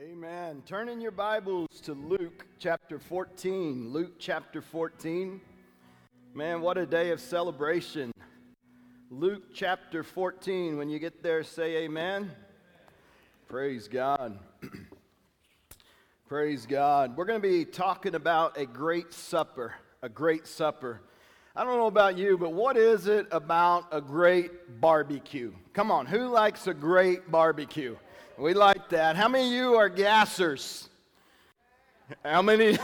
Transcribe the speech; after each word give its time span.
Amen. 0.00 0.62
Turn 0.64 0.88
in 0.88 1.02
your 1.02 1.10
Bibles 1.10 1.68
to 1.82 1.92
Luke 1.92 2.46
chapter 2.58 2.98
14. 2.98 3.90
Luke 3.90 4.14
chapter 4.18 4.62
14. 4.62 5.38
Man, 6.32 6.62
what 6.62 6.78
a 6.78 6.86
day 6.86 7.10
of 7.10 7.20
celebration. 7.20 8.10
Luke 9.10 9.42
chapter 9.52 10.02
14. 10.02 10.78
When 10.78 10.88
you 10.88 10.98
get 10.98 11.22
there, 11.22 11.44
say 11.44 11.84
amen. 11.84 12.30
Praise 13.48 13.86
God. 13.86 14.38
Praise 16.26 16.64
God. 16.64 17.14
We're 17.14 17.26
going 17.26 17.42
to 17.42 17.46
be 17.46 17.66
talking 17.66 18.14
about 18.14 18.56
a 18.56 18.64
great 18.64 19.12
supper. 19.12 19.74
A 20.00 20.08
great 20.08 20.46
supper. 20.46 21.02
I 21.54 21.64
don't 21.64 21.76
know 21.76 21.86
about 21.86 22.16
you, 22.16 22.38
but 22.38 22.54
what 22.54 22.78
is 22.78 23.08
it 23.08 23.26
about 23.30 23.88
a 23.92 24.00
great 24.00 24.80
barbecue? 24.80 25.52
Come 25.74 25.90
on, 25.90 26.06
who 26.06 26.28
likes 26.28 26.66
a 26.66 26.72
great 26.72 27.30
barbecue? 27.30 27.94
We 28.38 28.54
like 28.54 28.88
that. 28.88 29.16
How 29.16 29.28
many 29.28 29.46
of 29.46 29.52
you 29.52 29.74
are 29.74 29.90
gassers? 29.90 30.88
How 32.24 32.40
many? 32.40 32.78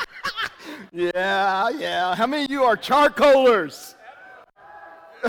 yeah, 0.92 1.68
yeah. 1.70 2.14
How 2.14 2.26
many 2.26 2.44
of 2.44 2.50
you 2.50 2.64
are 2.64 2.76
charcoalers? 2.76 3.94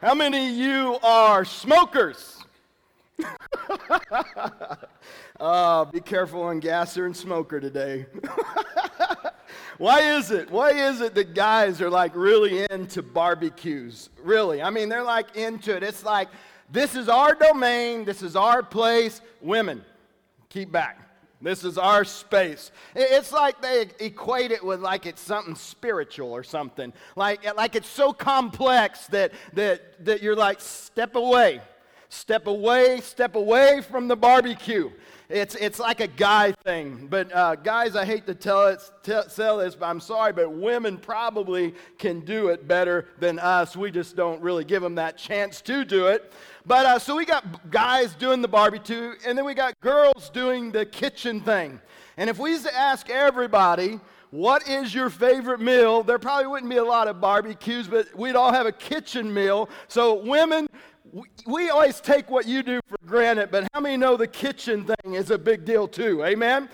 How 0.00 0.14
many 0.14 0.50
of 0.50 0.54
you 0.56 0.98
are 1.02 1.44
smokers? 1.44 2.44
uh, 5.40 5.84
be 5.84 6.00
careful 6.00 6.42
on 6.42 6.58
gasser 6.58 7.06
and 7.06 7.16
smoker 7.16 7.60
today. 7.60 8.06
Why 9.78 10.16
is 10.16 10.30
it? 10.32 10.50
Why 10.50 10.70
is 10.70 11.00
it 11.00 11.14
that 11.14 11.34
guys 11.34 11.80
are 11.80 11.90
like 11.90 12.14
really 12.14 12.66
into 12.70 13.02
barbecues? 13.02 14.10
Really? 14.22 14.60
I 14.60 14.70
mean, 14.70 14.88
they're 14.88 15.02
like 15.02 15.36
into 15.36 15.76
it. 15.76 15.82
It's 15.82 16.04
like 16.04 16.28
this 16.74 16.96
is 16.96 17.08
our 17.08 17.36
domain. 17.36 18.04
This 18.04 18.20
is 18.20 18.34
our 18.34 18.60
place. 18.60 19.20
Women, 19.40 19.84
keep 20.48 20.72
back. 20.72 20.98
This 21.40 21.62
is 21.62 21.78
our 21.78 22.04
space. 22.04 22.72
It's 22.96 23.30
like 23.30 23.62
they 23.62 23.86
equate 24.00 24.50
it 24.50 24.64
with 24.64 24.80
like 24.80 25.06
it's 25.06 25.20
something 25.20 25.54
spiritual 25.54 26.32
or 26.32 26.42
something. 26.42 26.92
Like, 27.14 27.44
like 27.54 27.76
it's 27.76 27.88
so 27.88 28.12
complex 28.12 29.06
that, 29.08 29.32
that, 29.52 30.04
that 30.04 30.20
you're 30.20 30.34
like, 30.34 30.60
step 30.60 31.14
away. 31.14 31.60
Step 32.08 32.48
away, 32.48 33.00
step 33.02 33.36
away 33.36 33.80
from 33.80 34.08
the 34.08 34.16
barbecue. 34.16 34.90
It's, 35.28 35.54
it's 35.54 35.78
like 35.78 36.00
a 36.00 36.06
guy 36.06 36.52
thing. 36.52 37.06
But 37.08 37.34
uh, 37.34 37.54
guys, 37.54 37.96
I 37.96 38.04
hate 38.04 38.26
to 38.26 38.34
tell 38.34 38.66
it, 38.66 38.82
tell, 39.02 39.24
tell 39.24 39.58
this, 39.58 39.74
but 39.74 39.86
I'm 39.86 40.00
sorry, 40.00 40.32
but 40.34 40.52
women 40.52 40.98
probably 40.98 41.74
can 41.98 42.20
do 42.20 42.48
it 42.48 42.68
better 42.68 43.08
than 43.18 43.38
us. 43.38 43.74
We 43.76 43.90
just 43.90 44.16
don't 44.16 44.42
really 44.42 44.64
give 44.64 44.82
them 44.82 44.96
that 44.96 45.16
chance 45.16 45.62
to 45.62 45.84
do 45.84 46.08
it. 46.08 46.30
But 46.66 46.86
uh, 46.86 46.98
so 46.98 47.16
we 47.16 47.24
got 47.24 47.70
guys 47.70 48.14
doing 48.14 48.42
the 48.42 48.48
barbecue, 48.48 49.14
and 49.26 49.36
then 49.36 49.46
we 49.46 49.54
got 49.54 49.78
girls 49.80 50.28
doing 50.30 50.70
the 50.72 50.84
kitchen 50.84 51.40
thing. 51.40 51.80
And 52.16 52.28
if 52.28 52.38
we 52.38 52.50
used 52.50 52.66
to 52.66 52.76
ask 52.76 53.08
everybody, 53.08 54.00
what 54.30 54.68
is 54.68 54.92
your 54.92 55.10
favorite 55.10 55.60
meal? 55.60 56.02
There 56.02 56.18
probably 56.18 56.48
wouldn't 56.48 56.70
be 56.70 56.78
a 56.78 56.84
lot 56.84 57.08
of 57.08 57.20
barbecues, 57.20 57.86
but 57.86 58.14
we'd 58.18 58.34
all 58.34 58.52
have 58.52 58.66
a 58.66 58.72
kitchen 58.72 59.32
meal. 59.32 59.68
So, 59.88 60.14
women, 60.14 60.66
we 61.46 61.70
always 61.70 62.00
take 62.00 62.28
what 62.28 62.46
you 62.46 62.62
do 62.62 62.80
for 62.88 62.96
granted, 63.06 63.50
but 63.50 63.68
how 63.72 63.80
many 63.80 63.96
know 63.96 64.16
the 64.16 64.26
kitchen 64.26 64.84
thing 64.84 65.14
is 65.14 65.30
a 65.30 65.38
big 65.38 65.64
deal 65.64 65.86
too? 65.86 66.24
Amen? 66.24 66.68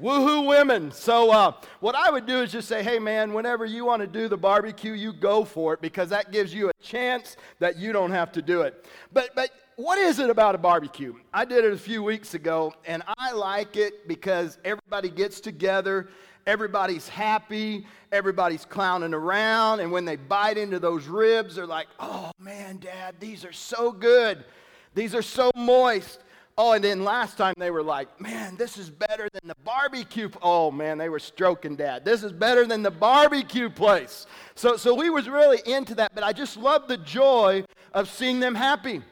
Woohoo, 0.00 0.46
women. 0.46 0.90
So, 0.90 1.30
uh, 1.30 1.52
what 1.80 1.94
I 1.94 2.10
would 2.10 2.26
do 2.26 2.42
is 2.42 2.52
just 2.52 2.68
say, 2.68 2.82
hey, 2.82 2.98
man, 2.98 3.32
whenever 3.32 3.64
you 3.64 3.84
want 3.84 4.00
to 4.00 4.06
do 4.06 4.28
the 4.28 4.36
barbecue, 4.36 4.92
you 4.92 5.12
go 5.12 5.44
for 5.44 5.74
it 5.74 5.80
because 5.80 6.08
that 6.10 6.32
gives 6.32 6.52
you 6.52 6.70
a 6.70 6.72
chance 6.82 7.36
that 7.58 7.76
you 7.76 7.92
don't 7.92 8.10
have 8.10 8.32
to 8.32 8.42
do 8.42 8.62
it. 8.62 8.86
But, 9.12 9.30
but, 9.34 9.50
what 9.76 9.96
is 9.96 10.18
it 10.18 10.28
about 10.28 10.56
a 10.56 10.58
barbecue? 10.58 11.14
I 11.32 11.44
did 11.44 11.64
it 11.64 11.72
a 11.72 11.78
few 11.78 12.02
weeks 12.02 12.34
ago, 12.34 12.74
and 12.84 13.00
I 13.16 13.30
like 13.30 13.76
it 13.76 14.08
because 14.08 14.58
everybody 14.64 15.08
gets 15.08 15.38
together 15.38 16.08
everybody's 16.48 17.06
happy, 17.08 17.86
everybody's 18.10 18.64
clowning 18.64 19.12
around, 19.12 19.80
and 19.80 19.92
when 19.92 20.06
they 20.06 20.16
bite 20.16 20.56
into 20.56 20.78
those 20.78 21.06
ribs, 21.06 21.56
they're 21.56 21.66
like, 21.66 21.88
oh 22.00 22.32
man, 22.40 22.78
Dad, 22.78 23.16
these 23.20 23.44
are 23.44 23.52
so 23.52 23.92
good. 23.92 24.44
These 24.94 25.14
are 25.14 25.22
so 25.22 25.50
moist. 25.54 26.20
Oh, 26.56 26.72
and 26.72 26.82
then 26.82 27.04
last 27.04 27.36
time 27.36 27.54
they 27.58 27.70
were 27.70 27.82
like, 27.82 28.18
man, 28.18 28.56
this 28.56 28.78
is 28.78 28.88
better 28.88 29.28
than 29.32 29.46
the 29.46 29.54
barbecue. 29.62 30.30
Oh 30.42 30.70
man, 30.70 30.96
they 30.96 31.10
were 31.10 31.20
stroking 31.20 31.76
dad. 31.76 32.04
This 32.04 32.24
is 32.24 32.32
better 32.32 32.64
than 32.66 32.82
the 32.82 32.90
barbecue 32.90 33.68
place. 33.68 34.26
So, 34.54 34.76
so 34.76 34.94
we 34.94 35.10
was 35.10 35.28
really 35.28 35.60
into 35.66 35.94
that, 35.96 36.14
but 36.14 36.24
I 36.24 36.32
just 36.32 36.56
love 36.56 36.88
the 36.88 36.96
joy 36.96 37.64
of 37.92 38.08
seeing 38.08 38.40
them 38.40 38.54
happy. 38.54 39.02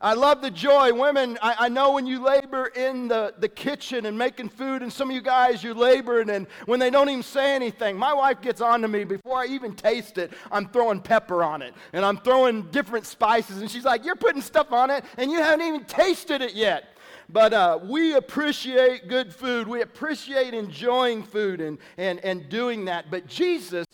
I 0.00 0.12
love 0.12 0.42
the 0.42 0.50
joy. 0.50 0.92
Women, 0.92 1.38
I, 1.40 1.56
I, 1.60 1.68
know 1.70 1.92
when 1.92 2.06
you 2.06 2.22
labor 2.22 2.66
in 2.66 3.08
the, 3.08 3.32
the 3.38 3.48
kitchen 3.48 4.04
and 4.04 4.16
making 4.16 4.50
food, 4.50 4.82
and 4.82 4.92
some 4.92 5.08
of 5.08 5.14
you 5.14 5.22
guys, 5.22 5.64
you're 5.64 5.74
laboring, 5.74 6.28
and 6.28 6.46
when 6.66 6.78
they 6.78 6.90
don't 6.90 7.08
even 7.08 7.22
say 7.22 7.54
anything, 7.54 7.96
my 7.96 8.12
wife 8.12 8.42
gets 8.42 8.60
on 8.60 8.82
to 8.82 8.88
me 8.88 9.04
before 9.04 9.38
I 9.38 9.46
even 9.46 9.74
taste 9.74 10.18
it. 10.18 10.34
I'm 10.52 10.68
throwing 10.68 11.00
pepper 11.00 11.42
on 11.42 11.62
it, 11.62 11.72
and 11.94 12.04
I'm 12.04 12.18
throwing 12.18 12.62
different 12.70 13.06
spices, 13.06 13.62
and 13.62 13.70
she's 13.70 13.84
like, 13.86 14.04
You're 14.04 14.16
putting 14.16 14.42
stuff 14.42 14.70
on 14.70 14.90
it, 14.90 15.02
and 15.16 15.30
you 15.30 15.38
haven't 15.38 15.66
even 15.66 15.84
tasted 15.84 16.42
it 16.42 16.54
yet. 16.54 16.90
But 17.30 17.54
uh, 17.54 17.78
we 17.82 18.14
appreciate 18.14 19.08
good 19.08 19.34
food. 19.34 19.66
We 19.66 19.80
appreciate 19.80 20.54
enjoying 20.54 21.22
food 21.22 21.60
and, 21.60 21.78
and, 21.96 22.20
and 22.20 22.48
doing 22.48 22.84
that. 22.84 23.10
But 23.10 23.26
Jesus 23.26 23.86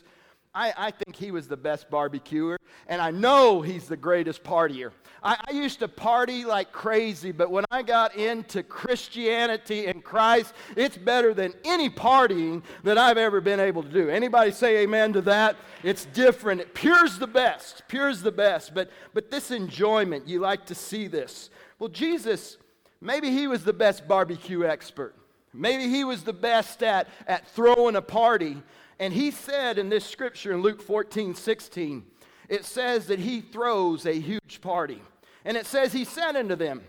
I, 0.54 0.74
I, 0.76 0.90
think 0.90 1.16
he 1.16 1.30
was 1.30 1.48
the 1.48 1.56
best 1.56 1.88
barbecuer, 1.88 2.58
and 2.86 3.00
I 3.00 3.10
know 3.10 3.62
he's 3.62 3.88
the 3.88 3.96
greatest 3.96 4.44
partier. 4.44 4.90
I, 5.22 5.38
I, 5.48 5.52
used 5.52 5.78
to 5.78 5.88
party 5.88 6.44
like 6.44 6.72
crazy, 6.72 7.32
but 7.32 7.50
when 7.50 7.64
I 7.70 7.80
got 7.82 8.16
into 8.16 8.62
Christianity 8.62 9.86
and 9.86 10.04
Christ, 10.04 10.52
it's 10.76 10.98
better 10.98 11.32
than 11.32 11.54
any 11.64 11.88
partying 11.88 12.62
that 12.84 12.98
I've 12.98 13.16
ever 13.16 13.40
been 13.40 13.60
able 13.60 13.82
to 13.82 13.88
do. 13.88 14.10
Anybody 14.10 14.50
say 14.50 14.82
amen 14.82 15.14
to 15.14 15.22
that? 15.22 15.56
It's 15.82 16.04
different. 16.06 16.60
It 16.60 16.74
pure's 16.74 17.18
the 17.18 17.26
best. 17.26 17.84
Pure's 17.88 18.20
the 18.20 18.32
best. 18.32 18.74
But 18.74 18.90
but 19.14 19.30
this 19.30 19.50
enjoyment, 19.50 20.28
you 20.28 20.40
like 20.40 20.66
to 20.66 20.74
see 20.74 21.06
this. 21.06 21.48
Well, 21.78 21.88
Jesus, 21.88 22.58
maybe 23.00 23.30
he 23.30 23.46
was 23.46 23.64
the 23.64 23.72
best 23.72 24.06
barbecue 24.06 24.66
expert. 24.66 25.14
Maybe 25.54 25.88
he 25.88 26.04
was 26.04 26.22
the 26.22 26.32
best 26.32 26.82
at, 26.82 27.08
at 27.26 27.46
throwing 27.48 27.96
a 27.96 28.02
party. 28.02 28.62
And 29.02 29.12
he 29.12 29.32
said 29.32 29.78
in 29.78 29.88
this 29.88 30.04
scripture 30.04 30.52
in 30.52 30.62
Luke 30.62 30.80
14, 30.80 31.34
16, 31.34 32.04
it 32.48 32.64
says 32.64 33.06
that 33.06 33.18
he 33.18 33.40
throws 33.40 34.06
a 34.06 34.12
huge 34.12 34.60
party. 34.60 35.02
And 35.44 35.56
it 35.56 35.66
says, 35.66 35.92
He 35.92 36.04
said 36.04 36.36
unto 36.36 36.54
them, 36.54 36.82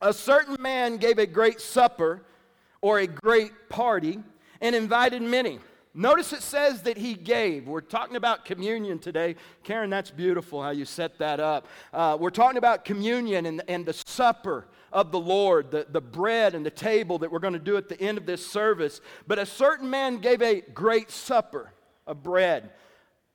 A 0.00 0.12
certain 0.12 0.56
man 0.58 0.96
gave 0.96 1.20
a 1.20 1.26
great 1.26 1.60
supper 1.60 2.24
or 2.80 2.98
a 2.98 3.06
great 3.06 3.68
party 3.68 4.18
and 4.60 4.74
invited 4.74 5.22
many. 5.22 5.60
Notice 5.94 6.32
it 6.32 6.42
says 6.42 6.82
that 6.82 6.98
he 6.98 7.14
gave. 7.14 7.68
We're 7.68 7.80
talking 7.80 8.16
about 8.16 8.44
communion 8.44 8.98
today. 8.98 9.36
Karen, 9.62 9.88
that's 9.88 10.10
beautiful 10.10 10.60
how 10.60 10.70
you 10.70 10.84
set 10.84 11.16
that 11.18 11.38
up. 11.38 11.68
Uh, 11.92 12.18
we're 12.18 12.30
talking 12.30 12.58
about 12.58 12.84
communion 12.84 13.46
and, 13.46 13.62
and 13.68 13.86
the 13.86 13.92
supper 13.92 14.66
of 14.92 15.12
the 15.12 15.18
Lord, 15.18 15.70
the, 15.70 15.86
the 15.88 16.00
bread 16.00 16.54
and 16.54 16.64
the 16.64 16.70
table 16.70 17.18
that 17.18 17.30
we're 17.30 17.38
going 17.38 17.52
to 17.52 17.58
do 17.58 17.76
at 17.76 17.88
the 17.88 18.00
end 18.00 18.18
of 18.18 18.26
this 18.26 18.46
service. 18.46 19.00
But 19.26 19.38
a 19.38 19.46
certain 19.46 19.90
man 19.90 20.18
gave 20.18 20.42
a 20.42 20.60
great 20.60 21.10
supper 21.10 21.72
of 22.06 22.22
bread. 22.22 22.70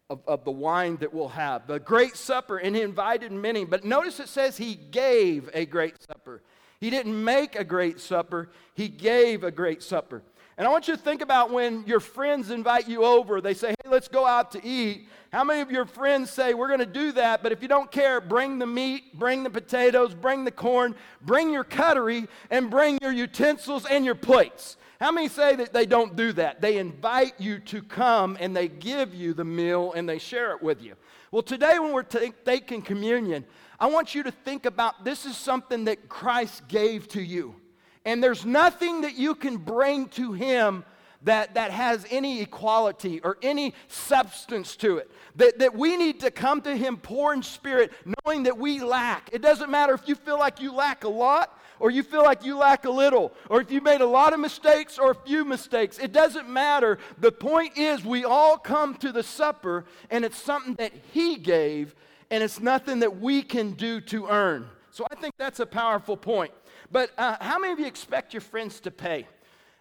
Of, 0.10 0.20
of 0.28 0.44
the 0.44 0.52
wine 0.52 0.98
that 0.98 1.14
we'll 1.14 1.30
have, 1.30 1.68
the 1.68 1.80
great 1.80 2.18
supper, 2.18 2.58
and 2.58 2.76
he 2.76 2.82
invited 2.82 3.32
many. 3.32 3.64
But 3.64 3.86
notice 3.86 4.20
it 4.20 4.28
says 4.28 4.58
he 4.58 4.76
gave 4.76 5.50
a 5.54 5.66
great 5.66 6.04
supper. 6.04 6.42
He 6.82 6.90
didn't 6.90 7.24
make 7.24 7.56
a 7.56 7.64
great 7.64 8.02
supper, 8.02 8.50
he 8.74 8.90
gave 8.90 9.46
a 9.46 9.52
great 9.52 9.82
supper. 9.82 10.22
And 10.62 10.68
I 10.68 10.72
want 10.72 10.88
you 10.88 10.96
to 10.96 11.02
think 11.02 11.24
about 11.24 11.50
when 11.50 11.84
your 11.88 12.00
friends 12.00 12.52
invite 12.52 12.88
you 12.88 13.04
over, 13.04 13.42
they 13.42 13.56
say, 13.56 13.70
hey, 13.70 13.90
let's 13.90 14.08
go 14.08 14.28
out 14.28 14.52
to 14.52 14.64
eat. 14.64 15.08
How 15.34 15.44
many 15.44 15.60
of 15.62 15.72
your 15.72 15.88
friends 15.88 16.30
say, 16.30 16.54
We're 16.54 16.68
going 16.68 16.82
to 16.82 16.86
do 16.86 17.14
that, 17.14 17.42
but 17.42 17.52
if 17.52 17.64
you 17.64 17.68
don't 17.68 17.92
care, 17.92 18.22
bring 18.22 18.60
the 18.60 18.68
meat, 18.68 19.18
bring 19.18 19.42
the 19.42 19.50
potatoes, 19.50 20.14
bring 20.14 20.46
the 20.46 20.52
corn, 20.52 20.94
bring 21.24 21.52
your 21.52 21.64
cutlery, 21.64 22.28
and 22.52 22.70
bring 22.70 23.00
your 23.02 23.12
utensils 23.12 23.88
and 23.88 24.06
your 24.06 24.14
plates? 24.14 24.78
How 25.00 25.12
many 25.12 25.30
say 25.30 25.56
that 25.56 25.74
they 25.74 25.88
don't 25.88 26.16
do 26.16 26.32
that? 26.34 26.62
They 26.62 26.78
invite 26.78 27.34
you 27.40 27.58
to 27.58 27.82
come 27.82 28.38
and 28.40 28.56
they 28.56 28.68
give 28.68 29.16
you 29.16 29.34
the 29.34 29.44
meal 29.44 29.94
and 29.94 30.08
they 30.08 30.20
share 30.20 30.52
it 30.52 30.62
with 30.62 30.84
you. 30.84 30.94
Well, 31.32 31.42
today 31.42 31.80
when 31.80 31.92
we're 31.92 32.04
taking 32.04 32.84
communion, 32.84 33.46
I 33.80 33.88
want 33.88 34.14
you 34.14 34.22
to 34.22 34.32
think 34.32 34.68
about 34.68 35.06
this 35.06 35.26
is 35.26 35.36
something 35.36 35.86
that 35.86 36.08
Christ 36.08 36.68
gave 36.68 37.08
to 37.08 37.22
you. 37.24 37.56
And 38.06 38.24
there's 38.24 38.46
nothing 38.46 39.02
that 39.02 39.16
you 39.16 39.36
can 39.36 39.58
bring 39.58 40.08
to 40.10 40.34
Him 40.34 40.84
that, 41.24 41.54
that 41.54 41.72
has 41.72 42.06
any 42.10 42.42
equality 42.42 43.22
or 43.24 43.38
any 43.42 43.74
substance 43.88 44.76
to 44.78 44.98
it. 44.98 45.12
That, 45.36 45.60
that 45.60 45.76
we 45.76 45.96
need 45.98 46.20
to 46.22 46.32
come 46.32 46.62
to 46.62 46.76
Him 46.76 46.98
poor 46.98 47.34
in 47.34 47.44
spirit, 47.44 47.92
knowing 48.26 48.44
that 48.44 48.58
we 48.58 48.80
lack. 48.80 49.30
It 49.32 49.42
doesn't 49.42 49.70
matter 49.70 49.94
if 49.94 50.08
you 50.08 50.16
feel 50.16 50.40
like 50.40 50.60
you 50.60 50.74
lack 50.74 51.04
a 51.04 51.10
lot 51.10 51.58
or 51.82 51.90
you 51.90 52.04
feel 52.04 52.24
like 52.24 52.46
you 52.46 52.56
lack 52.58 52.86
a 52.86 52.90
little, 52.92 53.34
or 53.50 53.60
if 53.60 53.72
you 53.72 53.82
made 53.82 54.02
a 54.02 54.06
lot 54.06 54.34
of 54.34 54.40
mistakes 54.40 55.00
or 55.00 55.12
a 55.12 55.16
few 55.16 55.44
mistakes. 55.44 55.98
It 55.98 56.14
doesn't 56.14 56.48
matter. 56.48 57.00
The 57.18 57.32
point 57.32 57.76
is, 57.76 58.06
we 58.06 58.24
all 58.24 58.56
come 58.56 58.94
to 58.98 59.12
the 59.12 59.24
supper, 59.24 59.86
and 60.12 60.24
it's 60.24 60.38
something 60.38 60.76
that 60.76 60.94
He 61.12 61.38
gave, 61.38 61.96
and 62.30 62.44
it's 62.44 62.60
nothing 62.60 63.00
that 63.00 63.20
we 63.20 63.42
can 63.42 63.72
do 63.72 64.00
to 64.02 64.28
earn. 64.28 64.68
So 64.92 65.08
I 65.12 65.16
think 65.16 65.34
that's 65.40 65.60
a 65.60 65.66
powerful 65.66 66.16
point. 66.16 66.52
But 66.92 67.12
uh, 67.18 67.38
how 67.40 67.58
many 67.58 67.74
of 67.74 67.80
you 67.80 67.86
expect 67.86 68.34
your 68.34 68.42
friends 68.42 68.80
to 68.82 68.92
pay? 68.92 69.28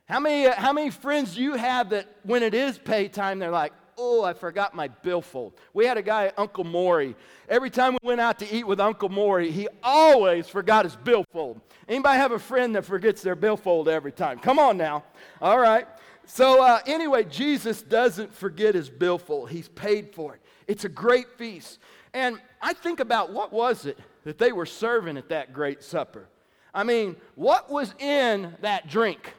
How 0.08 0.20
many, 0.20 0.46
uh, 0.46 0.54
how 0.54 0.72
many 0.72 0.90
friends 0.90 1.34
do 1.34 1.42
you 1.42 1.54
have 1.54 1.90
that 1.90 2.06
when 2.22 2.42
it 2.42 2.54
is 2.54 2.78
pay 2.78 3.08
time, 3.08 3.38
they're 3.38 3.50
like, 3.50 3.72
oh, 3.98 4.24
I 4.24 4.32
forgot 4.32 4.74
my 4.74 4.88
billfold. 4.88 5.52
We 5.74 5.84
had 5.84 5.98
a 5.98 6.02
guy, 6.02 6.32
Uncle 6.36 6.64
Maury. 6.64 7.14
Every 7.48 7.68
time 7.68 7.92
we 7.92 8.08
went 8.08 8.20
out 8.20 8.38
to 8.38 8.54
eat 8.54 8.66
with 8.66 8.80
Uncle 8.80 9.10
Maury, 9.10 9.50
he 9.50 9.68
always 9.82 10.48
forgot 10.48 10.84
his 10.84 10.96
billfold. 10.96 11.60
Anybody 11.86 12.18
have 12.18 12.32
a 12.32 12.38
friend 12.38 12.74
that 12.76 12.84
forgets 12.84 13.22
their 13.22 13.34
billfold 13.34 13.88
every 13.88 14.12
time? 14.12 14.38
Come 14.38 14.58
on 14.58 14.76
now. 14.76 15.04
All 15.42 15.58
right. 15.58 15.86
So, 16.24 16.64
uh, 16.64 16.80
anyway, 16.86 17.24
Jesus 17.24 17.82
doesn't 17.82 18.32
forget 18.32 18.74
his 18.74 18.88
billfold. 18.88 19.50
He's 19.50 19.68
paid 19.68 20.14
for 20.14 20.34
it. 20.34 20.40
It's 20.66 20.84
a 20.84 20.88
great 20.88 21.36
feast. 21.36 21.78
And 22.14 22.40
I 22.62 22.72
think 22.72 23.00
about 23.00 23.32
what 23.32 23.52
was 23.52 23.84
it 23.84 23.98
that 24.24 24.38
they 24.38 24.52
were 24.52 24.66
serving 24.66 25.16
at 25.16 25.28
that 25.28 25.52
great 25.52 25.82
supper? 25.82 26.28
I 26.74 26.84
mean, 26.84 27.16
what 27.34 27.70
was 27.70 27.94
in 27.98 28.54
that 28.60 28.88
drink? 28.88 29.32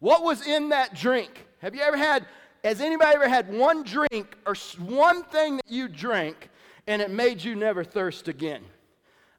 What 0.00 0.22
was 0.22 0.46
in 0.46 0.70
that 0.70 0.94
drink? 0.94 1.46
Have 1.60 1.74
you 1.74 1.80
ever 1.82 1.96
had, 1.96 2.26
has 2.64 2.80
anybody 2.80 3.14
ever 3.14 3.28
had 3.28 3.52
one 3.52 3.82
drink 3.82 4.36
or 4.46 4.54
one 4.78 5.22
thing 5.24 5.56
that 5.56 5.70
you 5.70 5.88
drank 5.88 6.50
and 6.86 7.00
it 7.00 7.10
made 7.10 7.42
you 7.42 7.54
never 7.54 7.84
thirst 7.84 8.28
again? 8.28 8.62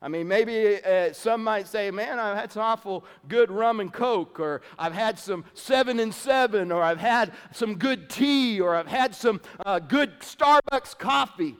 I 0.01 0.09
mean, 0.09 0.27
maybe 0.27 0.83
uh, 0.83 1.11
some 1.11 1.43
might 1.43 1.67
say, 1.67 1.89
man, 1.89 2.19
I've 2.19 2.37
had 2.37 2.51
some 2.51 2.61
awful 2.61 3.03
good 3.27 3.49
rum 3.49 3.79
and 3.79 3.91
coke, 3.91 4.39
or 4.39 4.61
I've 4.77 4.93
had 4.93 5.17
some 5.17 5.43
seven 5.55 5.99
and 5.99 6.13
seven, 6.13 6.71
or 6.71 6.83
I've 6.83 6.99
had 6.99 7.31
some 7.51 7.75
good 7.75 8.07
tea, 8.07 8.61
or 8.61 8.75
I've 8.75 8.87
had 8.87 9.15
some 9.15 9.41
uh, 9.65 9.79
good 9.79 10.19
Starbucks 10.19 10.97
coffee. 10.99 11.55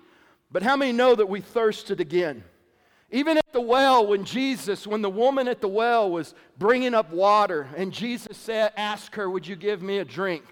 But 0.51 0.61
how 0.61 0.77
many 0.77 0.91
know 0.91 1.15
that 1.15 1.27
we 1.27 1.41
thirsted 1.41 1.99
again? 1.99 2.43
Even 3.11 3.37
at 3.37 3.53
the 3.53 3.61
well, 3.61 4.05
when 4.05 4.25
Jesus, 4.25 4.85
when 4.85 5.01
the 5.01 5.09
woman 5.09 5.47
at 5.47 5.61
the 5.61 5.67
well 5.67 6.11
was 6.11 6.33
bringing 6.57 6.93
up 6.93 7.11
water, 7.11 7.69
and 7.77 7.93
Jesus 7.93 8.35
said, 8.37 8.73
asked 8.75 9.15
her, 9.15 9.29
Would 9.29 9.47
you 9.47 9.55
give 9.55 9.81
me 9.81 9.99
a 9.99 10.05
drink? 10.05 10.43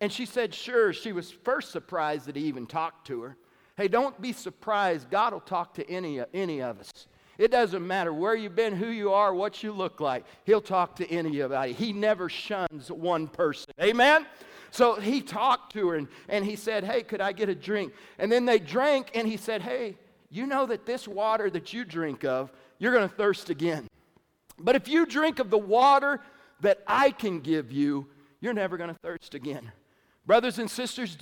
And 0.00 0.12
she 0.12 0.24
said, 0.24 0.54
Sure. 0.54 0.92
She 0.92 1.12
was 1.12 1.30
first 1.30 1.70
surprised 1.70 2.26
that 2.26 2.36
he 2.36 2.42
even 2.44 2.66
talked 2.66 3.06
to 3.08 3.22
her. 3.22 3.36
Hey, 3.76 3.88
don't 3.88 4.20
be 4.20 4.32
surprised. 4.32 5.10
God 5.10 5.32
will 5.32 5.40
talk 5.40 5.74
to 5.74 5.88
any, 5.88 6.20
any 6.32 6.62
of 6.62 6.80
us. 6.80 6.90
It 7.36 7.52
doesn't 7.52 7.86
matter 7.86 8.12
where 8.12 8.34
you've 8.34 8.56
been, 8.56 8.74
who 8.74 8.88
you 8.88 9.12
are, 9.12 9.32
what 9.32 9.62
you 9.62 9.70
look 9.70 10.00
like. 10.00 10.24
He'll 10.44 10.60
talk 10.60 10.96
to 10.96 11.08
any 11.08 11.38
of 11.38 11.52
you. 11.52 11.74
He 11.74 11.92
never 11.92 12.28
shuns 12.28 12.90
one 12.90 13.28
person. 13.28 13.72
Amen? 13.80 14.26
So 14.72 14.96
he 14.96 15.20
talked 15.20 15.72
to 15.74 15.88
her 15.88 15.96
and, 15.96 16.08
and 16.28 16.44
he 16.44 16.56
said, 16.56 16.84
Hey, 16.84 17.02
could 17.02 17.20
I 17.20 17.32
get 17.32 17.48
a 17.48 17.54
drink? 17.54 17.92
And 18.18 18.30
then 18.32 18.44
they 18.44 18.58
drank 18.58 19.12
and 19.14 19.28
he 19.28 19.36
said, 19.36 19.62
Hey, 19.62 19.96
you 20.30 20.46
know 20.46 20.66
that 20.66 20.86
this 20.86 21.08
water 21.08 21.50
that 21.50 21.72
you 21.72 21.84
drink 21.84 22.24
of, 22.24 22.52
you're 22.78 22.92
going 22.92 23.08
to 23.08 23.14
thirst 23.14 23.50
again. 23.50 23.86
But 24.58 24.76
if 24.76 24.88
you 24.88 25.06
drink 25.06 25.38
of 25.38 25.50
the 25.50 25.58
water 25.58 26.20
that 26.60 26.82
I 26.86 27.10
can 27.10 27.40
give 27.40 27.72
you, 27.72 28.06
you're 28.40 28.54
never 28.54 28.76
going 28.76 28.90
to 28.90 29.00
thirst 29.00 29.34
again. 29.34 29.70
Brothers 30.26 30.58
and 30.58 30.70
sisters, 30.70 31.16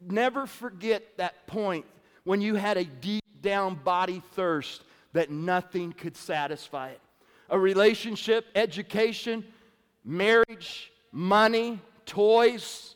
never 0.00 0.46
forget 0.46 1.16
that 1.18 1.46
point 1.46 1.86
when 2.24 2.40
you 2.40 2.54
had 2.54 2.76
a 2.76 2.84
deep 2.84 3.24
down 3.42 3.74
body 3.76 4.22
thirst 4.32 4.82
that 5.12 5.30
nothing 5.30 5.92
could 5.92 6.16
satisfy 6.16 6.90
it. 6.90 7.00
A 7.48 7.58
relationship, 7.58 8.46
education, 8.54 9.44
marriage, 10.04 10.92
money, 11.12 11.80
toys, 12.06 12.94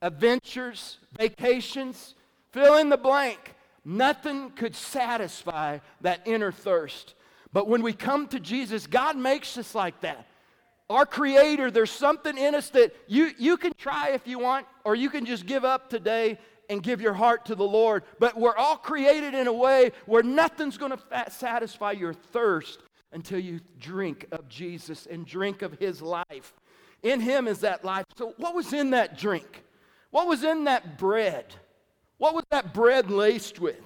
adventures, 0.00 0.98
vacations, 1.16 2.14
fill 2.50 2.76
in 2.76 2.88
the 2.88 2.96
blank. 2.96 3.54
Nothing 3.84 4.50
could 4.50 4.76
satisfy 4.76 5.78
that 6.00 6.22
inner 6.26 6.52
thirst. 6.52 7.14
But 7.52 7.68
when 7.68 7.82
we 7.82 7.92
come 7.92 8.28
to 8.28 8.40
Jesus, 8.40 8.86
God 8.86 9.16
makes 9.16 9.58
us 9.58 9.74
like 9.74 10.00
that. 10.00 10.26
Our 10.88 11.06
Creator, 11.06 11.70
there's 11.70 11.90
something 11.90 12.36
in 12.36 12.54
us 12.54 12.70
that 12.70 12.94
you, 13.06 13.30
you 13.38 13.56
can 13.56 13.72
try 13.78 14.10
if 14.10 14.26
you 14.26 14.38
want, 14.38 14.66
or 14.84 14.94
you 14.94 15.10
can 15.10 15.24
just 15.24 15.46
give 15.46 15.64
up 15.64 15.88
today 15.88 16.38
and 16.68 16.82
give 16.82 17.00
your 17.00 17.14
heart 17.14 17.46
to 17.46 17.54
the 17.54 17.64
Lord. 17.64 18.04
But 18.18 18.38
we're 18.38 18.56
all 18.56 18.76
created 18.76 19.34
in 19.34 19.46
a 19.46 19.52
way 19.52 19.92
where 20.06 20.22
nothing's 20.22 20.78
going 20.78 20.92
to 20.92 21.30
satisfy 21.30 21.92
your 21.92 22.14
thirst 22.14 22.80
until 23.12 23.38
you 23.38 23.60
drink 23.78 24.26
of 24.32 24.48
Jesus 24.48 25.06
and 25.06 25.26
drink 25.26 25.62
of 25.62 25.78
His 25.78 26.00
life. 26.00 26.54
In 27.02 27.20
Him 27.20 27.48
is 27.48 27.60
that 27.60 27.84
life. 27.84 28.06
So, 28.16 28.34
what 28.36 28.54
was 28.54 28.72
in 28.72 28.90
that 28.90 29.18
drink? 29.18 29.64
What 30.10 30.26
was 30.26 30.44
in 30.44 30.64
that 30.64 30.98
bread? 30.98 31.54
What 32.22 32.36
was 32.36 32.44
that 32.50 32.72
bread 32.72 33.10
laced 33.10 33.58
with? 33.58 33.80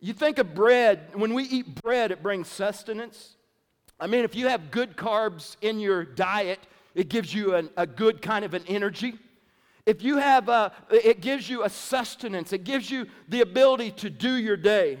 You 0.00 0.14
think 0.14 0.38
of 0.38 0.54
bread, 0.54 1.10
when 1.12 1.34
we 1.34 1.44
eat 1.44 1.82
bread, 1.82 2.10
it 2.10 2.22
brings 2.22 2.48
sustenance. 2.48 3.36
I 4.00 4.06
mean, 4.06 4.24
if 4.24 4.34
you 4.34 4.46
have 4.48 4.70
good 4.70 4.96
carbs 4.96 5.56
in 5.60 5.78
your 5.78 6.02
diet, 6.02 6.60
it 6.94 7.10
gives 7.10 7.34
you 7.34 7.56
an, 7.56 7.68
a 7.76 7.86
good 7.86 8.22
kind 8.22 8.46
of 8.46 8.54
an 8.54 8.62
energy. 8.66 9.18
If 9.84 10.02
you 10.02 10.16
have, 10.16 10.48
a, 10.48 10.72
it 10.90 11.20
gives 11.20 11.50
you 11.50 11.62
a 11.62 11.68
sustenance, 11.68 12.54
it 12.54 12.64
gives 12.64 12.90
you 12.90 13.06
the 13.28 13.42
ability 13.42 13.90
to 13.90 14.08
do 14.08 14.36
your 14.36 14.56
day. 14.56 15.00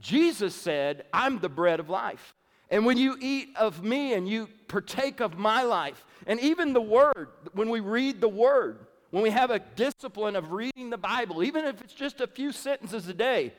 Jesus 0.00 0.54
said, 0.54 1.04
I'm 1.12 1.40
the 1.40 1.50
bread 1.50 1.78
of 1.78 1.90
life. 1.90 2.34
And 2.70 2.86
when 2.86 2.96
you 2.96 3.18
eat 3.20 3.50
of 3.54 3.84
me 3.84 4.14
and 4.14 4.26
you 4.26 4.48
partake 4.66 5.20
of 5.20 5.36
my 5.36 5.62
life, 5.62 6.06
and 6.26 6.40
even 6.40 6.72
the 6.72 6.80
word, 6.80 7.28
when 7.52 7.68
we 7.68 7.80
read 7.80 8.22
the 8.22 8.30
word, 8.30 8.86
when 9.10 9.22
we 9.22 9.30
have 9.30 9.50
a 9.50 9.58
discipline 9.58 10.36
of 10.36 10.52
reading 10.52 10.90
the 10.90 10.98
Bible, 10.98 11.42
even 11.42 11.64
if 11.64 11.80
it's 11.80 11.94
just 11.94 12.20
a 12.20 12.26
few 12.26 12.52
sentences 12.52 13.08
a 13.08 13.14
day, 13.14 13.52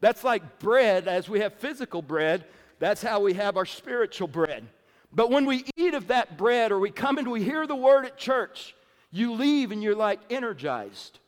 that's 0.00 0.24
like 0.24 0.58
bread, 0.58 1.08
as 1.08 1.28
we 1.28 1.40
have 1.40 1.54
physical 1.54 2.02
bread, 2.02 2.44
that's 2.78 3.02
how 3.02 3.20
we 3.20 3.34
have 3.34 3.56
our 3.56 3.66
spiritual 3.66 4.28
bread. 4.28 4.66
But 5.12 5.30
when 5.30 5.46
we 5.46 5.64
eat 5.76 5.94
of 5.94 6.08
that 6.08 6.36
bread 6.36 6.72
or 6.72 6.78
we 6.78 6.90
come 6.90 7.18
and 7.18 7.30
we 7.30 7.42
hear 7.42 7.66
the 7.66 7.76
word 7.76 8.06
at 8.06 8.16
church, 8.16 8.74
you 9.10 9.32
leave 9.34 9.72
and 9.72 9.82
you're 9.82 9.94
like 9.94 10.20
energized. 10.30 11.18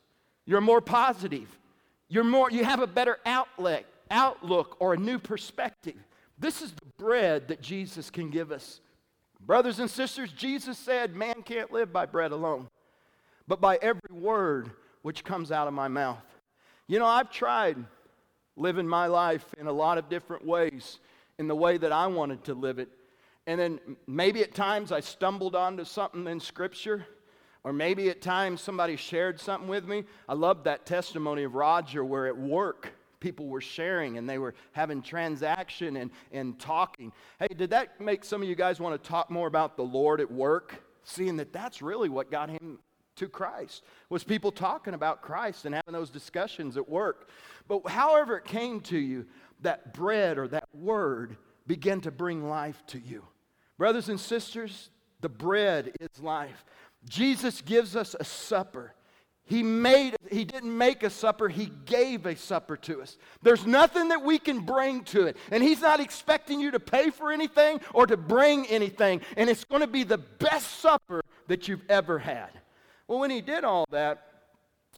You're 0.45 0.61
more 0.61 0.81
positive. 0.81 1.47
You're 2.07 2.23
more, 2.23 2.49
you 2.51 2.63
have 2.63 2.81
a 2.81 2.87
better 2.87 3.17
outlet, 3.25 3.85
outlook 4.09 4.77
or 4.79 4.93
a 4.93 4.97
new 4.97 5.19
perspective. 5.19 5.95
This 6.37 6.61
is 6.61 6.71
the 6.71 6.85
bread 6.97 7.47
that 7.47 7.61
Jesus 7.61 8.09
can 8.09 8.29
give 8.29 8.51
us. 8.51 8.81
Brothers 9.39 9.79
and 9.79 9.89
sisters, 9.89 10.31
Jesus 10.31 10.77
said, 10.77 11.15
Man 11.15 11.43
can't 11.43 11.71
live 11.71 11.93
by 11.93 12.05
bread 12.05 12.31
alone, 12.31 12.67
but 13.47 13.61
by 13.61 13.77
every 13.81 14.01
word 14.11 14.71
which 15.01 15.23
comes 15.23 15.51
out 15.51 15.67
of 15.67 15.73
my 15.73 15.87
mouth. 15.87 16.23
You 16.87 16.99
know, 16.99 17.05
I've 17.05 17.29
tried 17.29 17.77
living 18.57 18.87
my 18.87 19.07
life 19.07 19.45
in 19.57 19.67
a 19.67 19.71
lot 19.71 19.97
of 19.97 20.09
different 20.09 20.45
ways 20.45 20.99
in 21.37 21.47
the 21.47 21.55
way 21.55 21.77
that 21.77 21.91
I 21.91 22.07
wanted 22.07 22.43
to 22.45 22.53
live 22.53 22.79
it. 22.79 22.89
And 23.47 23.59
then 23.59 23.79
maybe 24.07 24.41
at 24.41 24.55
times 24.55 24.91
I 24.91 25.01
stumbled 25.01 25.55
onto 25.55 25.83
something 25.83 26.25
in 26.27 26.39
Scripture 26.39 27.05
or 27.63 27.73
maybe 27.73 28.09
at 28.09 28.21
times 28.21 28.61
somebody 28.61 28.95
shared 28.95 29.39
something 29.39 29.67
with 29.67 29.85
me. 29.85 30.05
I 30.27 30.33
love 30.33 30.63
that 30.63 30.85
testimony 30.85 31.43
of 31.43 31.55
Roger 31.55 32.03
where 32.03 32.27
at 32.27 32.37
work 32.37 32.93
people 33.19 33.47
were 33.47 33.61
sharing 33.61 34.17
and 34.17 34.29
they 34.29 34.37
were 34.37 34.53
having 34.71 35.01
transaction 35.01 35.97
and, 35.97 36.11
and 36.31 36.59
talking. 36.59 37.11
Hey, 37.39 37.47
did 37.55 37.71
that 37.71 37.99
make 37.99 38.23
some 38.23 38.41
of 38.41 38.47
you 38.47 38.55
guys 38.55 38.79
want 38.79 39.01
to 39.01 39.09
talk 39.09 39.29
more 39.29 39.47
about 39.47 39.77
the 39.77 39.83
Lord 39.83 40.21
at 40.21 40.31
work? 40.31 40.83
Seeing 41.03 41.37
that 41.37 41.53
that's 41.53 41.81
really 41.81 42.09
what 42.09 42.31
got 42.31 42.49
him 42.49 42.79
to 43.15 43.27
Christ 43.27 43.83
was 44.09 44.23
people 44.23 44.51
talking 44.51 44.93
about 44.93 45.21
Christ 45.21 45.65
and 45.65 45.75
having 45.75 45.93
those 45.93 46.09
discussions 46.09 46.77
at 46.77 46.87
work. 46.87 47.29
But 47.67 47.87
however 47.87 48.37
it 48.37 48.45
came 48.45 48.81
to 48.81 48.97
you, 48.97 49.25
that 49.61 49.93
bread 49.93 50.37
or 50.37 50.47
that 50.49 50.67
word 50.73 51.37
began 51.67 52.01
to 52.01 52.11
bring 52.11 52.47
life 52.47 52.81
to 52.87 52.99
you. 52.99 53.23
Brothers 53.77 54.09
and 54.09 54.19
sisters, 54.19 54.89
the 55.21 55.29
bread 55.29 55.91
is 55.99 56.21
life. 56.21 56.65
Jesus 57.07 57.61
gives 57.61 57.95
us 57.95 58.15
a 58.19 58.23
supper. 58.23 58.93
He 59.47 59.61
made 59.61 60.15
he 60.31 60.43
didn't 60.43 60.75
make 60.75 61.03
a 61.03 61.09
supper, 61.09 61.49
he 61.49 61.71
gave 61.85 62.25
a 62.25 62.35
supper 62.35 62.75
to 62.77 63.01
us. 63.01 63.17
There's 63.43 63.65
nothing 63.65 64.09
that 64.09 64.23
we 64.23 64.39
can 64.39 64.61
bring 64.61 65.03
to 65.05 65.27
it. 65.27 65.37
And 65.51 65.61
he's 65.61 65.81
not 65.81 65.99
expecting 65.99 66.59
you 66.59 66.71
to 66.71 66.79
pay 66.79 67.11
for 67.11 67.31
anything 67.31 67.79
or 67.93 68.07
to 68.07 68.17
bring 68.17 68.65
anything. 68.67 69.21
And 69.37 69.49
it's 69.49 69.63
going 69.63 69.81
to 69.81 69.87
be 69.87 70.03
the 70.03 70.17
best 70.17 70.79
supper 70.79 71.21
that 71.47 71.67
you've 71.67 71.83
ever 71.89 72.17
had. 72.17 72.49
Well, 73.07 73.19
when 73.19 73.29
he 73.29 73.41
did 73.41 73.63
all 73.63 73.85
that, 73.91 74.23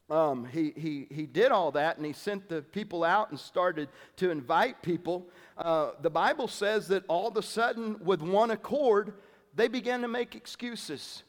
um, 0.10 0.46
he, 0.46 0.72
he, 0.78 1.08
he 1.12 1.26
did 1.26 1.52
all 1.52 1.72
that 1.72 1.98
and 1.98 2.06
he 2.06 2.14
sent 2.14 2.48
the 2.48 2.62
people 2.62 3.04
out 3.04 3.32
and 3.32 3.40
started 3.40 3.90
to 4.18 4.30
invite 4.30 4.82
people. 4.82 5.28
Uh, 5.58 5.92
the 6.02 6.10
Bible 6.10 6.48
says 6.48 6.88
that 6.88 7.04
all 7.10 7.28
of 7.28 7.36
a 7.36 7.42
sudden, 7.42 8.00
with 8.04 8.22
one 8.22 8.52
accord, 8.52 9.14
they 9.54 9.68
began 9.68 10.02
to 10.02 10.08
make 10.08 10.36
excuses. 10.36 11.24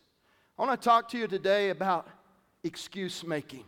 I 0.57 0.65
want 0.65 0.81
to 0.81 0.85
talk 0.85 1.09
to 1.11 1.19
you 1.19 1.27
today 1.27 1.71
about 1.71 2.09
excuse 2.63 3.25
making. 3.25 3.65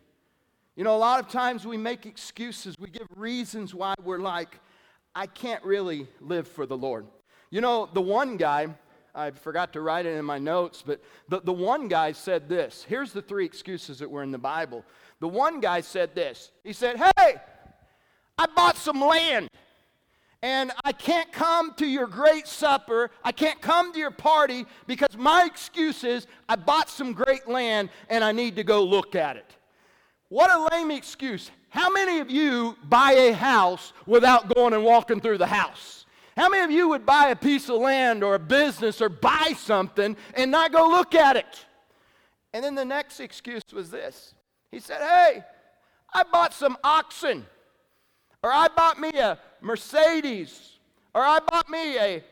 You 0.76 0.84
know, 0.84 0.94
a 0.94 0.98
lot 0.98 1.18
of 1.18 1.28
times 1.28 1.66
we 1.66 1.76
make 1.76 2.06
excuses, 2.06 2.76
we 2.78 2.90
give 2.90 3.08
reasons 3.16 3.74
why 3.74 3.94
we're 4.04 4.18
like, 4.18 4.60
I 5.14 5.26
can't 5.26 5.64
really 5.64 6.06
live 6.20 6.46
for 6.46 6.66
the 6.66 6.76
Lord. 6.76 7.06
You 7.50 7.60
know, 7.60 7.88
the 7.92 8.00
one 8.00 8.36
guy, 8.36 8.68
I 9.14 9.30
forgot 9.30 9.72
to 9.74 9.80
write 9.80 10.06
it 10.06 10.16
in 10.16 10.24
my 10.24 10.38
notes, 10.38 10.82
but 10.84 11.00
the, 11.28 11.40
the 11.40 11.52
one 11.52 11.88
guy 11.88 12.12
said 12.12 12.48
this. 12.48 12.84
Here's 12.88 13.12
the 13.12 13.22
three 13.22 13.44
excuses 13.44 13.98
that 13.98 14.10
were 14.10 14.22
in 14.22 14.30
the 14.30 14.38
Bible. 14.38 14.84
The 15.20 15.28
one 15.28 15.60
guy 15.60 15.80
said 15.80 16.14
this 16.14 16.50
He 16.64 16.72
said, 16.72 16.96
Hey, 16.96 17.36
I 18.38 18.46
bought 18.56 18.76
some 18.76 19.00
land 19.00 19.48
And 20.42 20.72
I 20.84 20.92
can't 20.92 21.30
come 21.30 21.74
to 21.74 21.86
your 21.86 22.06
great 22.06 22.46
supper. 22.46 23.10
I 23.22 23.32
can't 23.32 23.60
come 23.60 23.92
to 23.92 23.98
your 23.98 24.10
party 24.10 24.64
because 24.86 25.16
my 25.16 25.44
excuse 25.44 26.04
is 26.04 26.26
I 26.48 26.56
bought 26.56 26.88
some 26.88 27.12
great 27.12 27.46
land 27.46 27.90
and 28.08 28.24
I 28.24 28.32
need 28.32 28.56
to 28.56 28.64
go 28.64 28.82
look 28.82 29.14
at 29.14 29.36
it. 29.36 29.56
What 30.30 30.50
a 30.50 30.74
lame 30.74 30.92
excuse. 30.92 31.50
How 31.68 31.90
many 31.90 32.20
of 32.20 32.30
you 32.30 32.76
buy 32.88 33.12
a 33.12 33.32
house 33.32 33.92
without 34.06 34.54
going 34.54 34.72
and 34.72 34.84
walking 34.84 35.20
through 35.20 35.38
the 35.38 35.46
house? 35.46 35.99
How 36.40 36.48
many 36.48 36.64
of 36.64 36.70
you 36.70 36.88
would 36.88 37.04
buy 37.04 37.28
a 37.28 37.36
piece 37.36 37.68
of 37.68 37.82
land 37.82 38.24
or 38.24 38.34
a 38.34 38.38
business 38.38 39.02
or 39.02 39.10
buy 39.10 39.52
something 39.58 40.16
and 40.32 40.50
not 40.50 40.72
go 40.72 40.88
look 40.88 41.14
at 41.14 41.36
it? 41.36 41.66
And 42.54 42.64
then 42.64 42.74
the 42.74 42.84
next 42.86 43.20
excuse 43.20 43.62
was 43.74 43.90
this 43.90 44.32
He 44.70 44.80
said, 44.80 45.02
Hey, 45.02 45.44
I 46.14 46.22
bought 46.22 46.54
some 46.54 46.78
oxen, 46.82 47.44
or 48.42 48.50
I 48.50 48.68
bought 48.74 48.98
me 48.98 49.10
a 49.18 49.38
Mercedes, 49.60 50.78
or 51.14 51.20
I 51.20 51.40
bought 51.40 51.68
me 51.68 51.98
a 51.98 52.24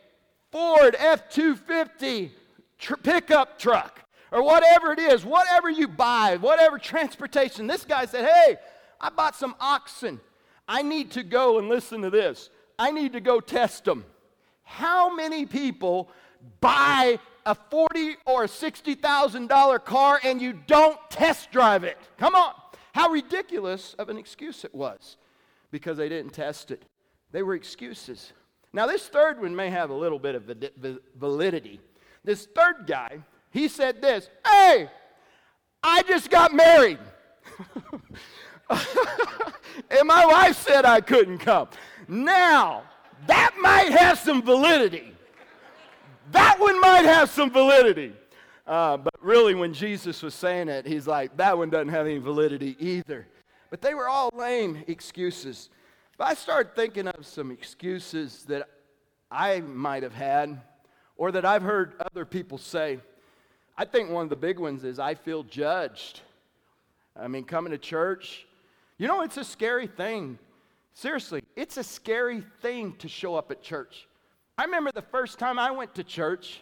Ford 0.53 0.97
F 0.99 1.29
250 1.29 2.33
tr- 2.79 2.95
pickup 2.95 3.59
truck, 3.59 4.01
or 4.33 4.43
whatever 4.43 4.93
it 4.93 5.01
is, 5.01 5.23
whatever 5.23 5.69
you 5.69 5.87
buy, 5.87 6.39
whatever 6.41 6.79
transportation. 6.79 7.67
This 7.67 7.85
guy 7.85 8.07
said, 8.07 8.25
Hey, 8.25 8.57
I 9.03 9.11
bought 9.11 9.37
some 9.37 9.55
oxen. 9.61 10.19
I 10.67 10.81
need 10.81 11.11
to 11.11 11.23
go 11.23 11.59
and 11.59 11.69
listen 11.69 12.01
to 12.01 12.09
this. 12.09 12.49
I 12.79 12.91
need 12.91 13.13
to 13.15 13.21
go 13.21 13.41
test 13.41 13.85
them. 13.85 14.05
How 14.63 15.15
many 15.15 15.47
people 15.47 16.11
buy 16.61 17.19
a 17.45 17.55
forty 17.55 18.17
or 18.27 18.45
a 18.45 18.49
sixty 18.49 18.95
thousand 18.95 19.49
dollar 19.49 19.79
car 19.79 20.21
and 20.23 20.41
you 20.41 20.53
don't 20.67 20.99
test 21.11 21.51
drive 21.51 21.85
it? 21.85 21.97
Come 22.19 22.35
on. 22.35 22.53
How 22.93 23.11
ridiculous 23.11 23.95
of 23.95 24.09
an 24.09 24.19
excuse 24.19 24.65
it 24.65 24.75
was 24.75 25.17
because 25.71 25.97
they 25.97 26.09
didn't 26.09 26.33
test 26.33 26.71
it. 26.71 26.83
They 27.33 27.43
were 27.43 27.55
excuses. 27.55 28.33
Now, 28.73 28.87
this 28.87 29.07
third 29.07 29.41
one 29.41 29.57
may 29.57 29.71
have 29.71 29.91
a 29.91 29.95
little 29.95 30.19
bit 30.19 30.35
of 30.35 30.45
validity. 31.17 31.81
This 32.25 32.47
third 32.47 32.87
guy, 32.87 33.21
he 33.51 33.69
said 33.69 34.03
this 34.03 34.29
Hey, 34.47 34.89
I 35.83 36.03
just 36.03 36.31
got 36.31 36.55
married. 36.55 36.99
and 38.71 40.07
my 40.07 40.27
wife 40.27 40.57
said 40.59 40.85
I 40.85 41.01
couldn't 41.01 41.39
come. 41.39 41.69
Now, 42.09 42.85
that 43.27 43.55
might 43.61 43.93
have 43.93 44.19
some 44.19 44.43
validity. 44.43 45.13
That 46.33 46.59
one 46.59 46.81
might 46.81 47.05
have 47.05 47.31
some 47.31 47.51
validity. 47.51 48.15
Uh, 48.67 48.97
but 48.97 49.15
really, 49.21 49.55
when 49.55 49.73
Jesus 49.73 50.23
was 50.23 50.35
saying 50.35 50.69
it, 50.69 50.87
he's 50.87 51.07
like, 51.07 51.37
that 51.37 51.57
one 51.57 51.71
doesn't 51.71 51.89
have 51.89 52.07
any 52.07 52.19
validity 52.19 52.77
either. 52.79 53.27
But 53.71 53.83
they 53.83 53.95
were 53.95 54.09
all 54.09 54.31
lame 54.35 54.85
excuses. 54.87 55.71
But 56.17 56.29
I 56.29 56.35
started 56.35 56.75
thinking 56.75 57.09
of 57.09 57.27
some 57.27 57.51
excuses 57.51 58.45
that 58.45 58.69
I 59.31 59.61
might 59.61 60.03
have 60.03 60.15
had 60.15 60.61
or 61.17 61.33
that 61.33 61.45
I've 61.45 61.63
heard 61.63 61.93
other 62.01 62.25
people 62.25 62.59
say. 62.59 62.99
I 63.77 63.85
think 63.85 64.11
one 64.11 64.25
of 64.25 64.31
the 64.31 64.37
big 64.37 64.59
ones 64.59 64.85
is 64.85 64.99
I 64.99 65.15
feel 65.15 65.43
judged. 65.43 66.21
I 67.17 67.29
mean, 67.29 67.45
coming 67.45 67.73
to 67.73 67.79
church, 67.79 68.47
you 68.97 69.07
know, 69.07 69.23
it's 69.23 69.37
a 69.37 69.45
scary 69.45 69.87
thing. 69.87 70.39
Seriously, 70.99 71.45
it's 71.55 71.77
a 71.77 71.85
scary 71.85 72.43
thing 72.61 72.93
to 72.97 73.07
show 73.07 73.37
up 73.37 73.53
at 73.53 73.63
church. 73.63 74.09
I 74.59 74.65
remember 74.65 74.91
the 74.93 75.01
first 75.01 75.39
time 75.39 75.57
I 75.57 75.71
went 75.71 75.95
to 75.95 76.03
church, 76.03 76.61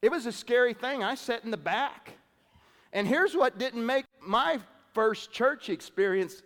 it 0.00 0.12
was 0.12 0.26
a 0.26 0.32
scary 0.32 0.74
thing. 0.74 1.02
I 1.02 1.16
sat 1.16 1.42
in 1.42 1.50
the 1.50 1.56
back. 1.56 2.12
And 2.92 3.04
here's 3.04 3.34
what 3.34 3.58
didn't 3.58 3.84
make 3.84 4.04
my 4.20 4.60
first 4.94 5.32
church 5.32 5.70
experience 5.70 6.40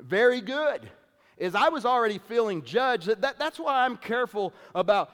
very 0.00 0.40
good 0.40 0.90
is 1.36 1.54
I 1.54 1.68
was 1.68 1.84
already 1.84 2.18
feeling 2.18 2.64
judged. 2.64 3.06
That, 3.06 3.20
that, 3.20 3.38
that's 3.38 3.60
why 3.60 3.84
I'm 3.84 3.96
careful 3.96 4.52
about 4.74 5.12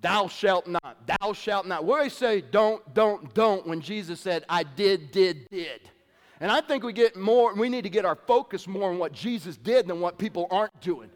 thou 0.00 0.28
shalt 0.28 0.68
not, 0.68 0.96
thou 1.20 1.32
shalt 1.32 1.66
not. 1.66 1.86
Where 1.86 2.00
I 2.00 2.06
say 2.06 2.40
don't, 2.40 2.94
don't, 2.94 3.34
don't 3.34 3.66
when 3.66 3.80
Jesus 3.80 4.20
said, 4.20 4.44
I 4.48 4.62
did, 4.62 5.10
did, 5.10 5.48
did. 5.50 5.90
And 6.40 6.50
I 6.50 6.60
think 6.60 6.84
we 6.84 6.92
get 6.92 7.16
more, 7.16 7.54
we 7.54 7.68
need 7.68 7.82
to 7.82 7.90
get 7.90 8.04
our 8.04 8.14
focus 8.14 8.66
more 8.66 8.90
on 8.90 8.98
what 8.98 9.12
Jesus 9.12 9.56
did 9.56 9.88
than 9.88 10.00
what 10.00 10.18
people 10.18 10.46
aren't 10.50 10.80
doing. 10.80 11.10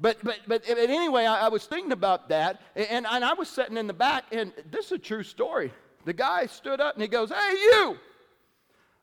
But, 0.00 0.18
but, 0.22 0.40
but, 0.46 0.64
but 0.66 0.78
anyway, 0.78 1.24
I, 1.24 1.46
I 1.46 1.48
was 1.48 1.66
thinking 1.66 1.92
about 1.92 2.28
that, 2.28 2.60
and, 2.74 3.06
and 3.06 3.24
I 3.24 3.32
was 3.34 3.48
sitting 3.48 3.76
in 3.76 3.86
the 3.86 3.94
back, 3.94 4.24
and 4.32 4.52
this 4.70 4.86
is 4.86 4.92
a 4.92 4.98
true 4.98 5.22
story. 5.22 5.72
The 6.04 6.12
guy 6.12 6.46
stood 6.46 6.80
up 6.80 6.94
and 6.94 7.02
he 7.02 7.08
goes, 7.08 7.30
Hey, 7.30 7.52
you 7.52 7.96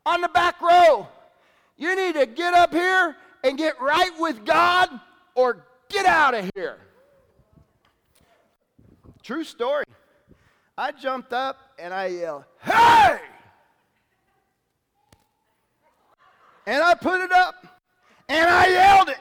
on 0.05 0.21
the 0.21 0.29
back 0.29 0.62
row, 0.62 1.07
you 1.77 1.95
need 1.95 2.15
to 2.15 2.25
get 2.25 2.53
up 2.53 2.71
here 2.71 3.15
and 3.43 3.57
get 3.57 3.79
right 3.81 4.12
with 4.19 4.45
God 4.45 4.89
or 5.36 5.65
get 5.89 6.05
out 6.05 6.33
of 6.33 6.50
here. 6.55 6.77
True 9.24 9.43
story. 9.43 9.86
I 10.77 10.91
jumped 10.91 11.33
up 11.33 11.57
and 11.77 11.93
I 11.93 12.07
yelled, 12.07 12.45
Hey! 12.62 13.19
And 16.65 16.84
I 16.84 16.94
put 16.94 17.22
it 17.22 17.32
up 17.32 17.82
and 18.30 18.50
I 18.50 18.68
yelled 18.68 19.10
it. 19.10 19.18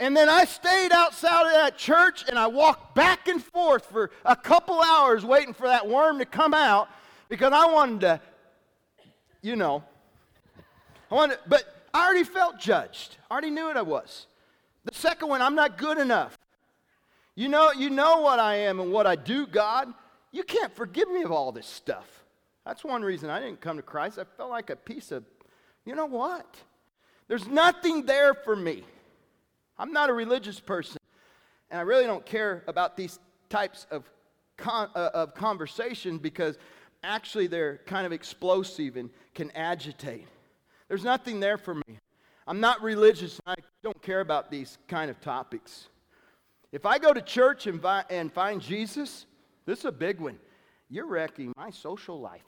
And 0.00 0.16
then 0.16 0.28
I 0.28 0.44
stayed 0.44 0.92
outside 0.92 1.46
of 1.46 1.52
that 1.52 1.76
church 1.76 2.24
and 2.28 2.38
I 2.38 2.46
walked 2.46 2.94
back 2.94 3.26
and 3.26 3.42
forth 3.42 3.86
for 3.86 4.10
a 4.24 4.36
couple 4.36 4.80
hours 4.80 5.24
waiting 5.24 5.54
for 5.54 5.66
that 5.66 5.88
worm 5.88 6.18
to 6.18 6.24
come 6.24 6.54
out 6.54 6.88
because 7.28 7.52
I 7.52 7.66
wanted 7.66 8.00
to, 8.02 8.20
you 9.42 9.56
know, 9.56 9.82
I 11.10 11.14
wanted, 11.14 11.38
but 11.46 11.64
I 11.92 12.04
already 12.04 12.24
felt 12.24 12.58
judged. 12.58 13.16
I 13.28 13.32
already 13.32 13.50
knew 13.50 13.66
what 13.66 13.76
I 13.76 13.82
was. 13.82 14.26
The 14.84 14.94
second 14.94 15.28
one, 15.28 15.42
I'm 15.42 15.54
not 15.54 15.78
good 15.78 15.98
enough. 15.98 16.38
You 17.34 17.48
know, 17.48 17.72
you 17.72 17.90
know 17.90 18.20
what 18.20 18.38
I 18.38 18.56
am 18.56 18.80
and 18.80 18.92
what 18.92 19.06
I 19.06 19.16
do, 19.16 19.46
God. 19.46 19.92
You 20.32 20.42
can't 20.44 20.74
forgive 20.74 21.10
me 21.10 21.22
of 21.22 21.32
all 21.32 21.52
this 21.52 21.66
stuff. 21.66 22.24
That's 22.64 22.84
one 22.84 23.02
reason 23.02 23.30
I 23.30 23.40
didn't 23.40 23.60
come 23.60 23.76
to 23.76 23.82
Christ. 23.82 24.18
I 24.18 24.24
felt 24.36 24.50
like 24.50 24.70
a 24.70 24.76
piece 24.76 25.10
of, 25.10 25.24
you 25.88 25.94
know 25.94 26.04
what? 26.04 26.54
There's 27.28 27.48
nothing 27.48 28.04
there 28.04 28.34
for 28.34 28.54
me. 28.54 28.84
I'm 29.78 29.90
not 29.90 30.10
a 30.10 30.12
religious 30.12 30.60
person, 30.60 30.98
and 31.70 31.80
I 31.80 31.82
really 31.82 32.04
don't 32.04 32.26
care 32.26 32.62
about 32.66 32.94
these 32.94 33.18
types 33.48 33.86
of, 33.90 34.04
con- 34.58 34.90
uh, 34.94 35.10
of 35.14 35.34
conversation 35.34 36.18
because 36.18 36.58
actually 37.02 37.46
they're 37.46 37.78
kind 37.86 38.04
of 38.04 38.12
explosive 38.12 38.96
and 38.98 39.08
can 39.34 39.50
agitate. 39.52 40.26
There's 40.88 41.04
nothing 41.04 41.40
there 41.40 41.56
for 41.56 41.74
me. 41.74 41.98
I'm 42.46 42.60
not 42.60 42.82
religious. 42.82 43.40
I 43.46 43.54
don't 43.82 44.02
care 44.02 44.20
about 44.20 44.50
these 44.50 44.76
kind 44.88 45.10
of 45.10 45.18
topics. 45.22 45.88
If 46.70 46.84
I 46.84 46.98
go 46.98 47.14
to 47.14 47.22
church 47.22 47.66
and, 47.66 47.80
vi- 47.80 48.04
and 48.10 48.30
find 48.30 48.60
Jesus, 48.60 49.24
this 49.64 49.78
is 49.78 49.84
a 49.86 49.92
big 49.92 50.20
one. 50.20 50.38
You're 50.90 51.06
wrecking 51.06 51.54
my 51.56 51.70
social 51.70 52.20
life. 52.20 52.44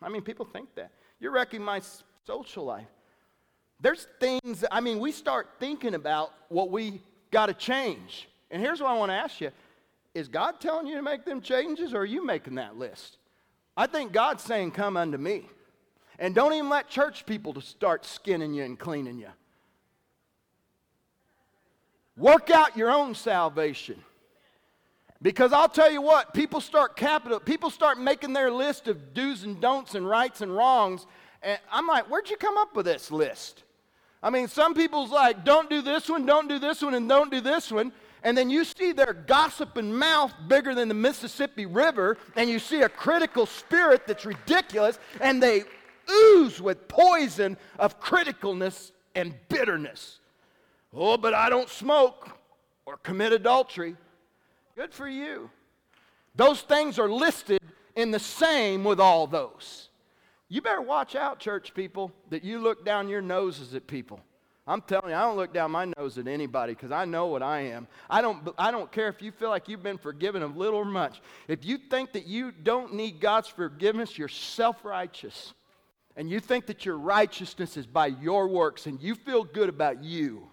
I 0.00 0.08
mean, 0.08 0.22
people 0.22 0.46
think 0.46 0.72
that. 0.76 0.92
You're 1.18 1.32
wrecking 1.32 1.62
my 1.62 1.80
social 2.30 2.64
life. 2.64 2.86
There's 3.80 4.06
things, 4.20 4.64
I 4.70 4.80
mean, 4.80 5.00
we 5.00 5.10
start 5.10 5.48
thinking 5.58 5.94
about 5.94 6.32
what 6.48 6.70
we 6.70 7.02
got 7.32 7.46
to 7.46 7.54
change. 7.54 8.28
And 8.50 8.62
here's 8.62 8.80
what 8.80 8.90
I 8.90 8.96
want 8.96 9.10
to 9.10 9.14
ask 9.16 9.40
you 9.40 9.50
Is 10.14 10.28
God 10.28 10.60
telling 10.60 10.86
you 10.86 10.94
to 10.96 11.02
make 11.02 11.24
them 11.24 11.40
changes, 11.40 11.92
or 11.92 11.98
are 11.98 12.04
you 12.04 12.24
making 12.24 12.54
that 12.56 12.76
list? 12.76 13.18
I 13.76 13.86
think 13.86 14.12
God's 14.12 14.44
saying, 14.44 14.72
Come 14.72 14.96
unto 14.96 15.18
me. 15.18 15.48
And 16.20 16.34
don't 16.34 16.52
even 16.52 16.68
let 16.68 16.88
church 16.88 17.24
people 17.24 17.54
to 17.54 17.62
start 17.62 18.04
skinning 18.04 18.52
you 18.52 18.62
and 18.62 18.78
cleaning 18.78 19.18
you. 19.18 19.30
Work 22.16 22.50
out 22.50 22.76
your 22.76 22.90
own 22.90 23.14
salvation. 23.14 24.04
Because 25.22 25.52
I'll 25.52 25.68
tell 25.68 25.90
you 25.90 26.00
what, 26.00 26.32
people 26.32 26.60
start 26.60 26.96
capital, 26.96 27.40
people 27.40 27.70
start 27.70 27.98
making 27.98 28.32
their 28.32 28.50
list 28.50 28.88
of 28.88 29.14
do's 29.14 29.44
and 29.44 29.60
don'ts 29.60 29.94
and 29.94 30.08
rights 30.08 30.40
and 30.42 30.54
wrongs. 30.54 31.06
And 31.42 31.58
I'm 31.70 31.86
like, 31.86 32.10
where'd 32.10 32.28
you 32.30 32.36
come 32.36 32.56
up 32.58 32.74
with 32.76 32.86
this 32.86 33.10
list? 33.10 33.64
I 34.22 34.30
mean, 34.30 34.48
some 34.48 34.74
people's 34.74 35.10
like, 35.10 35.44
don't 35.44 35.70
do 35.70 35.80
this 35.80 36.08
one, 36.08 36.26
don't 36.26 36.48
do 36.48 36.58
this 36.58 36.82
one, 36.82 36.94
and 36.94 37.08
don't 37.08 37.30
do 37.30 37.40
this 37.40 37.70
one. 37.72 37.92
And 38.22 38.36
then 38.36 38.50
you 38.50 38.64
see 38.64 38.92
their 38.92 39.14
gossiping 39.14 39.94
mouth 39.94 40.32
bigger 40.46 40.74
than 40.74 40.88
the 40.88 40.94
Mississippi 40.94 41.64
River, 41.64 42.18
and 42.36 42.50
you 42.50 42.58
see 42.58 42.82
a 42.82 42.88
critical 42.88 43.46
spirit 43.46 44.06
that's 44.06 44.26
ridiculous, 44.26 44.98
and 45.20 45.42
they 45.42 45.64
ooze 46.10 46.60
with 46.60 46.86
poison 46.88 47.56
of 47.78 47.98
criticalness 48.00 48.92
and 49.14 49.34
bitterness. 49.48 50.18
Oh, 50.94 51.16
but 51.16 51.32
I 51.32 51.48
don't 51.48 51.68
smoke 51.68 52.28
or 52.84 52.98
commit 52.98 53.32
adultery. 53.32 53.96
Good 54.76 54.92
for 54.92 55.08
you. 55.08 55.50
Those 56.34 56.60
things 56.60 56.98
are 56.98 57.08
listed 57.08 57.60
in 57.96 58.10
the 58.10 58.18
same 58.18 58.84
with 58.84 59.00
all 59.00 59.26
those. 59.26 59.89
You 60.50 60.60
better 60.60 60.82
watch 60.82 61.14
out, 61.14 61.38
church 61.38 61.72
people, 61.72 62.12
that 62.28 62.44
you 62.44 62.58
look 62.58 62.84
down 62.84 63.08
your 63.08 63.22
noses 63.22 63.74
at 63.74 63.86
people. 63.86 64.20
I'm 64.66 64.82
telling 64.82 65.10
you, 65.10 65.16
I 65.16 65.22
don't 65.22 65.36
look 65.36 65.54
down 65.54 65.70
my 65.70 65.86
nose 65.96 66.18
at 66.18 66.26
anybody 66.26 66.74
because 66.74 66.92
I 66.92 67.04
know 67.04 67.26
what 67.26 67.42
I 67.42 67.60
am. 67.60 67.88
I 68.10 68.20
don't, 68.20 68.46
I 68.58 68.70
don't 68.70 68.92
care 68.92 69.08
if 69.08 69.22
you 69.22 69.32
feel 69.32 69.48
like 69.48 69.68
you've 69.68 69.82
been 69.82 69.96
forgiven 69.96 70.42
of 70.42 70.56
little 70.56 70.80
or 70.80 70.84
much. 70.84 71.22
If 71.48 71.64
you 71.64 71.78
think 71.78 72.12
that 72.12 72.26
you 72.26 72.52
don't 72.52 72.94
need 72.94 73.20
God's 73.20 73.48
forgiveness, 73.48 74.18
you're 74.18 74.28
self 74.28 74.84
righteous 74.84 75.54
and 76.16 76.28
you 76.28 76.40
think 76.40 76.66
that 76.66 76.84
your 76.84 76.98
righteousness 76.98 77.76
is 77.76 77.86
by 77.86 78.08
your 78.08 78.48
works 78.48 78.86
and 78.86 79.00
you 79.00 79.14
feel 79.14 79.44
good 79.44 79.68
about 79.68 80.02
you, 80.02 80.48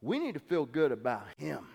we 0.00 0.18
need 0.18 0.34
to 0.34 0.40
feel 0.40 0.66
good 0.66 0.92
about 0.92 1.26
Him. 1.38 1.66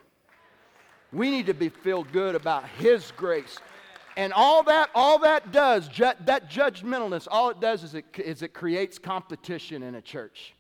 We 1.14 1.32
need 1.32 1.46
to 1.46 1.54
be 1.54 1.70
filled 1.70 2.12
good 2.12 2.36
about 2.36 2.68
His 2.78 3.12
grace. 3.16 3.58
And 4.18 4.34
all 4.34 4.64
that, 4.64 4.90
all 4.96 5.20
that 5.20 5.52
does, 5.52 5.88
ju- 5.88 6.12
that 6.26 6.50
judgmentalness, 6.50 7.28
all 7.30 7.52
it 7.52 7.62
does 7.62 7.84
is 7.84 7.94
it, 7.94 8.06
is 8.18 8.42
it 8.42 8.52
creates 8.52 8.98
competition 8.98 9.84
in 9.84 9.94
a 9.94 10.02
church. 10.02 10.56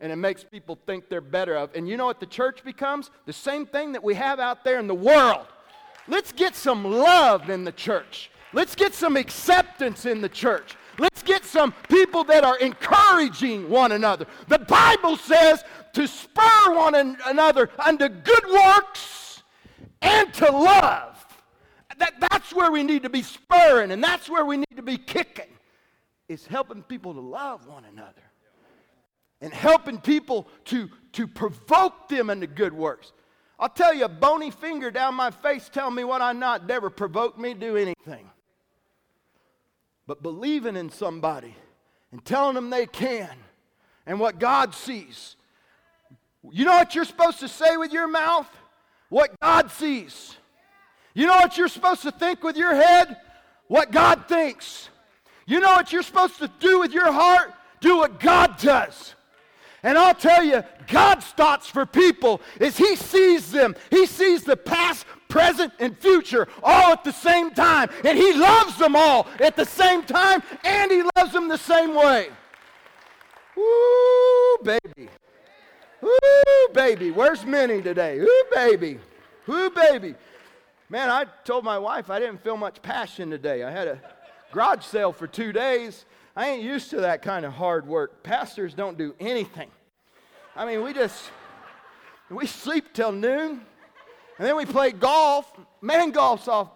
And 0.00 0.12
it 0.12 0.16
makes 0.16 0.44
people 0.44 0.78
think 0.84 1.08
they're 1.08 1.22
better 1.22 1.56
of. 1.56 1.74
And 1.74 1.88
you 1.88 1.96
know 1.96 2.04
what 2.04 2.20
the 2.20 2.26
church 2.26 2.62
becomes? 2.62 3.10
The 3.24 3.32
same 3.32 3.64
thing 3.64 3.92
that 3.92 4.04
we 4.04 4.14
have 4.14 4.38
out 4.38 4.64
there 4.64 4.78
in 4.78 4.86
the 4.86 4.94
world. 4.94 5.46
Let's 6.08 6.30
get 6.30 6.54
some 6.54 6.84
love 6.84 7.48
in 7.48 7.64
the 7.64 7.72
church. 7.72 8.30
Let's 8.52 8.74
get 8.74 8.92
some 8.92 9.16
acceptance 9.16 10.04
in 10.04 10.20
the 10.20 10.28
church. 10.28 10.76
Let's 10.98 11.22
get 11.22 11.46
some 11.46 11.72
people 11.88 12.24
that 12.24 12.44
are 12.44 12.58
encouraging 12.58 13.70
one 13.70 13.92
another. 13.92 14.26
The 14.48 14.58
Bible 14.58 15.16
says 15.16 15.64
to 15.94 16.06
spur 16.06 16.74
one 16.74 17.16
another 17.24 17.70
unto 17.78 18.10
good 18.10 18.44
works 18.46 19.42
and 20.02 20.34
to 20.34 20.52
love 20.52 21.19
that, 22.00 22.14
that's 22.20 22.52
where 22.52 22.70
we 22.70 22.82
need 22.82 23.02
to 23.04 23.10
be 23.10 23.22
spurring 23.22 23.90
and 23.90 24.02
that's 24.02 24.28
where 24.28 24.44
we 24.44 24.56
need 24.56 24.76
to 24.76 24.82
be 24.82 24.96
kicking 24.96 25.46
is 26.28 26.46
helping 26.46 26.82
people 26.82 27.14
to 27.14 27.20
love 27.20 27.66
one 27.66 27.84
another 27.84 28.22
and 29.40 29.52
helping 29.52 29.98
people 29.98 30.46
to, 30.66 30.88
to 31.12 31.26
provoke 31.26 32.08
them 32.08 32.30
into 32.30 32.46
good 32.46 32.72
works. 32.72 33.12
I'll 33.58 33.68
tell 33.68 33.94
you, 33.94 34.04
a 34.04 34.08
bony 34.08 34.50
finger 34.50 34.90
down 34.90 35.14
my 35.14 35.30
face 35.30 35.68
telling 35.68 35.94
me 35.94 36.04
what 36.04 36.22
I'm 36.22 36.38
not 36.38 36.66
never 36.66 36.88
provoked 36.88 37.38
me 37.38 37.54
to 37.54 37.60
do 37.60 37.76
anything. 37.76 38.30
But 40.06 40.22
believing 40.22 40.76
in 40.76 40.90
somebody 40.90 41.54
and 42.12 42.24
telling 42.24 42.54
them 42.54 42.70
they 42.70 42.86
can 42.86 43.30
and 44.06 44.18
what 44.18 44.38
God 44.38 44.74
sees. 44.74 45.36
You 46.50 46.64
know 46.64 46.76
what 46.76 46.94
you're 46.94 47.04
supposed 47.04 47.40
to 47.40 47.48
say 47.48 47.76
with 47.76 47.92
your 47.92 48.08
mouth? 48.08 48.48
What 49.08 49.38
God 49.40 49.70
sees. 49.70 50.36
You 51.14 51.26
know 51.26 51.36
what 51.36 51.56
you're 51.56 51.68
supposed 51.68 52.02
to 52.02 52.12
think 52.12 52.42
with 52.42 52.56
your 52.56 52.74
head? 52.74 53.16
What 53.66 53.90
God 53.90 54.26
thinks. 54.28 54.88
You 55.46 55.60
know 55.60 55.72
what 55.72 55.92
you're 55.92 56.02
supposed 56.02 56.38
to 56.38 56.50
do 56.60 56.80
with 56.80 56.92
your 56.92 57.12
heart? 57.12 57.52
Do 57.80 57.96
what 57.96 58.20
God 58.20 58.58
does. 58.58 59.14
And 59.82 59.96
I'll 59.96 60.14
tell 60.14 60.44
you, 60.44 60.62
God's 60.88 61.26
thoughts 61.26 61.66
for 61.66 61.86
people 61.86 62.40
is 62.60 62.76
He 62.76 62.96
sees 62.96 63.50
them. 63.50 63.74
He 63.90 64.06
sees 64.06 64.44
the 64.44 64.56
past, 64.56 65.06
present, 65.28 65.72
and 65.78 65.96
future 65.98 66.46
all 66.62 66.92
at 66.92 67.02
the 67.02 67.12
same 67.12 67.50
time. 67.52 67.88
And 68.04 68.18
He 68.18 68.34
loves 68.34 68.76
them 68.76 68.94
all 68.94 69.26
at 69.40 69.56
the 69.56 69.64
same 69.64 70.02
time, 70.02 70.42
and 70.64 70.90
He 70.90 71.02
loves 71.16 71.32
them 71.32 71.48
the 71.48 71.56
same 71.56 71.94
way. 71.94 72.28
Ooh, 73.58 74.58
baby. 74.62 75.08
Ooh, 76.04 76.68
baby. 76.72 77.10
Where's 77.10 77.44
Minnie 77.44 77.82
today? 77.82 78.18
Ooh, 78.18 78.44
baby. 78.52 78.98
Woo, 79.46 79.70
baby. 79.70 80.14
Man, 80.92 81.08
I 81.08 81.24
told 81.44 81.62
my 81.62 81.78
wife 81.78 82.10
I 82.10 82.18
didn't 82.18 82.42
feel 82.42 82.56
much 82.56 82.82
passion 82.82 83.30
today. 83.30 83.62
I 83.62 83.70
had 83.70 83.86
a 83.86 84.00
garage 84.50 84.84
sale 84.84 85.12
for 85.12 85.28
two 85.28 85.52
days. 85.52 86.04
I 86.34 86.48
ain't 86.48 86.64
used 86.64 86.90
to 86.90 87.02
that 87.02 87.22
kind 87.22 87.46
of 87.46 87.52
hard 87.52 87.86
work. 87.86 88.24
Pastors 88.24 88.74
don't 88.74 88.98
do 88.98 89.14
anything. 89.20 89.70
I 90.56 90.66
mean, 90.66 90.82
we 90.82 90.92
just, 90.92 91.30
we 92.28 92.44
sleep 92.44 92.92
till 92.92 93.12
noon, 93.12 93.60
and 94.36 94.48
then 94.48 94.56
we 94.56 94.66
play 94.66 94.90
golf. 94.90 95.48
Man, 95.80 96.10
golf's 96.10 96.48
off. 96.48 96.70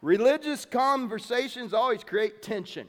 Religious 0.00 0.64
conversations 0.64 1.74
always 1.74 2.04
create 2.04 2.40
tension. 2.40 2.86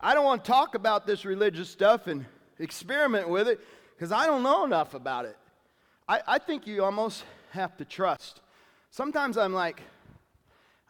I 0.00 0.14
don't 0.14 0.24
want 0.24 0.46
to 0.46 0.50
talk 0.50 0.74
about 0.74 1.06
this 1.06 1.26
religious 1.26 1.68
stuff 1.68 2.06
and 2.06 2.24
experiment 2.58 3.28
with 3.28 3.48
it 3.48 3.60
because 3.94 4.12
I 4.12 4.24
don't 4.24 4.42
know 4.42 4.64
enough 4.64 4.94
about 4.94 5.26
it. 5.26 5.36
I, 6.08 6.20
I 6.26 6.38
think 6.38 6.66
you 6.66 6.84
almost 6.84 7.24
have 7.50 7.76
to 7.78 7.84
trust. 7.84 8.40
Sometimes 8.90 9.36
I'm 9.36 9.52
like, 9.52 9.82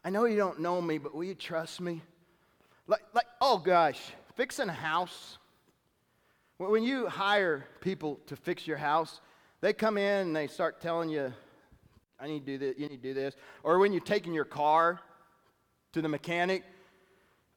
I 0.05 0.11
know 0.11 0.25
you 0.27 0.37
don't 0.37 0.61
know 0.61 0.81
me, 0.81 0.99
but 0.99 1.15
will 1.15 1.25
you 1.25 1.35
trust 1.35 1.81
me? 1.81 2.03
Like, 2.87 3.03
like 3.15 3.27
oh 3.41 3.59
gosh, 3.59 4.01
fixing 4.35 4.69
a 4.69 4.73
house. 4.73 5.39
When 6.59 6.83
you 6.83 7.07
hire 7.07 7.67
people 7.81 8.21
to 8.27 8.37
fix 8.37 8.67
your 8.67 8.77
house, 8.77 9.21
they 9.61 9.73
come 9.73 9.99
in 9.99 10.29
and 10.29 10.37
they 10.37 10.47
start 10.47 10.81
telling 10.81 11.11
you, 11.11 11.33
I 12.19 12.29
need 12.29 12.47
to 12.47 12.53
do 12.53 12.59
this, 12.59 12.75
you 12.79 12.89
need 12.89 13.03
to 13.03 13.09
do 13.09 13.15
this. 13.15 13.35
Or 13.63 13.79
when 13.79 13.93
you're 13.93 14.01
taking 14.01 14.33
your 14.33 14.45
car 14.45 15.01
to 15.93 16.01
the 16.01 16.09
mechanic, 16.09 16.63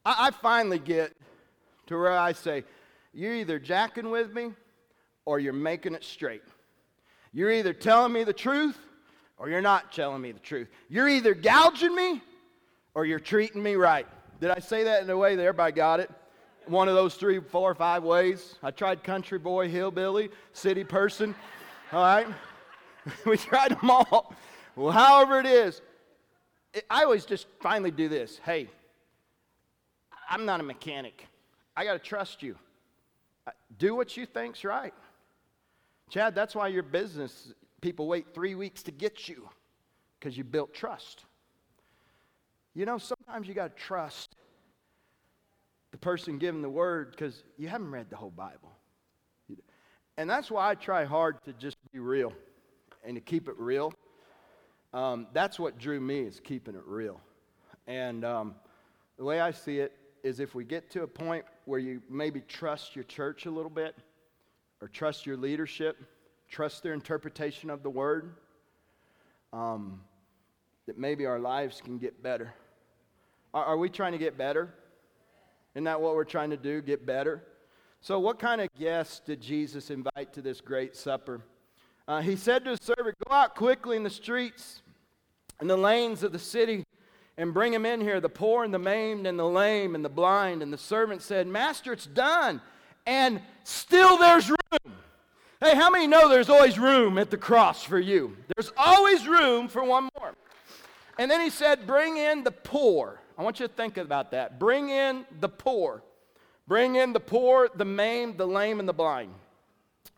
I, 0.05 0.27
I 0.27 0.31
finally 0.31 0.79
get 0.79 1.13
to 1.87 1.97
where 1.97 2.11
I 2.11 2.33
say, 2.33 2.63
You're 3.13 3.35
either 3.35 3.59
jacking 3.59 4.09
with 4.09 4.33
me 4.33 4.53
or 5.25 5.39
you're 5.39 5.53
making 5.53 5.93
it 5.93 6.03
straight. 6.03 6.43
You're 7.31 7.51
either 7.51 7.73
telling 7.73 8.13
me 8.13 8.23
the 8.23 8.33
truth 8.33 8.77
or 9.37 9.49
you're 9.49 9.61
not 9.61 9.91
telling 9.91 10.21
me 10.21 10.31
the 10.31 10.39
truth. 10.39 10.67
You're 10.89 11.09
either 11.09 11.33
gouging 11.33 11.95
me 11.95 12.21
or 12.93 13.05
you're 13.05 13.19
treating 13.19 13.61
me 13.61 13.75
right. 13.75 14.07
Did 14.41 14.51
I 14.51 14.59
say 14.59 14.83
that 14.83 15.03
in 15.03 15.09
a 15.09 15.17
way 15.17 15.35
that 15.35 15.41
everybody 15.41 15.73
got 15.73 15.99
it? 15.99 16.09
One 16.65 16.87
of 16.87 16.95
those 16.95 17.15
three, 17.15 17.39
four, 17.39 17.71
or 17.71 17.75
five 17.75 18.03
ways. 18.03 18.55
I 18.61 18.71
tried 18.71 19.03
country 19.03 19.39
boy, 19.39 19.69
hillbilly, 19.69 20.29
city 20.53 20.83
person. 20.83 21.33
All 21.91 22.01
right? 22.01 22.27
we 23.25 23.37
tried 23.37 23.71
them 23.71 23.89
all. 23.89 24.33
Well, 24.75 24.91
however 24.91 25.39
it 25.39 25.45
is, 25.45 25.81
it, 26.73 26.85
I 26.89 27.03
always 27.03 27.25
just 27.25 27.47
finally 27.59 27.91
do 27.91 28.07
this. 28.07 28.39
Hey, 28.45 28.69
I'm 30.29 30.45
not 30.45 30.59
a 30.59 30.63
mechanic. 30.63 31.27
I 31.75 31.83
got 31.85 31.93
to 31.93 31.99
trust 31.99 32.43
you. 32.43 32.55
Uh, 33.47 33.51
do 33.77 33.95
what 33.95 34.15
you 34.15 34.25
think's 34.25 34.63
right. 34.63 34.93
Chad, 36.09 36.33
that's 36.33 36.55
why 36.55 36.67
your 36.67 36.83
business 36.83 37.53
people 37.81 38.07
wait 38.07 38.33
three 38.33 38.55
weeks 38.55 38.83
to 38.83 38.91
get 38.91 39.29
you 39.29 39.47
because 40.19 40.37
you 40.37 40.43
built 40.43 40.73
trust. 40.73 41.25
You 42.73 42.85
know, 42.85 42.97
sometimes 42.97 43.47
you 43.47 43.53
got 43.53 43.75
to 43.75 43.83
trust 43.83 44.35
the 45.91 45.97
person 45.97 46.37
giving 46.37 46.61
the 46.61 46.69
word 46.69 47.11
because 47.11 47.43
you 47.57 47.67
haven't 47.67 47.91
read 47.91 48.09
the 48.09 48.15
whole 48.15 48.31
Bible. 48.31 48.71
And 50.17 50.29
that's 50.29 50.51
why 50.51 50.69
I 50.69 50.75
try 50.75 51.05
hard 51.05 51.41
to 51.45 51.53
just 51.53 51.77
be 51.93 51.99
real 51.99 52.33
and 53.05 53.15
to 53.15 53.21
keep 53.21 53.47
it 53.47 53.57
real. 53.57 53.93
Um, 54.93 55.27
that's 55.31 55.59
what 55.59 55.77
drew 55.77 55.99
me 55.99 56.21
is 56.21 56.39
keeping 56.39 56.75
it 56.75 56.83
real. 56.85 57.21
And 57.87 58.25
um, 58.25 58.55
the 59.17 59.23
way 59.23 59.39
I 59.39 59.51
see 59.51 59.79
it 59.79 59.95
is 60.23 60.39
if 60.39 60.55
we 60.55 60.65
get 60.65 60.89
to 60.91 61.03
a 61.03 61.07
point 61.07 61.45
where 61.65 61.79
you 61.79 62.01
maybe 62.09 62.41
trust 62.41 62.95
your 62.95 63.05
church 63.05 63.45
a 63.45 63.51
little 63.51 63.69
bit, 63.69 63.95
or 64.81 64.87
trust 64.87 65.25
your 65.25 65.37
leadership, 65.37 65.97
trust 66.49 66.83
their 66.83 66.93
interpretation 66.93 67.69
of 67.69 67.83
the 67.83 67.89
word, 67.89 68.33
um, 69.53 70.01
that 70.87 70.97
maybe 70.97 71.25
our 71.25 71.39
lives 71.39 71.81
can 71.83 71.97
get 71.97 72.21
better. 72.23 72.53
Are, 73.53 73.65
are 73.65 73.77
we 73.77 73.89
trying 73.89 74.13
to 74.13 74.17
get 74.17 74.37
better? 74.37 74.73
Isn't 75.75 75.83
that 75.85 76.01
what 76.01 76.15
we're 76.15 76.23
trying 76.23 76.49
to 76.51 76.57
do? 76.57 76.81
Get 76.81 77.05
better? 77.05 77.43
So, 78.01 78.19
what 78.19 78.39
kind 78.39 78.61
of 78.61 78.69
guests 78.79 79.19
did 79.19 79.41
Jesus 79.41 79.89
invite 79.89 80.33
to 80.33 80.41
this 80.41 80.61
great 80.61 80.95
supper? 80.95 81.41
Uh, 82.07 82.21
he 82.21 82.35
said 82.35 82.63
to 82.63 82.71
his 82.71 82.79
servant, 82.81 83.15
Go 83.27 83.33
out 83.33 83.55
quickly 83.55 83.97
in 83.97 84.03
the 84.03 84.09
streets 84.09 84.81
and 85.59 85.69
the 85.69 85.77
lanes 85.77 86.23
of 86.23 86.31
the 86.31 86.39
city 86.39 86.83
and 87.37 87.53
bring 87.53 87.73
him 87.73 87.85
in 87.85 88.01
here 88.01 88.19
the 88.19 88.29
poor 88.29 88.63
and 88.63 88.73
the 88.73 88.79
maimed 88.79 89.27
and 89.27 89.37
the 89.37 89.45
lame 89.45 89.93
and 89.93 90.03
the 90.03 90.09
blind. 90.09 90.63
And 90.63 90.73
the 90.73 90.77
servant 90.77 91.21
said, 91.21 91.45
Master, 91.45 91.93
it's 91.93 92.05
done 92.05 92.61
and 93.05 93.41
still 93.63 94.17
there's. 94.17 94.51
Hey, 95.61 95.75
how 95.75 95.89
many 95.89 96.07
know 96.07 96.29
there's 96.29 96.49
always 96.49 96.79
room 96.79 97.17
at 97.17 97.29
the 97.29 97.37
cross 97.37 97.83
for 97.83 97.99
you? 97.99 98.37
There's 98.55 98.71
always 98.77 99.27
room 99.27 99.67
for 99.67 99.83
one 99.83 100.07
more. 100.17 100.33
And 101.17 101.29
then 101.29 101.41
he 101.41 101.49
said, 101.49 101.85
Bring 101.85 102.15
in 102.15 102.45
the 102.45 102.51
poor. 102.51 103.19
I 103.37 103.43
want 103.43 103.59
you 103.59 103.67
to 103.67 103.73
think 103.73 103.97
about 103.97 104.31
that. 104.31 104.57
Bring 104.57 104.87
in 104.87 105.25
the 105.41 105.49
poor. 105.49 106.01
Bring 106.65 106.95
in 106.95 107.11
the 107.11 107.19
poor, 107.19 107.67
the 107.75 107.83
maimed, 107.83 108.37
the 108.37 108.47
lame, 108.47 108.79
and 108.79 108.87
the 108.87 108.93
blind. 108.93 109.33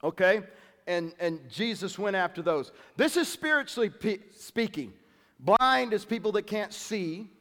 Okay? 0.03 0.43
And, 0.85 1.13
and 1.19 1.39
Jesus 1.49 1.97
went 1.97 2.15
after 2.15 2.43
those. 2.43 2.71
This 2.95 3.17
is 3.17 3.27
spiritually 3.27 3.89
pe- 3.89 4.19
speaking. 4.37 4.93
Blind 5.39 5.93
is 5.93 6.05
people 6.05 6.33
that 6.33 6.45
can't 6.45 6.71
see. 6.71 7.31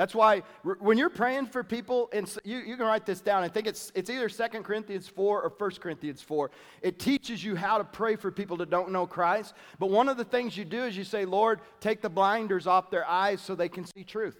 That's 0.00 0.14
why 0.14 0.44
when 0.78 0.96
you're 0.96 1.10
praying 1.10 1.48
for 1.48 1.62
people, 1.62 2.08
and 2.14 2.26
you, 2.42 2.60
you 2.60 2.78
can 2.78 2.86
write 2.86 3.04
this 3.04 3.20
down. 3.20 3.42
I 3.42 3.48
think 3.48 3.66
it's, 3.66 3.92
it's 3.94 4.08
either 4.08 4.30
2 4.30 4.62
Corinthians 4.62 5.06
4 5.06 5.42
or 5.42 5.52
1 5.58 5.70
Corinthians 5.72 6.22
4. 6.22 6.50
It 6.80 6.98
teaches 6.98 7.44
you 7.44 7.54
how 7.54 7.76
to 7.76 7.84
pray 7.84 8.16
for 8.16 8.30
people 8.30 8.56
that 8.56 8.70
don't 8.70 8.92
know 8.92 9.06
Christ. 9.06 9.52
But 9.78 9.90
one 9.90 10.08
of 10.08 10.16
the 10.16 10.24
things 10.24 10.56
you 10.56 10.64
do 10.64 10.84
is 10.84 10.96
you 10.96 11.04
say, 11.04 11.26
Lord, 11.26 11.60
take 11.80 12.00
the 12.00 12.08
blinders 12.08 12.66
off 12.66 12.90
their 12.90 13.06
eyes 13.06 13.42
so 13.42 13.54
they 13.54 13.68
can 13.68 13.84
see 13.84 14.02
truth. 14.02 14.38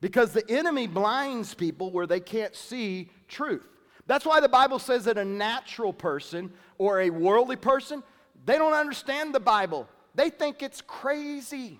Because 0.00 0.32
the 0.32 0.50
enemy 0.50 0.86
blinds 0.86 1.52
people 1.52 1.90
where 1.90 2.06
they 2.06 2.20
can't 2.20 2.56
see 2.56 3.10
truth. 3.28 3.68
That's 4.06 4.24
why 4.24 4.40
the 4.40 4.48
Bible 4.48 4.78
says 4.78 5.04
that 5.04 5.18
a 5.18 5.24
natural 5.26 5.92
person 5.92 6.50
or 6.78 7.02
a 7.02 7.10
worldly 7.10 7.56
person, 7.56 8.02
they 8.46 8.56
don't 8.56 8.72
understand 8.72 9.34
the 9.34 9.40
Bible. 9.40 9.86
They 10.14 10.30
think 10.30 10.62
it's 10.62 10.80
crazy. 10.80 11.78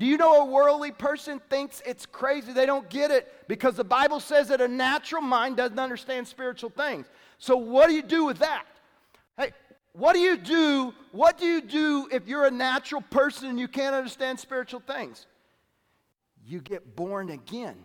Do 0.00 0.06
you 0.06 0.16
know 0.16 0.40
a 0.40 0.44
worldly 0.46 0.92
person 0.92 1.42
thinks 1.50 1.82
it's 1.84 2.06
crazy? 2.06 2.54
They 2.54 2.64
don't 2.64 2.88
get 2.88 3.10
it 3.10 3.30
because 3.48 3.76
the 3.76 3.84
Bible 3.84 4.18
says 4.18 4.48
that 4.48 4.62
a 4.62 4.66
natural 4.66 5.20
mind 5.20 5.58
doesn't 5.58 5.78
understand 5.78 6.26
spiritual 6.26 6.70
things. 6.70 7.06
So, 7.36 7.58
what 7.58 7.86
do 7.88 7.94
you 7.94 8.02
do 8.02 8.24
with 8.24 8.38
that? 8.38 8.64
Hey, 9.36 9.52
What 9.92 10.14
do 10.14 10.20
you 10.20 10.38
do? 10.38 10.94
What 11.12 11.36
do 11.36 11.44
you 11.44 11.60
do 11.60 12.08
if 12.10 12.26
you're 12.26 12.46
a 12.46 12.50
natural 12.50 13.02
person 13.02 13.50
and 13.50 13.60
you 13.60 13.68
can't 13.68 13.94
understand 13.94 14.40
spiritual 14.40 14.80
things? 14.80 15.26
You 16.46 16.62
get 16.62 16.96
born 16.96 17.28
again. 17.28 17.76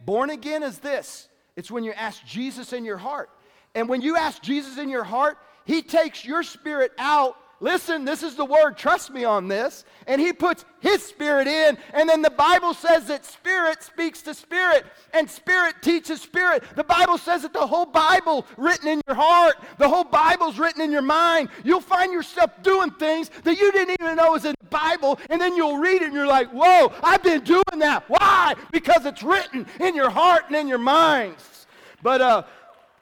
Born 0.00 0.30
again 0.30 0.62
is 0.62 0.78
this 0.78 1.28
it's 1.56 1.72
when 1.72 1.82
you 1.82 1.92
ask 1.92 2.24
Jesus 2.24 2.72
in 2.72 2.84
your 2.84 2.98
heart. 2.98 3.30
And 3.74 3.88
when 3.88 4.00
you 4.00 4.16
ask 4.16 4.40
Jesus 4.42 4.78
in 4.78 4.88
your 4.88 5.02
heart, 5.02 5.38
He 5.64 5.82
takes 5.82 6.24
your 6.24 6.44
spirit 6.44 6.92
out 6.98 7.36
Listen, 7.62 8.04
this 8.04 8.24
is 8.24 8.34
the 8.34 8.44
word. 8.44 8.76
Trust 8.76 9.12
me 9.12 9.24
on 9.24 9.46
this. 9.46 9.84
And 10.08 10.20
he 10.20 10.32
puts 10.32 10.64
his 10.80 11.00
spirit 11.00 11.46
in. 11.46 11.78
And 11.94 12.08
then 12.08 12.20
the 12.20 12.28
Bible 12.28 12.74
says 12.74 13.06
that 13.06 13.24
spirit 13.24 13.84
speaks 13.84 14.20
to 14.22 14.34
spirit 14.34 14.84
and 15.14 15.30
spirit 15.30 15.76
teaches 15.80 16.20
spirit. 16.20 16.64
The 16.74 16.82
Bible 16.82 17.18
says 17.18 17.42
that 17.42 17.52
the 17.52 17.64
whole 17.64 17.86
Bible 17.86 18.44
written 18.56 18.88
in 18.88 19.00
your 19.06 19.14
heart, 19.14 19.54
the 19.78 19.88
whole 19.88 20.02
Bible's 20.02 20.58
written 20.58 20.82
in 20.82 20.90
your 20.90 21.02
mind. 21.02 21.50
You'll 21.62 21.80
find 21.80 22.12
yourself 22.12 22.50
doing 22.64 22.90
things 22.90 23.30
that 23.44 23.56
you 23.56 23.70
didn't 23.70 23.96
even 24.00 24.16
know 24.16 24.32
was 24.32 24.44
in 24.44 24.56
the 24.60 24.66
Bible. 24.68 25.20
And 25.30 25.40
then 25.40 25.56
you'll 25.56 25.78
read 25.78 26.02
it 26.02 26.06
and 26.06 26.14
you're 26.14 26.26
like, 26.26 26.50
whoa, 26.50 26.92
I've 27.00 27.22
been 27.22 27.44
doing 27.44 27.78
that. 27.78 28.02
Why? 28.08 28.56
Because 28.72 29.06
it's 29.06 29.22
written 29.22 29.66
in 29.78 29.94
your 29.94 30.10
heart 30.10 30.46
and 30.48 30.56
in 30.56 30.66
your 30.66 30.78
minds. 30.78 31.68
But 32.02 32.20
uh, 32.20 32.42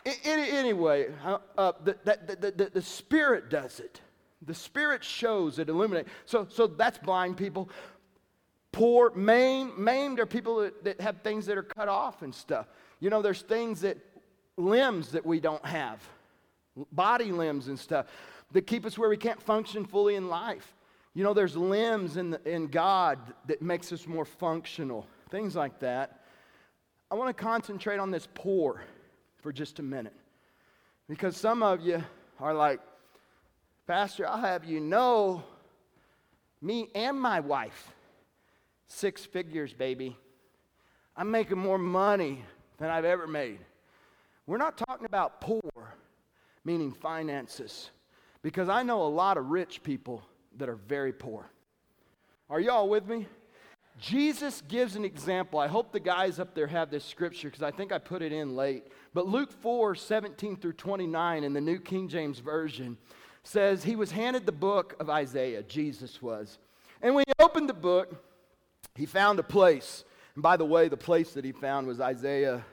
anyway, 0.05 1.09
uh, 1.25 1.39
uh, 1.57 1.73
the, 1.83 1.97
the, 2.05 2.53
the, 2.55 2.71
the 2.75 2.83
Spirit 2.83 3.49
does 3.49 3.81
it. 3.81 4.03
The 4.43 4.55
Spirit 4.55 5.05
shows, 5.05 5.59
it 5.59 5.69
illuminates. 5.69 6.11
So, 6.25 6.47
so 6.49 6.67
that's 6.67 6.99
blind 6.99 7.37
people. 7.37 7.69
Poor, 8.73 9.11
maimed, 9.15 9.77
maimed 9.77 10.21
are 10.21 10.27
people 10.27 10.61
that, 10.61 10.85
that 10.85 11.01
have 11.01 11.23
things 11.23 11.47
that 11.47 11.59
are 11.59 11.63
cut 11.63 11.89
off 11.89 12.23
and 12.23 12.35
stuff. 12.35 12.67
You 13.01 13.11
know, 13.11 13.21
there's 13.21 13.43
things 13.43 13.81
that, 13.81 13.99
limbs 14.57 15.13
that 15.13 15.25
we 15.25 15.41
don't 15.41 15.65
have, 15.65 16.01
body 16.93 17.33
limbs 17.33 17.69
and 17.69 17.79
stuff, 17.79 18.07
that 18.53 18.67
keep 18.67 18.85
us 18.85 18.99
where 18.99 19.09
we 19.09 19.17
can't 19.17 19.43
function 19.43 19.85
fully 19.85 20.15
in 20.15 20.29
life. 20.29 20.75
You 21.15 21.25
know, 21.25 21.35
there's 21.35 21.57
limbs 21.57 22.17
in, 22.17 22.31
the, 22.31 22.49
in 22.49 22.69
God 22.69 23.19
that 23.47 23.63
makes 23.63 23.93
us 23.93 24.07
more 24.07 24.25
functional, 24.25 25.07
things 25.31 25.57
like 25.57 25.81
that. 25.81 26.21
I 27.11 27.17
want 27.17 27.37
to 27.37 27.43
concentrate 27.43 27.99
on 27.99 28.11
this 28.11 28.29
poor 28.35 28.83
for 29.39 29.53
just 29.53 29.81
a 29.81 29.83
minute. 29.83 30.15
Because 31.09 31.37
some 31.37 31.63
of 31.63 31.81
you 31.81 32.05
are 32.39 32.55
like, 32.55 32.81
Pastor, 33.91 34.25
I'll 34.25 34.39
have 34.39 34.65
you 34.65 34.79
know, 34.79 35.43
me 36.63 36.91
and 36.95 37.21
my 37.21 37.41
wife, 37.41 37.93
six 38.87 39.25
figures, 39.25 39.73
baby. 39.73 40.17
I'm 41.17 41.29
making 41.29 41.59
more 41.59 41.77
money 41.77 42.45
than 42.79 42.89
I've 42.89 43.05
ever 43.05 43.27
made. 43.27 43.59
We're 44.47 44.59
not 44.59 44.79
talking 44.79 45.07
about 45.07 45.41
poor, 45.41 45.61
meaning 46.65 46.93
finances, 46.93 47.91
because 48.43 48.69
I 48.69 48.85
know 48.85 49.03
a 49.03 49.11
lot 49.11 49.37
of 49.37 49.47
rich 49.47 49.83
people 49.83 50.23
that 50.59 50.69
are 50.69 50.77
very 50.77 51.13
poor. 51.13 51.51
Are 52.49 52.61
y'all 52.61 52.89
with 52.89 53.09
me? 53.09 53.27
Jesus 53.99 54.63
gives 54.69 54.95
an 54.95 55.05
example. 55.05 55.59
I 55.59 55.67
hope 55.67 55.91
the 55.91 55.99
guys 55.99 56.39
up 56.39 56.55
there 56.55 56.69
have 56.69 56.93
this 56.93 57.05
scripture 57.05 57.49
because 57.49 57.65
I 57.65 57.73
think 57.73 57.91
I 57.91 57.99
put 57.99 58.23
it 58.23 58.31
in 58.31 58.55
late. 58.55 58.85
But 59.15 59.27
Luke 59.27 59.51
4 59.51 59.97
17 59.97 60.59
through 60.59 60.75
29 60.75 61.43
in 61.43 61.53
the 61.53 61.61
New 61.61 61.81
King 61.81 62.07
James 62.07 62.39
Version 62.39 62.97
says 63.43 63.85
he 63.85 63.97
was 63.97 64.11
handed 64.11 64.47
the 64.47 64.53
book 64.53 64.97
of 65.01 65.11
Isaiah, 65.11 65.63
Jesus 65.63 66.21
was. 66.21 66.59
And 67.03 67.15
when 67.15 67.25
he 67.27 67.33
opened 67.43 67.69
the 67.69 67.75
book, 67.75 68.25
he 68.95 69.07
found 69.07 69.39
a 69.39 69.43
place. 69.43 70.05
And 70.35 70.43
by 70.43 70.57
the 70.57 70.65
way, 70.65 70.89
the 70.89 70.97
place 70.97 71.33
that 71.33 71.45
he 71.45 71.53
found 71.53 71.87
was 71.87 72.01
Isaiah, 72.01 72.65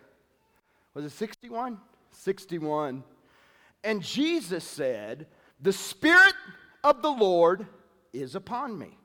was 0.94 1.06
it 1.06 1.12
61? 1.12 1.80
61. 2.12 3.04
And 3.84 4.02
Jesus 4.02 4.64
said, 4.64 5.28
The 5.62 5.74
Spirit 5.74 6.34
of 6.84 7.02
the 7.02 7.12
Lord 7.12 7.68
is 8.14 8.36
upon 8.36 8.78
me. 8.78 8.98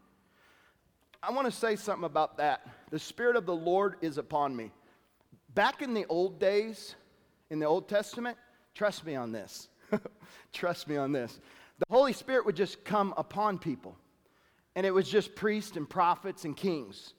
I 1.23 1.31
want 1.31 1.47
to 1.47 1.53
say 1.53 1.77
something 1.77 2.05
about 2.05 2.39
that. 2.39 2.67
The 2.91 2.99
Spirit 2.99 3.37
of 3.37 3.47
the 3.47 3.55
Lord 3.55 3.97
is 4.01 4.19
upon 4.19 4.57
me. 4.57 4.73
Back 5.55 5.83
in 5.83 5.95
the 5.95 6.07
old 6.07 6.41
days, 6.41 6.97
in 7.51 7.59
the 7.59 7.67
Old 7.67 7.89
Testament, 7.89 8.37
trust 8.75 9.05
me 9.05 9.15
on 9.15 9.31
this. 9.31 9.69
Trust 10.53 10.89
me 10.89 10.97
on 10.97 11.13
this. 11.13 11.41
The 11.79 11.87
Holy 11.91 12.13
Spirit 12.13 12.47
would 12.47 12.57
just 12.57 12.85
come 12.85 13.15
upon 13.17 13.59
people, 13.59 13.97
and 14.77 14.87
it 14.87 14.93
was 14.93 15.09
just 15.09 15.35
priests 15.35 15.77
and 15.77 15.89
prophets 15.89 16.45
and 16.45 16.57
kings. 16.57 17.15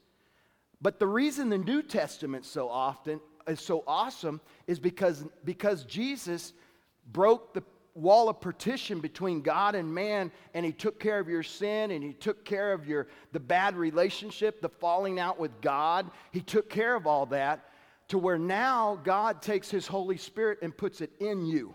But 0.80 0.98
the 0.98 1.06
reason 1.06 1.48
the 1.48 1.58
New 1.58 1.82
Testament 1.82 2.44
so 2.44 2.68
often 2.68 3.20
is 3.46 3.60
so 3.60 3.84
awesome 3.86 4.40
is 4.66 4.78
because, 4.78 5.24
because 5.44 5.84
Jesus 5.84 6.52
broke 7.12 7.54
the 7.54 7.62
wall 7.94 8.28
of 8.28 8.40
partition 8.40 9.00
between 9.00 9.40
God 9.40 9.74
and 9.74 9.94
man 9.94 10.32
and 10.52 10.66
he 10.66 10.72
took 10.72 10.98
care 10.98 11.20
of 11.20 11.28
your 11.28 11.44
sin 11.44 11.92
and 11.92 12.02
he 12.02 12.12
took 12.12 12.44
care 12.44 12.72
of 12.72 12.88
your 12.88 13.06
the 13.32 13.40
bad 13.40 13.76
relationship, 13.76 14.60
the 14.60 14.68
falling 14.68 15.20
out 15.20 15.38
with 15.38 15.60
God. 15.60 16.10
He 16.32 16.40
took 16.40 16.68
care 16.68 16.96
of 16.96 17.06
all 17.06 17.26
that 17.26 17.68
to 18.08 18.18
where 18.18 18.38
now 18.38 19.00
God 19.04 19.40
takes 19.40 19.70
his 19.70 19.86
Holy 19.86 20.16
Spirit 20.16 20.58
and 20.62 20.76
puts 20.76 21.00
it 21.00 21.12
in 21.20 21.46
you. 21.46 21.74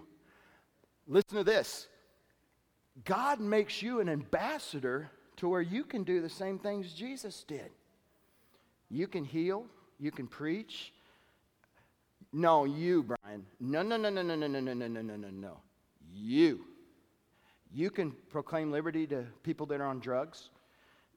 Listen 1.09 1.39
to 1.39 1.43
this 1.43 1.87
God 3.03 3.41
makes 3.41 3.81
you 3.81 3.99
an 3.99 4.07
ambassador 4.07 5.09
to 5.37 5.49
where 5.49 5.61
you 5.61 5.83
can 5.83 6.03
do 6.03 6.21
the 6.21 6.29
same 6.29 6.59
things 6.59 6.93
Jesus 6.93 7.43
did. 7.47 7.71
You 8.89 9.07
can 9.07 9.25
heal, 9.25 9.65
you 9.99 10.11
can 10.11 10.27
preach. 10.27 10.93
No, 12.31 12.65
you, 12.65 13.03
Brian. 13.03 13.45
No, 13.59 13.81
no, 13.81 13.97
no, 13.97 14.09
no, 14.09 14.21
no, 14.21 14.35
no, 14.35 14.47
no, 14.47 14.59
no, 14.59 14.73
no, 14.73 14.87
no, 14.87 15.01
no, 15.01 15.15
no, 15.15 15.29
no. 15.29 15.57
You. 16.13 16.63
You 17.73 17.89
can 17.89 18.11
proclaim 18.29 18.71
liberty 18.71 19.07
to 19.07 19.25
people 19.41 19.65
that 19.67 19.81
are 19.81 19.87
on 19.87 19.99
drugs. 19.99 20.49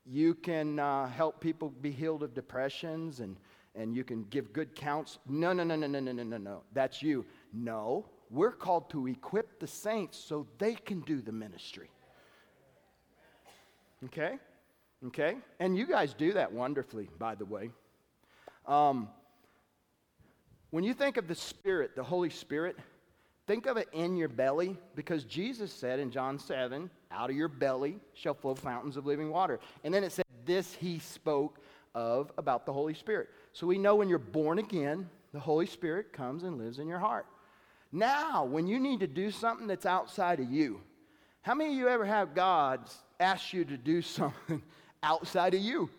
You 0.06 0.34
can 0.34 0.78
uh, 0.78 1.08
help 1.08 1.40
people 1.40 1.70
be 1.70 1.90
healed 1.90 2.22
of 2.22 2.34
depressions 2.34 3.20
and, 3.20 3.36
and 3.74 3.94
you 3.94 4.04
can 4.04 4.24
give 4.30 4.52
good 4.52 4.74
counts. 4.74 5.18
No, 5.28 5.52
no, 5.52 5.64
no, 5.64 5.76
no, 5.76 5.86
no, 5.86 6.00
no, 6.00 6.12
no, 6.12 6.22
no, 6.22 6.38
no. 6.38 6.62
That's 6.72 7.02
you. 7.02 7.26
No, 7.52 8.06
we're 8.32 8.50
called 8.50 8.88
to 8.90 9.06
equip 9.06 9.60
the 9.60 9.66
saints 9.66 10.16
so 10.16 10.46
they 10.58 10.74
can 10.74 11.00
do 11.00 11.20
the 11.20 11.32
ministry. 11.32 11.90
Okay? 14.06 14.38
Okay? 15.06 15.36
And 15.60 15.76
you 15.76 15.86
guys 15.86 16.14
do 16.14 16.32
that 16.32 16.50
wonderfully, 16.50 17.10
by 17.18 17.34
the 17.34 17.44
way. 17.44 17.70
Um, 18.66 19.08
when 20.70 20.82
you 20.82 20.94
think 20.94 21.18
of 21.18 21.28
the 21.28 21.34
Spirit, 21.34 21.94
the 21.94 22.02
Holy 22.02 22.30
Spirit, 22.30 22.78
think 23.46 23.66
of 23.66 23.76
it 23.76 23.88
in 23.92 24.16
your 24.16 24.28
belly 24.28 24.78
because 24.94 25.24
Jesus 25.24 25.70
said 25.70 26.00
in 26.00 26.10
John 26.10 26.38
7, 26.38 26.88
out 27.10 27.28
of 27.28 27.36
your 27.36 27.48
belly 27.48 27.96
shall 28.14 28.34
flow 28.34 28.54
fountains 28.54 28.96
of 28.96 29.04
living 29.04 29.28
water. 29.28 29.60
And 29.84 29.92
then 29.92 30.02
it 30.02 30.12
said, 30.12 30.24
this 30.46 30.74
he 30.74 30.98
spoke 30.98 31.60
of 31.94 32.32
about 32.38 32.64
the 32.64 32.72
Holy 32.72 32.94
Spirit. 32.94 33.28
So 33.52 33.66
we 33.66 33.76
know 33.76 33.96
when 33.96 34.08
you're 34.08 34.18
born 34.18 34.58
again, 34.58 35.08
the 35.32 35.40
Holy 35.40 35.66
Spirit 35.66 36.12
comes 36.12 36.42
and 36.44 36.56
lives 36.56 36.78
in 36.78 36.88
your 36.88 36.98
heart. 36.98 37.26
Now, 37.92 38.44
when 38.44 38.66
you 38.66 38.80
need 38.80 39.00
to 39.00 39.06
do 39.06 39.30
something 39.30 39.66
that's 39.66 39.84
outside 39.84 40.40
of 40.40 40.50
you, 40.50 40.80
how 41.42 41.54
many 41.54 41.72
of 41.72 41.76
you 41.76 41.88
ever 41.88 42.06
have 42.06 42.34
God 42.34 42.88
ask 43.20 43.52
you 43.52 43.64
to 43.66 43.76
do 43.76 44.00
something 44.00 44.62
outside 45.02 45.54
of 45.54 45.60
you? 45.60 45.90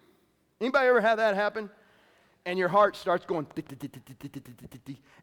Anybody 0.59 0.87
ever 0.87 1.01
have 1.01 1.17
that 1.17 1.35
happen? 1.35 1.69
And 2.45 2.59
your 2.59 2.67
heart 2.67 2.95
starts 2.95 3.25
going, 3.25 3.47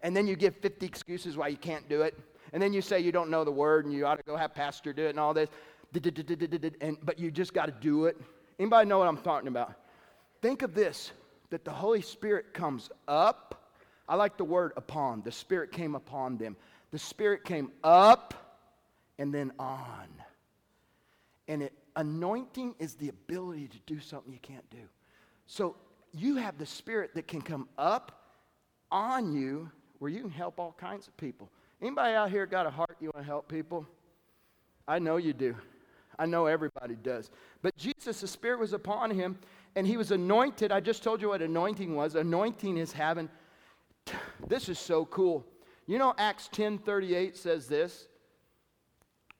and 0.02 0.16
then 0.16 0.26
you 0.26 0.36
give 0.36 0.56
50 0.56 0.86
excuses 0.86 1.36
why 1.36 1.48
you 1.48 1.56
can't 1.56 1.86
do 1.88 2.02
it. 2.02 2.18
And 2.52 2.62
then 2.62 2.72
you 2.72 2.80
say 2.80 3.00
you 3.00 3.12
don't 3.12 3.30
know 3.30 3.44
the 3.44 3.50
word 3.50 3.84
and 3.84 3.92
you 3.92 4.06
ought 4.06 4.16
to 4.16 4.22
go 4.22 4.36
have 4.36 4.54
pastor 4.54 4.92
do 4.92 5.04
it 5.04 5.10
and 5.10 5.20
all 5.20 5.34
this. 5.34 5.50
But 5.92 7.18
you 7.18 7.30
just 7.30 7.52
got 7.52 7.66
to 7.66 7.72
do 7.72 8.06
it. 8.06 8.16
Anybody 8.58 8.88
know 8.88 8.98
what 8.98 9.08
I'm 9.08 9.18
talking 9.18 9.48
about? 9.48 9.74
Think 10.40 10.62
of 10.62 10.74
this 10.74 11.12
that 11.50 11.64
the 11.64 11.70
Holy 11.70 12.00
Spirit 12.00 12.54
comes 12.54 12.90
up 13.06 13.59
I 14.10 14.16
like 14.16 14.36
the 14.36 14.44
word 14.44 14.72
upon. 14.76 15.22
The 15.22 15.30
Spirit 15.30 15.70
came 15.70 15.94
upon 15.94 16.36
them. 16.36 16.56
The 16.90 16.98
Spirit 16.98 17.44
came 17.44 17.70
up 17.84 18.34
and 19.20 19.32
then 19.32 19.52
on. 19.56 20.08
And 21.46 21.62
it, 21.62 21.72
anointing 21.94 22.74
is 22.80 22.94
the 22.94 23.08
ability 23.08 23.68
to 23.68 23.78
do 23.86 24.00
something 24.00 24.32
you 24.32 24.40
can't 24.42 24.68
do. 24.68 24.82
So 25.46 25.76
you 26.12 26.36
have 26.36 26.58
the 26.58 26.66
Spirit 26.66 27.14
that 27.14 27.28
can 27.28 27.40
come 27.40 27.68
up 27.78 28.34
on 28.90 29.32
you 29.32 29.70
where 30.00 30.10
you 30.10 30.22
can 30.22 30.30
help 30.30 30.58
all 30.58 30.74
kinds 30.76 31.06
of 31.06 31.16
people. 31.16 31.48
Anybody 31.80 32.14
out 32.14 32.30
here 32.30 32.46
got 32.46 32.66
a 32.66 32.70
heart 32.70 32.96
you 32.98 33.12
want 33.14 33.24
to 33.24 33.30
help 33.30 33.46
people? 33.46 33.86
I 34.88 34.98
know 34.98 35.18
you 35.18 35.32
do. 35.32 35.54
I 36.18 36.26
know 36.26 36.46
everybody 36.46 36.96
does. 36.96 37.30
But 37.62 37.76
Jesus, 37.76 38.20
the 38.20 38.26
Spirit 38.26 38.58
was 38.58 38.72
upon 38.72 39.12
him, 39.12 39.38
and 39.76 39.86
he 39.86 39.96
was 39.96 40.10
anointed. 40.10 40.72
I 40.72 40.80
just 40.80 41.04
told 41.04 41.22
you 41.22 41.28
what 41.28 41.42
anointing 41.42 41.94
was. 41.94 42.16
Anointing 42.16 42.76
is 42.76 42.92
having 42.92 43.28
this 44.48 44.68
is 44.68 44.78
so 44.78 45.04
cool. 45.06 45.46
You 45.86 45.98
know, 45.98 46.14
Acts 46.18 46.48
10 46.52 46.78
38 46.78 47.36
says 47.36 47.66
this. 47.66 48.06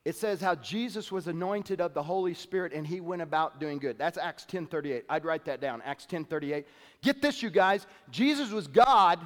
It 0.04 0.16
says 0.16 0.40
how 0.40 0.54
Jesus 0.54 1.12
was 1.12 1.26
anointed 1.26 1.80
of 1.80 1.92
the 1.92 2.02
Holy 2.02 2.32
Spirit 2.32 2.72
and 2.72 2.86
he 2.86 3.00
went 3.00 3.20
about 3.20 3.60
doing 3.60 3.78
good. 3.78 3.98
That's 3.98 4.16
Acts 4.16 4.46
10 4.46 4.66
38. 4.66 5.04
I'd 5.08 5.24
write 5.24 5.44
that 5.44 5.60
down. 5.60 5.82
Acts 5.84 6.06
10 6.06 6.24
38. 6.24 6.66
Get 7.02 7.20
this, 7.20 7.42
you 7.42 7.50
guys. 7.50 7.86
Jesus 8.10 8.50
was 8.50 8.66
God 8.66 9.20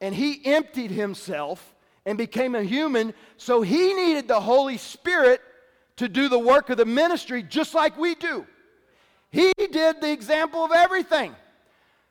and 0.00 0.14
he 0.14 0.44
emptied 0.44 0.90
himself 0.90 1.74
and 2.06 2.16
became 2.16 2.54
a 2.54 2.62
human, 2.62 3.12
so 3.36 3.62
he 3.62 3.92
needed 3.94 4.26
the 4.26 4.40
Holy 4.40 4.78
Spirit 4.78 5.40
to 5.96 6.08
do 6.08 6.28
the 6.28 6.38
work 6.38 6.70
of 6.70 6.78
the 6.78 6.86
ministry 6.86 7.42
just 7.42 7.74
like 7.74 7.98
we 7.98 8.14
do. 8.14 8.46
He 9.30 9.52
did 9.56 10.00
the 10.00 10.10
example 10.10 10.64
of 10.64 10.72
everything. 10.72 11.34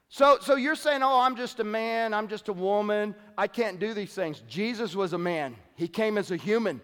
So, 0.09 0.39
so 0.41 0.55
you're 0.55 0.75
saying, 0.75 1.03
oh, 1.03 1.21
I'm 1.21 1.35
just 1.35 1.59
a 1.59 1.63
man, 1.63 2.15
I'm 2.15 2.27
just 2.27 2.47
a 2.49 2.53
woman, 2.53 3.13
I 3.37 3.47
can't 3.47 3.79
do 3.79 3.93
these 3.93 4.13
things. 4.13 4.41
Jesus 4.47 4.95
was 4.95 5.13
a 5.13 5.19
man, 5.19 5.55
he 5.75 5.87
came 5.87 6.17
as 6.17 6.31
a 6.31 6.35
human, 6.35 6.81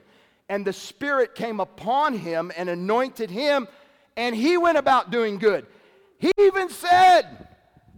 and 0.47 0.63
the 0.63 0.73
Spirit 0.73 1.33
came 1.33 1.59
upon 1.59 2.13
him 2.13 2.51
and 2.55 2.69
anointed 2.69 3.31
him, 3.31 3.67
and 4.15 4.35
he 4.35 4.57
went 4.57 4.77
about 4.77 5.09
doing 5.09 5.39
good. 5.39 5.65
He 6.19 6.31
even 6.37 6.69
said, 6.69 7.47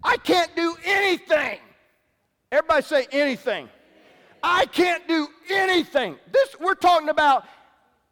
I 0.02 0.16
can't 0.16 0.56
do 0.56 0.76
anything. 0.86 1.60
Everybody 2.50 2.84
say 2.84 3.08
anything. 3.12 3.68
I 4.42 4.66
can't 4.68 5.06
do 5.10 5.28
anything. 5.50 6.16
This 6.32 6.56
we're 6.60 6.76
talking 6.76 7.10
about 7.10 7.44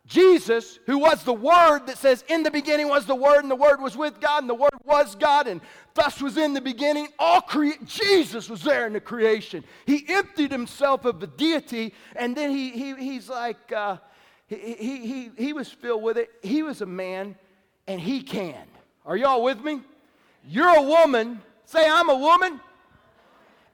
Jesus, 0.07 0.77
who 0.85 0.99
was 0.99 1.23
the 1.23 1.33
Word 1.33 1.87
that 1.87 1.97
says, 1.97 2.23
In 2.29 2.43
the 2.43 2.51
beginning 2.51 2.87
was 2.89 3.05
the 3.05 3.15
Word, 3.15 3.39
and 3.39 3.49
the 3.49 3.55
Word 3.55 3.81
was 3.81 3.97
with 3.97 4.19
God, 4.19 4.43
and 4.43 4.49
the 4.49 4.55
Word 4.55 4.69
was 4.83 5.15
God, 5.15 5.47
and 5.47 5.61
thus 5.95 6.21
was 6.21 6.37
in 6.37 6.53
the 6.53 6.61
beginning. 6.61 7.07
All 7.17 7.41
cre- 7.41 7.83
Jesus 7.85 8.47
was 8.49 8.61
there 8.61 8.85
in 8.85 8.93
the 8.93 8.99
creation. 8.99 9.63
He 9.87 10.05
emptied 10.07 10.51
himself 10.51 11.05
of 11.05 11.19
the 11.19 11.27
deity, 11.27 11.93
and 12.15 12.37
then 12.37 12.51
he, 12.51 12.69
he, 12.69 12.95
he's 12.95 13.29
like, 13.29 13.71
uh, 13.71 13.97
he, 14.45 14.55
he, 14.55 15.07
he, 15.07 15.31
he 15.37 15.53
was 15.53 15.69
filled 15.69 16.03
with 16.03 16.17
it. 16.17 16.29
He 16.43 16.61
was 16.61 16.81
a 16.81 16.85
man, 16.85 17.35
and 17.87 17.99
he 17.99 18.21
can. 18.21 18.67
Are 19.07 19.17
y'all 19.17 19.41
with 19.41 19.61
me? 19.61 19.81
You're 20.47 20.75
a 20.77 20.83
woman. 20.83 21.41
Say, 21.65 21.83
I'm 21.89 22.09
a 22.09 22.17
woman, 22.17 22.59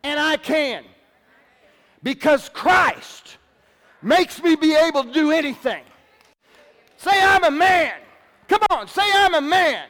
and 0.02 0.18
I 0.18 0.38
can. 0.38 0.86
Because 2.02 2.48
Christ 2.48 3.38
makes 4.02 4.42
me 4.42 4.56
be 4.56 4.76
able 4.76 5.04
to 5.04 5.12
do 5.12 5.32
anything. 5.32 5.84
Say, 7.02 7.20
I'm 7.20 7.44
a 7.44 7.50
man. 7.50 7.94
Come 8.48 8.62
on, 8.70 8.88
say, 8.88 9.02
I'm 9.04 9.34
a 9.34 9.42
man. 9.42 9.88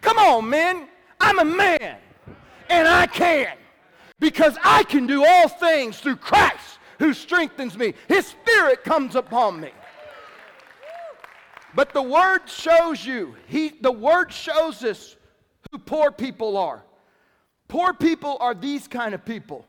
Come 0.00 0.18
on, 0.18 0.50
men. 0.50 0.88
I'm 1.20 1.38
a 1.38 1.44
man. 1.44 1.98
And 2.68 2.88
I 2.88 3.06
can. 3.06 3.56
Because 4.18 4.58
I 4.64 4.82
can 4.82 5.06
do 5.06 5.24
all 5.24 5.46
things 5.46 6.00
through 6.00 6.16
Christ 6.16 6.80
who 6.98 7.12
strengthens 7.12 7.78
me. 7.78 7.94
His 8.08 8.26
Spirit 8.26 8.82
comes 8.82 9.14
upon 9.14 9.60
me. 9.60 9.70
But 11.76 11.92
the 11.92 12.02
Word 12.02 12.40
shows 12.46 13.06
you, 13.06 13.36
he, 13.46 13.68
the 13.80 13.92
Word 13.92 14.32
shows 14.32 14.82
us 14.82 15.14
who 15.70 15.78
poor 15.78 16.10
people 16.10 16.56
are. 16.56 16.82
Poor 17.68 17.94
people 17.94 18.36
are 18.40 18.54
these 18.54 18.88
kind 18.88 19.14
of 19.14 19.24
people. 19.24 19.64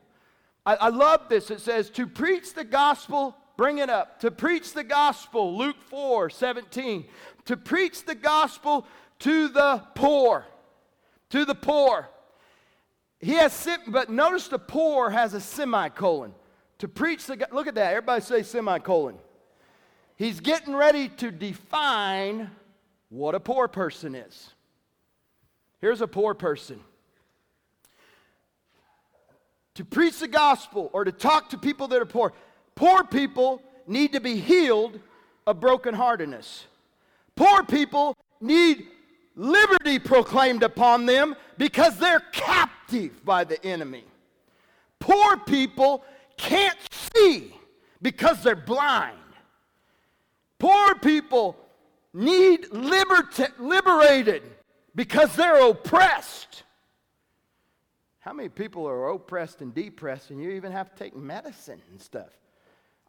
I, 0.65 0.73
I 0.75 0.89
love 0.89 1.29
this. 1.29 1.51
It 1.51 1.61
says, 1.61 1.91
to 1.91 2.07
preach 2.07 2.55
the 2.55 2.63
gospel 2.63 3.35
Bring 3.57 3.79
it 3.79 3.89
up. 3.89 4.19
To 4.19 4.29
preach 4.29 4.73
the 4.73 4.83
gospel, 4.83 5.57
Luke 5.57 5.81
4 5.89 6.29
17. 6.29 7.05
To 7.45 7.57
preach 7.57 8.05
the 8.05 8.15
gospel 8.15 8.85
to 9.19 9.47
the 9.47 9.83
poor. 9.95 10.45
To 11.31 11.43
the 11.43 11.55
poor. 11.55 12.07
He 13.19 13.33
has, 13.33 13.67
but 13.87 14.11
notice 14.11 14.47
the 14.47 14.59
poor 14.59 15.09
has 15.09 15.33
a 15.33 15.41
semicolon. 15.41 16.33
To 16.77 16.87
preach 16.87 17.25
the, 17.25 17.47
look 17.51 17.65
at 17.65 17.75
that. 17.75 17.89
Everybody 17.89 18.21
say 18.21 18.43
semicolon. 18.43 19.17
He's 20.15 20.39
getting 20.39 20.75
ready 20.75 21.09
to 21.09 21.31
define 21.31 22.51
what 23.09 23.33
a 23.33 23.39
poor 23.39 23.67
person 23.67 24.13
is. 24.13 24.53
Here's 25.79 26.01
a 26.01 26.07
poor 26.07 26.35
person. 26.35 26.79
To 29.75 29.85
preach 29.85 30.19
the 30.19 30.27
gospel 30.27 30.89
or 30.93 31.03
to 31.03 31.11
talk 31.11 31.49
to 31.51 31.57
people 31.57 31.87
that 31.89 32.01
are 32.01 32.05
poor. 32.05 32.33
Poor 32.77 33.03
people 33.03 33.59
need 33.87 34.13
to 34.13 34.19
be 34.21 34.35
healed 34.35 34.99
of 35.47 35.59
brokenheartedness. 35.59 36.65
Poor 37.35 37.63
people 37.63 38.15
need 38.39 38.85
liberty 39.35 39.97
proclaimed 39.97 40.61
upon 40.61 41.07
them 41.07 41.35
because 41.57 41.97
they're 41.97 42.21
captive 42.31 43.25
by 43.25 43.43
the 43.43 43.61
enemy. 43.65 44.03
Poor 44.99 45.37
people 45.37 46.03
can't 46.37 46.77
see 46.91 47.51
because 47.99 48.43
they're 48.43 48.55
blind. 48.55 49.17
Poor 50.59 50.93
people 51.01 51.57
need 52.13 52.65
liberta- 52.69 53.57
liberated 53.57 54.43
because 54.93 55.35
they're 55.35 55.67
oppressed. 55.67 56.61
How 58.19 58.33
many 58.33 58.49
people 58.49 58.87
are 58.87 59.09
oppressed 59.09 59.61
and 59.61 59.73
depressed, 59.73 60.29
and 60.29 60.39
you 60.39 60.51
even 60.51 60.71
have 60.71 60.91
to 60.91 60.95
take 60.95 61.15
medicine 61.15 61.81
and 61.89 61.99
stuff? 61.99 62.29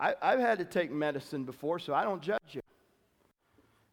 I, 0.00 0.14
have 0.22 0.40
had 0.40 0.58
to 0.58 0.64
take 0.64 0.90
medicine 0.92 1.44
before, 1.44 1.78
so 1.78 1.92
I 1.92 2.04
don't 2.04 2.22
judge 2.22 2.40
you. 2.52 2.62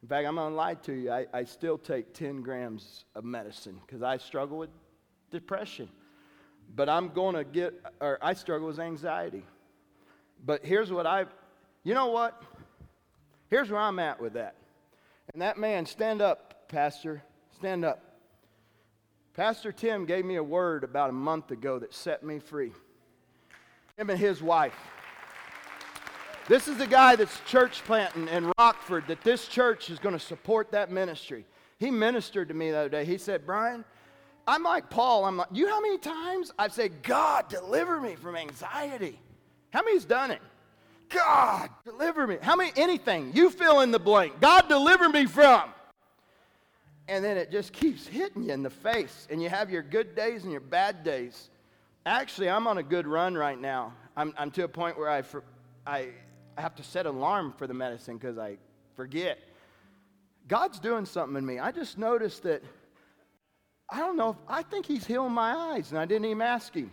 In 0.03 0.07
fact, 0.07 0.27
I'm 0.27 0.35
going 0.35 0.51
to 0.51 0.55
lie 0.55 0.75
to 0.75 0.93
you. 0.93 1.11
I, 1.11 1.25
I 1.33 1.45
still 1.45 1.79
take 1.79 2.13
10 2.13 2.41
grams 2.41 3.05
of 3.15 3.23
medicine 3.23 3.79
because 3.85 4.03
I 4.03 4.17
struggle 4.17 4.59
with 4.59 4.69
depression. 5.31 5.89
But 6.75 6.89
I'm 6.89 7.09
going 7.09 7.35
to 7.35 7.43
get, 7.43 7.73
or 7.99 8.19
I 8.21 8.33
struggle 8.33 8.67
with 8.67 8.79
anxiety. 8.79 9.43
But 10.45 10.63
here's 10.63 10.91
what 10.91 11.07
I've, 11.07 11.29
you 11.83 11.95
know 11.95 12.07
what? 12.07 12.39
Here's 13.49 13.71
where 13.71 13.81
I'm 13.81 13.97
at 13.97 14.21
with 14.21 14.33
that. 14.33 14.55
And 15.33 15.41
that 15.41 15.57
man, 15.57 15.87
stand 15.87 16.21
up, 16.21 16.67
Pastor, 16.67 17.23
stand 17.55 17.83
up. 17.83 18.03
Pastor 19.33 19.71
Tim 19.71 20.05
gave 20.05 20.23
me 20.23 20.35
a 20.35 20.43
word 20.43 20.83
about 20.83 21.09
a 21.09 21.13
month 21.13 21.49
ago 21.51 21.79
that 21.79 21.93
set 21.93 22.23
me 22.23 22.39
free. 22.39 22.73
Him 23.97 24.09
and 24.09 24.19
his 24.19 24.41
wife. 24.41 24.75
This 26.47 26.67
is 26.67 26.77
the 26.77 26.85
guy 26.85 27.15
that's 27.15 27.39
church 27.47 27.83
planting 27.85 28.27
in 28.27 28.51
Rockford, 28.59 29.07
that 29.07 29.21
this 29.21 29.47
church 29.47 29.89
is 29.89 29.97
going 29.97 30.13
to 30.13 30.23
support 30.23 30.71
that 30.71 30.91
ministry. 30.91 31.43
He 31.79 31.89
ministered 31.89 32.49
to 32.49 32.53
me 32.53 32.69
the 32.69 32.77
other 32.77 32.89
day. 32.89 33.03
He 33.03 33.17
said, 33.17 33.47
Brian, 33.47 33.83
I'm 34.47 34.61
like 34.61 34.91
Paul. 34.91 35.25
I'm 35.25 35.37
like, 35.37 35.47
you 35.51 35.65
know 35.65 35.73
how 35.73 35.81
many 35.81 35.97
times 35.97 36.51
I've 36.59 36.71
said, 36.71 37.01
God, 37.01 37.49
deliver 37.49 37.99
me 37.99 38.15
from 38.15 38.35
anxiety? 38.35 39.19
How 39.71 39.81
many's 39.81 40.05
done 40.05 40.29
it? 40.29 40.41
God, 41.09 41.69
deliver 41.83 42.27
me. 42.27 42.37
How 42.41 42.55
many, 42.55 42.71
anything, 42.75 43.31
you 43.33 43.49
fill 43.49 43.81
in 43.81 43.89
the 43.89 43.99
blank. 43.99 44.39
God, 44.39 44.69
deliver 44.69 45.09
me 45.09 45.25
from. 45.25 45.63
And 47.07 47.25
then 47.25 47.37
it 47.37 47.51
just 47.51 47.73
keeps 47.73 48.05
hitting 48.05 48.43
you 48.43 48.53
in 48.53 48.63
the 48.63 48.69
face, 48.69 49.27
and 49.29 49.41
you 49.41 49.49
have 49.49 49.69
your 49.71 49.83
good 49.83 50.15
days 50.15 50.43
and 50.43 50.51
your 50.51 50.61
bad 50.61 51.03
days. 51.03 51.49
Actually, 52.05 52.49
I'm 52.49 52.67
on 52.67 52.77
a 52.77 52.83
good 52.83 53.07
run 53.07 53.35
right 53.35 53.59
now. 53.59 53.93
I'm, 54.15 54.33
I'm 54.37 54.51
to 54.51 54.63
a 54.63 54.67
point 54.67 54.97
where 54.97 55.09
I, 55.09 55.23
I 55.85 56.09
I 56.57 56.61
have 56.61 56.75
to 56.75 56.83
set 56.83 57.05
alarm 57.05 57.53
for 57.57 57.67
the 57.67 57.73
medicine 57.73 58.17
because 58.17 58.37
I 58.37 58.57
forget. 58.95 59.39
God's 60.47 60.79
doing 60.79 61.05
something 61.05 61.37
in 61.37 61.45
me. 61.45 61.59
I 61.59 61.71
just 61.71 61.97
noticed 61.97 62.43
that, 62.43 62.63
I 63.89 63.99
don't 63.99 64.15
know, 64.15 64.31
if, 64.31 64.35
I 64.47 64.63
think 64.63 64.85
He's 64.85 65.05
healing 65.05 65.33
my 65.33 65.53
eyes, 65.53 65.91
and 65.91 65.99
I 65.99 66.05
didn't 66.05 66.25
even 66.25 66.41
ask 66.41 66.73
Him. 66.73 66.91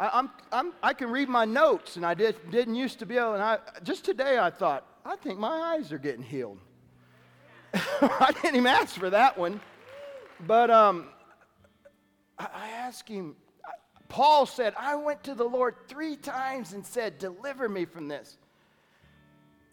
I, 0.00 0.10
I'm, 0.12 0.30
I'm, 0.52 0.72
I 0.82 0.94
can 0.94 1.10
read 1.10 1.28
my 1.28 1.44
notes, 1.44 1.96
and 1.96 2.04
I 2.04 2.14
did, 2.14 2.36
didn't 2.50 2.74
used 2.74 2.98
to 2.98 3.06
be 3.06 3.16
able, 3.16 3.34
and 3.34 3.42
I, 3.42 3.58
just 3.82 4.04
today 4.04 4.38
I 4.38 4.50
thought, 4.50 4.84
I 5.04 5.16
think 5.16 5.38
my 5.38 5.74
eyes 5.76 5.92
are 5.92 5.98
getting 5.98 6.22
healed. 6.22 6.58
I 7.74 8.32
didn't 8.42 8.56
even 8.56 8.66
ask 8.66 8.94
for 8.94 9.10
that 9.10 9.38
one. 9.38 9.60
But 10.46 10.70
um, 10.70 11.08
I, 12.38 12.48
I 12.52 12.68
asked 12.70 13.08
him, 13.08 13.36
Paul 14.08 14.46
said, 14.46 14.74
I 14.78 14.96
went 14.96 15.24
to 15.24 15.34
the 15.34 15.44
Lord 15.44 15.74
three 15.86 16.16
times 16.16 16.72
and 16.72 16.84
said, 16.84 17.18
Deliver 17.18 17.68
me 17.68 17.84
from 17.84 18.08
this. 18.08 18.38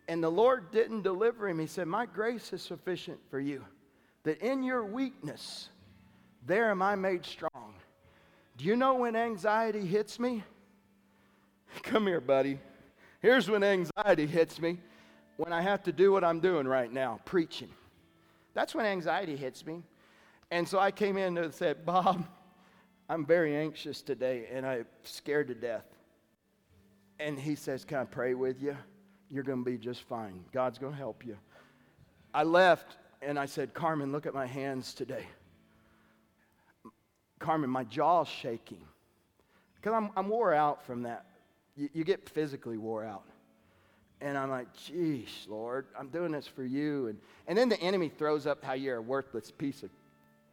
And 0.08 0.24
the 0.24 0.30
Lord 0.30 0.72
didn't 0.72 1.02
deliver 1.02 1.48
him. 1.50 1.60
He 1.60 1.68
said, 1.68 1.88
My 1.88 2.06
grace 2.06 2.54
is 2.54 2.62
sufficient 2.62 3.20
for 3.30 3.40
you, 3.40 3.66
that 4.24 4.40
in 4.42 4.64
your 4.64 4.86
weakness, 4.86 5.70
there 6.46 6.70
am 6.70 6.82
I 6.82 6.96
made 6.96 7.26
strong. 7.26 7.74
Do 8.58 8.66
you 8.66 8.76
know 8.76 8.96
when 8.96 9.16
anxiety 9.16 9.86
hits 9.86 10.20
me? 10.20 10.44
Come 11.84 12.08
here, 12.08 12.22
buddy. 12.22 12.60
Here's 13.20 13.50
when 13.50 13.64
anxiety 13.64 14.28
hits 14.28 14.62
me 14.62 14.78
when 15.38 15.52
I 15.52 15.62
have 15.62 15.84
to 15.84 15.92
do 15.92 16.12
what 16.12 16.24
I'm 16.24 16.40
doing 16.40 16.68
right 16.68 16.92
now, 16.92 17.20
preaching. 17.26 17.70
That's 18.54 18.74
when 18.74 18.86
anxiety 18.86 19.36
hits 19.36 19.66
me. 19.66 19.84
And 20.52 20.68
so 20.68 20.80
I 20.80 20.92
came 20.92 21.18
in 21.18 21.38
and 21.38 21.54
said, 21.54 21.86
Bob, 21.86 22.26
I'm 23.10 23.26
very 23.26 23.56
anxious 23.56 24.02
today 24.02 24.48
and 24.52 24.66
I'm 24.66 24.86
scared 25.04 25.48
to 25.50 25.56
death. 25.56 25.86
And 27.20 27.40
he 27.40 27.56
says, 27.56 27.84
Can 27.84 27.98
I 27.98 28.06
pray 28.06 28.34
with 28.34 28.62
you? 28.62 28.78
You're 29.36 29.44
going 29.44 29.66
to 29.66 29.70
be 29.70 29.78
just 29.78 30.04
fine. 30.04 30.46
God's 30.54 30.78
going 30.78 30.94
to 30.94 30.98
help 30.98 31.26
you. 31.26 31.36
I 32.34 32.44
left 32.44 32.96
and 33.22 33.38
I 33.38 33.48
said, 33.48 33.74
Carmen, 33.74 34.14
look 34.14 34.26
at 34.26 34.34
my 34.34 34.46
hands 34.46 34.94
today. 34.94 35.26
Carmen, 37.38 37.70
my 37.70 37.84
jaw's 37.84 38.30
shaking. 38.30 38.82
Because 39.76 39.92
I'm, 39.92 40.10
I'm 40.16 40.30
wore 40.30 40.54
out 40.54 40.86
from 40.86 41.04
that. 41.04 41.26
You, 41.76 41.90
you 41.92 42.04
get 42.06 42.30
physically 42.30 42.78
wore 42.78 43.04
out. 43.04 43.26
And 44.22 44.38
I'm 44.38 44.50
like, 44.50 44.68
geez, 44.74 45.46
Lord, 45.50 45.88
I'm 46.00 46.08
doing 46.08 46.32
this 46.32 46.48
for 46.48 46.64
you. 46.64 47.08
And, 47.08 47.20
and 47.46 47.58
then 47.58 47.68
the 47.68 47.80
enemy 47.82 48.08
throws 48.08 48.48
up 48.48 48.64
how 48.64 48.72
you're 48.72 48.96
a 48.96 49.02
worthless 49.02 49.52
piece 49.52 49.84
of 49.84 49.90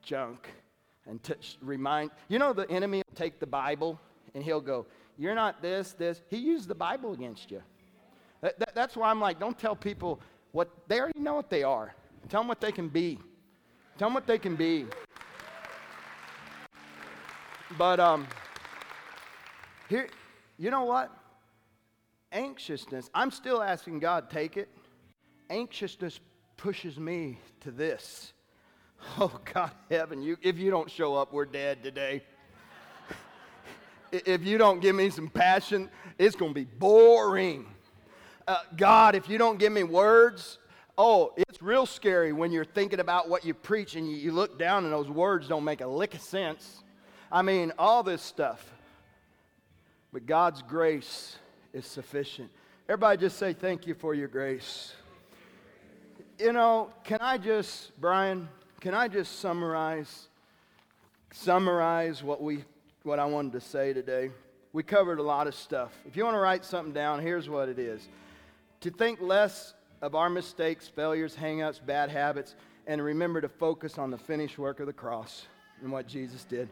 junk 0.03 0.49
and 1.07 1.23
t- 1.23 1.35
remind, 1.61 2.11
you 2.27 2.40
know, 2.40 2.53
the 2.53 2.68
enemy 2.68 2.99
will 2.99 3.16
take 3.16 3.38
the 3.38 3.47
Bible 3.47 4.01
and 4.35 4.42
he'll 4.42 4.61
go, 4.61 4.87
You're 5.16 5.37
not 5.37 5.62
this, 5.62 5.92
this. 5.92 6.21
He 6.29 6.38
used 6.38 6.66
the 6.66 6.75
Bible 6.75 7.12
against 7.12 7.53
you. 7.53 7.62
That, 8.42 8.59
that, 8.59 8.74
that's 8.74 8.96
why 8.96 9.09
I'm 9.09 9.20
like, 9.20 9.40
don't 9.40 9.59
tell 9.59 9.74
people 9.74 10.20
what 10.50 10.68
they 10.88 11.00
already 11.00 11.20
know 11.20 11.35
what 11.35 11.48
they 11.48 11.62
are. 11.62 11.94
Tell 12.28 12.40
them 12.40 12.48
what 12.48 12.61
they 12.61 12.72
can 12.72 12.88
be. 12.88 13.18
Tell 13.98 14.09
them 14.09 14.14
what 14.14 14.26
they 14.26 14.38
can 14.38 14.57
be. 14.57 14.87
But 17.78 18.00
um, 18.00 18.26
here, 19.88 20.09
you 20.59 20.70
know 20.70 20.85
what? 20.85 21.11
Anxiousness, 22.33 23.11
I'm 23.14 23.31
still 23.31 23.62
asking 23.62 24.00
God, 24.00 24.31
take 24.31 24.57
it. 24.57 24.68
Anxiousness 25.48 26.20
pushes 26.57 26.98
me 26.98 27.38
to 27.61 27.70
this. 27.70 28.33
Oh, 29.18 29.37
God, 29.52 29.72
heaven, 29.90 30.22
you, 30.22 30.37
if 30.42 30.59
you 30.59 30.70
don't 30.70 30.88
show 30.88 31.16
up, 31.16 31.33
we're 31.33 31.44
dead 31.44 31.83
today. 31.83 32.22
if 34.12 34.44
you 34.44 34.59
don't 34.59 34.81
give 34.81 34.94
me 34.94 35.11
some 35.11 35.28
passion, 35.28 35.90
it's 36.18 36.37
going 36.37 36.52
to 36.52 36.55
be 36.55 36.66
boring. 36.78 37.66
Uh, 38.46 38.57
God, 38.76 39.14
if 39.14 39.28
you 39.28 39.38
don't 39.38 39.59
give 39.59 39.72
me 39.72 39.85
words, 39.85 40.59
oh, 40.98 41.33
it's 41.37 41.62
real 41.62 41.87
scary 41.87 42.33
when 42.33 42.50
you're 42.50 42.64
thinking 42.64 43.00
about 43.00 43.28
what 43.28 43.44
you 43.44 43.55
preach 43.55 43.94
and 43.94 44.11
you, 44.11 44.16
you 44.16 44.33
look 44.33 44.59
down 44.59 44.85
and 44.85 44.92
those 44.92 45.09
words 45.09 45.48
don't 45.48 45.64
make 45.64 45.81
a 45.81 45.87
lick 45.87 46.14
of 46.14 46.20
sense. 46.20 46.83
I 47.31 47.42
mean, 47.42 47.72
all 47.78 48.02
this 48.02 48.20
stuff. 48.20 48.72
But 50.12 50.26
God's 50.26 50.61
grace 50.62 51.37
is 51.72 51.87
sufficient. 51.87 52.50
Everybody 52.88 53.18
just 53.18 53.38
say, 53.38 53.52
Thank 53.52 53.87
you 53.87 53.94
for 53.94 54.12
your 54.14 54.28
grace. 54.28 54.92
You 56.38 56.52
know, 56.52 56.90
can 57.05 57.18
I 57.20 57.38
just, 57.38 57.98
Brian, 58.00 58.48
can 58.81 58.94
I 58.94 59.09
just 59.09 59.38
summarize 59.38 60.28
summarize 61.35 62.22
what 62.22 62.42
we 62.42 62.62
what 63.05 63.18
I 63.18 63.24
wanted 63.24 63.52
to 63.52 63.61
say 63.61 63.92
today? 63.92 64.31
We 64.72 64.83
covered 64.83 65.18
a 65.18 65.22
lot 65.22 65.46
of 65.46 65.55
stuff. 65.55 65.92
If 66.07 66.16
you 66.16 66.24
want 66.24 66.35
to 66.35 66.40
write 66.40 66.64
something 66.64 66.92
down, 66.92 67.20
here's 67.20 67.48
what 67.48 67.68
it 67.68 67.78
is. 67.78 68.09
To 68.83 68.90
think 68.90 69.21
less 69.21 69.75
of 70.01 70.14
our 70.14 70.31
mistakes, 70.31 70.88
failures, 70.88 71.35
hangups, 71.35 71.85
bad 71.85 72.11
habits, 72.11 72.55
and 72.87 73.03
remember 73.03 73.40
to 73.40 73.49
focus 73.49 73.99
on 73.99 74.11
the 74.11 74.18
finished 74.18 74.59
work 74.59 74.81
of 74.81 74.87
the 74.87 74.92
cross 74.92 75.47
and 75.81 75.90
what 75.90 76.07
Jesus 76.07 76.45
did 76.45 76.68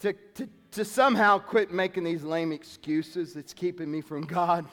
to, 0.00 0.12
to, 0.34 0.48
to 0.72 0.84
somehow 0.84 1.38
quit 1.38 1.72
making 1.72 2.04
these 2.04 2.22
lame 2.22 2.52
excuses 2.52 3.32
that's 3.32 3.54
keeping 3.54 3.90
me 3.90 4.00
from 4.00 4.24
God 4.24 4.66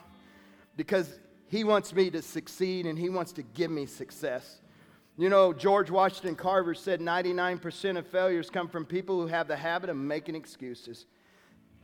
because 0.76 1.20
He 1.48 1.64
wants 1.64 1.94
me 1.94 2.10
to 2.12 2.22
succeed 2.22 2.86
and 2.86 2.98
He 2.98 3.10
wants 3.10 3.32
to 3.34 3.44
give 3.44 3.72
me 3.72 3.86
success. 3.86 4.60
You 5.18 5.30
know, 5.30 5.54
George 5.54 5.92
Washington 5.92 6.36
Carver 6.36 6.74
said 6.74 7.00
99% 7.00 7.98
of 7.98 8.08
failures 8.08 8.50
come 8.50 8.68
from 8.68 8.86
people 8.86 9.22
who 9.22 9.28
have 9.28 9.48
the 9.48 9.56
habit 9.56 9.90
of 9.90 9.96
making 9.96 10.36
excuses. 10.36 11.06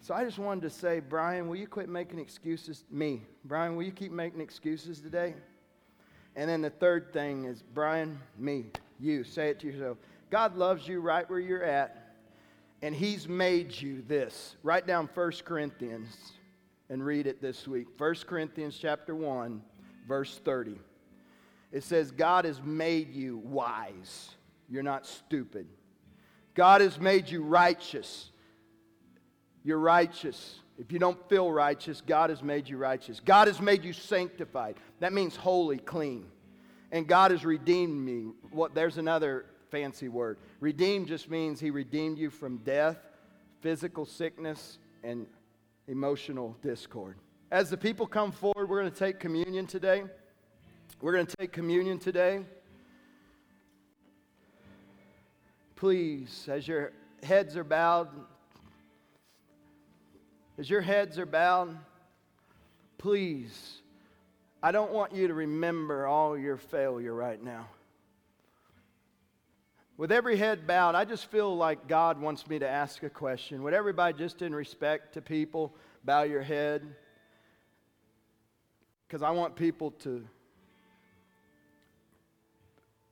So 0.02 0.14
I 0.14 0.24
just 0.24 0.40
wanted 0.40 0.62
to 0.62 0.70
say, 0.70 1.02
Brian, 1.02 1.48
will 1.48 1.58
you 1.58 1.68
quit 1.68 1.90
making 1.90 2.20
excuses? 2.20 2.86
Me. 2.90 3.22
Brian, 3.46 3.76
will 3.76 3.84
you 3.84 3.92
keep 3.92 4.12
making 4.12 4.42
excuses 4.42 5.00
today? 5.00 5.36
And 6.36 6.50
then 6.50 6.62
the 6.62 6.70
third 6.70 7.12
thing 7.12 7.46
is, 7.46 7.64
Brian, 7.74 8.20
me, 8.38 8.68
you. 9.00 9.24
Say 9.24 9.50
it 9.50 9.60
to 9.60 9.68
yourself. 9.68 9.98
God 10.30 10.56
loves 10.56 10.88
you 10.88 11.02
right 11.02 11.30
where 11.30 11.40
you're 11.40 11.64
at 11.64 12.10
and 12.82 12.96
he's 12.96 13.28
made 13.28 13.80
you 13.80 14.04
this. 14.08 14.56
Write 14.64 14.88
down 14.88 15.10
1 15.14 15.32
Corinthians 15.44 16.34
and 16.90 17.06
read 17.06 17.28
it 17.28 17.42
this 17.42 17.68
week. 17.68 17.88
1 17.98 18.16
Corinthians 18.26 18.78
chapter 18.80 19.16
1, 19.16 19.62
verse 20.08 20.40
30. 20.44 20.76
It 21.72 21.84
says, 21.84 22.12
God 22.12 22.46
has 22.46 22.62
made 22.64 23.14
you 23.14 23.38
wise. 23.38 24.30
You're 24.70 24.84
not 24.84 25.06
stupid. 25.06 25.68
God 26.56 26.82
has 26.82 27.00
made 27.00 27.30
you 27.30 27.44
righteous. 27.44 28.32
You're 29.64 29.80
righteous. 29.80 30.60
If 30.78 30.92
you 30.92 31.00
don't 31.00 31.18
feel 31.30 31.52
righteous, 31.52 32.02
God 32.02 32.30
has 32.30 32.42
made 32.42 32.70
you 32.70 32.78
righteous. 32.78 33.20
God 33.20 33.48
has 33.48 33.60
made 33.60 33.84
you 33.84 33.94
sanctified. 33.94 34.78
That 35.00 35.12
means 35.12 35.36
holy, 35.36 35.78
clean. 35.78 36.26
And 36.92 37.08
God 37.08 37.32
has 37.32 37.46
redeemed 37.46 38.00
me. 38.00 38.32
What 38.52 38.74
there's 38.74 38.98
another 38.98 39.46
fancy 39.70 40.08
word. 40.08 40.38
Redeemed 40.60 41.08
just 41.08 41.30
means 41.30 41.60
he 41.60 41.70
redeemed 41.70 42.18
you 42.18 42.30
from 42.30 42.58
death, 42.58 42.98
physical 43.62 44.06
sickness, 44.06 44.80
and 45.04 45.28
emotional 45.88 46.56
discord. 46.62 47.18
As 47.52 47.70
the 47.70 47.78
people 47.78 48.08
come 48.08 48.32
forward, 48.32 48.70
we're 48.70 48.80
going 48.80 48.92
to 48.92 48.98
take 48.98 49.20
communion 49.20 49.68
today. 49.68 50.04
We're 51.02 51.14
going 51.14 51.26
to 51.26 51.36
take 51.38 51.52
communion 51.52 52.00
today. 52.00 52.42
Please, 55.76 56.48
as 56.52 56.68
your 56.68 56.94
heads 57.24 57.56
are 57.56 57.64
bowed, 57.64 58.10
as 60.60 60.70
your 60.70 60.82
heads 60.82 61.18
are 61.18 61.26
bowed, 61.26 61.78
please, 62.98 63.82
I 64.62 64.74
don't 64.74 64.92
want 64.92 65.16
you 65.16 65.30
to 65.30 65.34
remember 65.34 66.06
all 66.06 66.38
your 66.38 66.58
failure 66.58 67.14
right 67.14 67.42
now. 67.42 67.68
With 69.96 70.12
every 70.12 70.36
head 70.36 70.68
bowed, 70.68 70.96
I 70.96 71.06
just 71.06 71.28
feel 71.28 71.56
like 71.56 71.88
God 71.88 72.20
wants 72.20 72.46
me 72.46 72.60
to 72.60 72.68
ask 72.68 73.04
a 73.04 73.10
question. 73.10 73.64
Would 73.64 73.74
everybody, 73.74 74.18
just 74.18 74.42
in 74.42 74.54
respect 74.54 75.14
to 75.14 75.22
people, 75.22 75.74
bow 76.04 76.24
your 76.24 76.42
head? 76.42 76.86
Because 79.08 79.24
I 79.24 79.32
want 79.32 79.56
people 79.56 79.92
to 79.92 80.26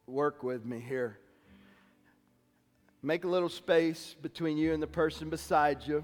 work 0.05 0.43
with 0.43 0.65
me 0.65 0.81
here. 0.81 1.17
Make 3.01 3.23
a 3.23 3.29
little 3.29 3.49
space 3.49 4.17
between 4.21 4.57
you 4.57 4.73
and 4.73 4.83
the 4.83 4.87
person 4.87 5.29
beside 5.29 5.87
you 5.87 6.03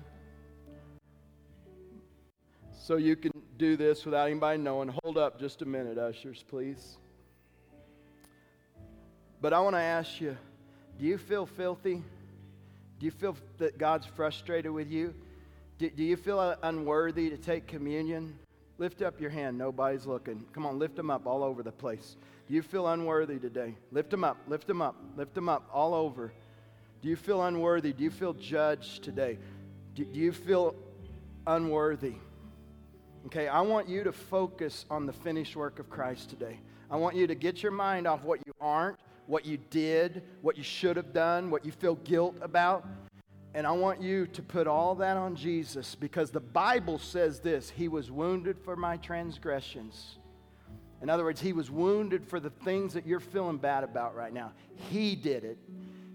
so 2.83 2.97
you 2.97 3.15
can 3.15 3.31
do 3.57 3.77
this 3.77 4.03
without 4.03 4.27
anybody 4.27 4.61
knowing. 4.61 4.93
Hold 5.03 5.17
up 5.17 5.39
just 5.39 5.61
a 5.61 5.65
minute, 5.65 5.97
ushers, 5.97 6.43
please. 6.49 6.97
But 9.39 9.53
I 9.53 9.61
want 9.61 9.77
to 9.77 9.81
ask 9.81 10.19
you. 10.19 10.35
Do 10.99 11.05
you 11.05 11.17
feel 11.17 11.45
filthy? 11.45 12.03
Do 12.99 13.05
you 13.05 13.11
feel 13.11 13.37
that 13.57 13.77
God's 13.77 14.05
frustrated 14.05 14.71
with 14.71 14.91
you? 14.91 15.13
Do, 15.77 15.89
do 15.89 16.03
you 16.03 16.17
feel 16.17 16.57
unworthy 16.61 17.29
to 17.29 17.37
take 17.37 17.67
communion? 17.67 18.37
Lift 18.77 19.01
up 19.01 19.21
your 19.21 19.29
hand. 19.29 19.57
Nobody's 19.57 20.05
looking. 20.05 20.45
Come 20.51 20.65
on, 20.65 20.77
lift 20.77 20.97
them 20.97 21.09
up 21.09 21.25
all 21.25 21.41
over 21.41 21.63
the 21.63 21.71
place. 21.71 22.17
Do 22.49 22.53
you 22.53 22.61
feel 22.61 22.87
unworthy 22.87 23.39
today? 23.39 23.75
Lift 23.93 24.09
them 24.09 24.25
up, 24.25 24.37
lift 24.47 24.67
them 24.67 24.81
up, 24.81 24.97
lift 25.15 25.33
them 25.33 25.47
up 25.47 25.69
all 25.71 25.93
over. 25.93 26.33
Do 27.01 27.07
you 27.07 27.15
feel 27.15 27.43
unworthy? 27.43 27.93
Do 27.93 28.03
you 28.03 28.11
feel 28.11 28.33
judged 28.33 29.03
today? 29.03 29.39
Do, 29.95 30.03
do 30.03 30.19
you 30.19 30.33
feel 30.33 30.75
unworthy? 31.47 32.15
Okay, 33.25 33.47
I 33.47 33.61
want 33.61 33.87
you 33.87 34.03
to 34.03 34.11
focus 34.11 34.85
on 34.89 35.05
the 35.05 35.13
finished 35.13 35.55
work 35.55 35.79
of 35.79 35.89
Christ 35.89 36.29
today. 36.29 36.59
I 36.91 36.97
want 36.97 37.15
you 37.15 37.25
to 37.27 37.35
get 37.35 37.63
your 37.63 37.71
mind 37.71 38.05
off 38.05 38.23
what 38.23 38.39
you 38.45 38.53
aren't 38.59 38.97
what 39.25 39.45
you 39.45 39.57
did, 39.69 40.23
what 40.41 40.57
you 40.57 40.63
should 40.63 40.97
have 40.97 41.13
done, 41.13 41.49
what 41.49 41.65
you 41.65 41.71
feel 41.71 41.95
guilt 41.95 42.35
about. 42.41 42.85
And 43.53 43.67
I 43.67 43.71
want 43.71 44.01
you 44.01 44.25
to 44.27 44.41
put 44.41 44.67
all 44.67 44.95
that 44.95 45.15
on 45.15 45.35
Jesus 45.35 45.95
because 45.95 46.31
the 46.31 46.39
Bible 46.39 46.97
says 46.97 47.39
this 47.39 47.69
He 47.69 47.87
was 47.87 48.11
wounded 48.11 48.57
for 48.59 48.75
my 48.75 48.97
transgressions. 48.97 50.17
In 51.01 51.09
other 51.09 51.23
words, 51.23 51.39
He 51.39 51.53
was 51.53 51.69
wounded 51.69 52.25
for 52.25 52.39
the 52.39 52.49
things 52.49 52.93
that 52.93 53.05
you're 53.05 53.19
feeling 53.19 53.57
bad 53.57 53.83
about 53.83 54.15
right 54.15 54.33
now. 54.33 54.53
He 54.89 55.15
did 55.15 55.43
it. 55.43 55.57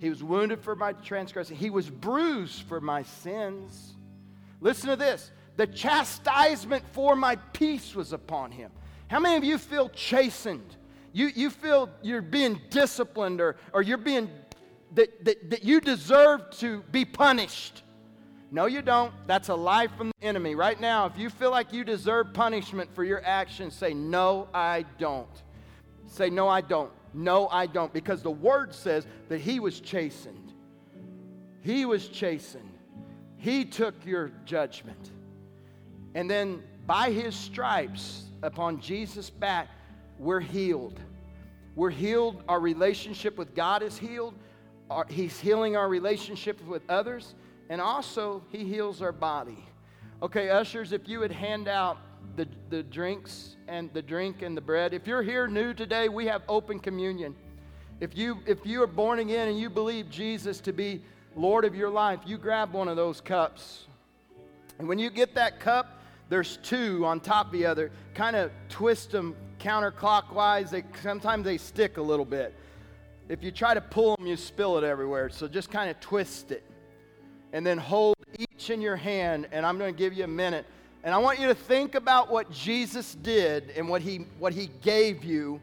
He 0.01 0.09
was 0.09 0.23
wounded 0.23 0.61
for 0.61 0.75
my 0.75 0.93
transgressions. 0.93 1.59
He 1.59 1.71
was 1.71 1.89
bruised 1.89 2.63
for 2.63 2.81
my 2.81 3.03
sins. 3.03 3.95
Listen 4.61 4.91
to 4.91 4.97
this 4.97 5.31
the 5.59 5.67
chastisement 5.67 6.83
for 6.93 7.15
my 7.15 7.37
peace 7.53 7.95
was 7.95 8.15
upon 8.15 8.51
Him. 8.51 8.71
How 9.09 9.21
many 9.21 9.37
of 9.37 9.45
you 9.45 9.59
feel 9.59 9.91
chastened? 9.91 10.79
you, 11.13 11.31
you 11.35 11.51
feel 11.51 11.91
you're 12.03 12.23
being 12.23 12.61
disciplined 12.71 13.41
or, 13.41 13.57
or 13.73 13.83
you're 13.83 13.99
being, 13.99 14.31
that, 14.95 15.25
that, 15.25 15.51
that 15.51 15.65
you 15.65 15.81
deserve 15.81 16.49
to 16.59 16.83
be 16.93 17.05
punished. 17.05 17.83
No, 18.51 18.67
you 18.67 18.83
don't. 18.83 19.13
That's 19.27 19.49
a 19.49 19.55
lie 19.55 19.89
from 19.89 20.13
the 20.21 20.27
enemy. 20.27 20.55
Right 20.55 20.81
now, 20.81 21.07
if 21.07 21.19
you 21.19 21.29
feel 21.29 21.51
like 21.51 21.73
you 21.73 21.85
deserve 21.85 22.33
punishment 22.33 22.95
for 22.95 23.05
your 23.05 23.23
actions, 23.25 23.75
say, 23.75 23.93
No, 23.93 24.49
I 24.55 24.85
don't. 24.99 25.43
Say, 26.07 26.31
No, 26.31 26.49
I 26.49 26.61
don't. 26.61 26.93
No, 27.13 27.49
I 27.49 27.67
don't. 27.67 27.93
Because 27.93 28.23
the 28.23 28.31
word 28.31 28.73
says 28.73 29.07
that 29.29 29.41
he 29.41 29.61
was 29.61 29.81
chastened. 29.81 30.53
He 31.63 31.85
was 31.85 32.09
chastened. 32.09 32.73
He 33.37 33.65
took 33.65 34.07
your 34.07 34.31
judgment. 34.45 35.11
And 36.15 36.31
then 36.31 36.63
by 36.87 37.11
his 37.11 37.35
stripes 37.35 38.25
upon 38.43 38.81
Jesus' 38.81 39.31
back, 39.31 39.69
we're 40.19 40.41
healed. 40.41 40.99
We're 41.77 41.91
healed. 41.91 42.43
Our 42.49 42.61
relationship 42.61 43.39
with 43.39 43.55
God 43.55 43.83
is 43.83 43.97
healed. 43.97 44.35
Our, 44.91 45.07
he's 45.09 45.39
healing 45.39 45.77
our 45.77 45.89
relationship 45.89 46.65
with 46.67 46.83
others. 46.89 47.35
And 47.69 47.81
also, 47.81 48.43
He 48.51 48.65
heals 48.65 49.03
our 49.03 49.13
body. 49.13 49.65
Okay, 50.23 50.49
ushers, 50.49 50.93
if 50.93 51.09
you 51.09 51.21
would 51.21 51.31
hand 51.31 51.69
out 51.69 51.99
the, 52.37 52.49
the 52.71 52.83
drinks 52.83 53.57
and 53.69 53.93
the 53.93 54.03
drink 54.03 54.43
and 54.43 54.57
the 54.57 54.61
bread. 54.61 54.95
If 54.95 55.07
you're 55.07 55.23
here 55.23 55.47
new 55.47 55.75
today, 55.75 56.09
we 56.09 56.27
have 56.27 56.43
open 56.49 56.79
communion. 56.79 57.35
If 58.01 58.17
you, 58.17 58.39
if 58.47 58.65
you 58.65 58.83
are 58.83 58.89
born 58.89 59.19
again 59.19 59.49
and 59.49 59.59
you 59.59 59.69
believe 59.69 60.09
Jesus 60.09 60.61
to 60.61 60.73
be 60.73 61.03
Lord 61.37 61.65
of 61.65 61.75
your 61.75 61.91
life, 61.91 62.21
you 62.25 62.39
grab 62.39 62.73
one 62.73 62.89
of 62.89 62.97
those 62.97 63.21
cups. 63.21 63.87
And 64.79 64.89
when 64.89 64.99
you 64.99 65.11
get 65.11 65.35
that 65.35 65.61
cup, 65.61 65.98
there's 66.29 66.59
two 66.59 67.05
on 67.05 67.21
top 67.21 67.47
of 67.47 67.53
the 67.53 67.67
other. 67.67 67.91
Kind 68.15 68.37
of 68.37 68.51
twist 68.69 69.13
them 69.13 69.35
counterclockwise, 69.59 70.71
they, 70.71 70.85
sometimes 71.03 71.45
they 71.45 71.59
stick 71.59 71.97
a 71.97 72.03
little 72.03 72.25
bit. 72.25 72.55
If 73.29 73.43
you 73.43 73.51
try 73.51 73.75
to 73.75 73.81
pull 73.81 74.17
them, 74.17 74.27
you 74.27 74.37
spill 74.37 74.79
it 74.79 74.85
everywhere. 74.85 75.29
So 75.29 75.49
just 75.49 75.71
kind 75.71 75.91
of 75.91 76.01
twist 76.01 76.51
it. 76.51 76.65
And 77.53 77.67
then 77.67 77.79
hold 77.79 78.17
each 78.39 78.71
in 78.71 78.81
your 78.81 78.97
hand, 78.97 79.49
and 79.53 79.65
I'm 79.67 79.79
going 79.79 79.93
to 79.93 79.99
give 79.99 80.13
you 80.13 80.25
a 80.25 80.29
minute. 80.29 80.67
And 81.05 81.15
I 81.15 81.19
want 81.19 81.39
you 81.39 81.47
to 81.47 81.55
think 81.55 81.95
about 81.95 82.31
what 82.31 82.51
Jesus 82.51 83.15
did 83.15 83.71
and 83.77 83.89
what 83.89 84.03
he, 84.03 84.27
what 84.39 84.53
he 84.53 84.71
gave 84.83 85.25
you. 85.25 85.61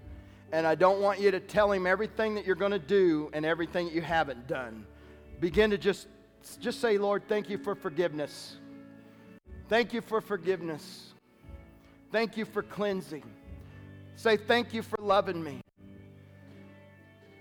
And 0.51 0.65
I 0.65 0.75
don't 0.75 1.01
want 1.01 1.19
you 1.19 1.31
to 1.31 1.39
tell 1.39 1.71
him 1.71 1.85
everything 1.85 2.35
that 2.35 2.45
you're 2.45 2.55
going 2.55 2.71
to 2.71 2.79
do 2.79 3.29
and 3.33 3.45
everything 3.45 3.87
that 3.87 3.93
you 3.93 4.01
haven't 4.01 4.47
done. 4.47 4.85
Begin 5.39 5.69
to 5.71 5.77
just, 5.77 6.07
just 6.59 6.79
say, 6.79 6.97
Lord, 6.97 7.23
thank 7.27 7.49
you 7.49 7.57
for 7.57 7.75
forgiveness. 7.75 8.57
Thank 9.67 9.93
you 9.93 10.01
for 10.01 10.21
forgiveness. 10.21 11.13
Thank 12.11 12.37
you 12.37 12.45
for 12.45 12.61
cleansing. 12.61 13.23
Say, 14.15 14.37
thank 14.37 14.73
you 14.73 14.81
for 14.81 14.97
loving 15.01 15.43
me. 15.43 15.61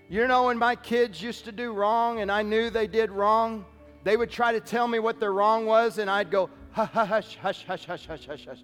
You 0.09 0.27
know, 0.27 0.45
when 0.45 0.57
my 0.57 0.75
kids 0.75 1.21
used 1.21 1.45
to 1.45 1.51
do 1.51 1.71
wrong 1.71 2.19
and 2.19 2.31
I 2.31 2.41
knew 2.41 2.69
they 2.69 2.87
did 2.87 3.11
wrong, 3.11 3.65
they 4.03 4.17
would 4.17 4.29
try 4.29 4.51
to 4.51 4.59
tell 4.59 4.87
me 4.87 4.99
what 4.99 5.19
their 5.19 5.33
wrong 5.33 5.65
was, 5.65 5.97
and 5.97 6.09
I'd 6.09 6.29
go, 6.29 6.49
hush, 6.71 7.37
hush, 7.37 7.37
hush, 7.65 7.65
hush, 7.65 7.85
hush, 7.85 8.27
hush, 8.27 8.45
hush. 8.45 8.63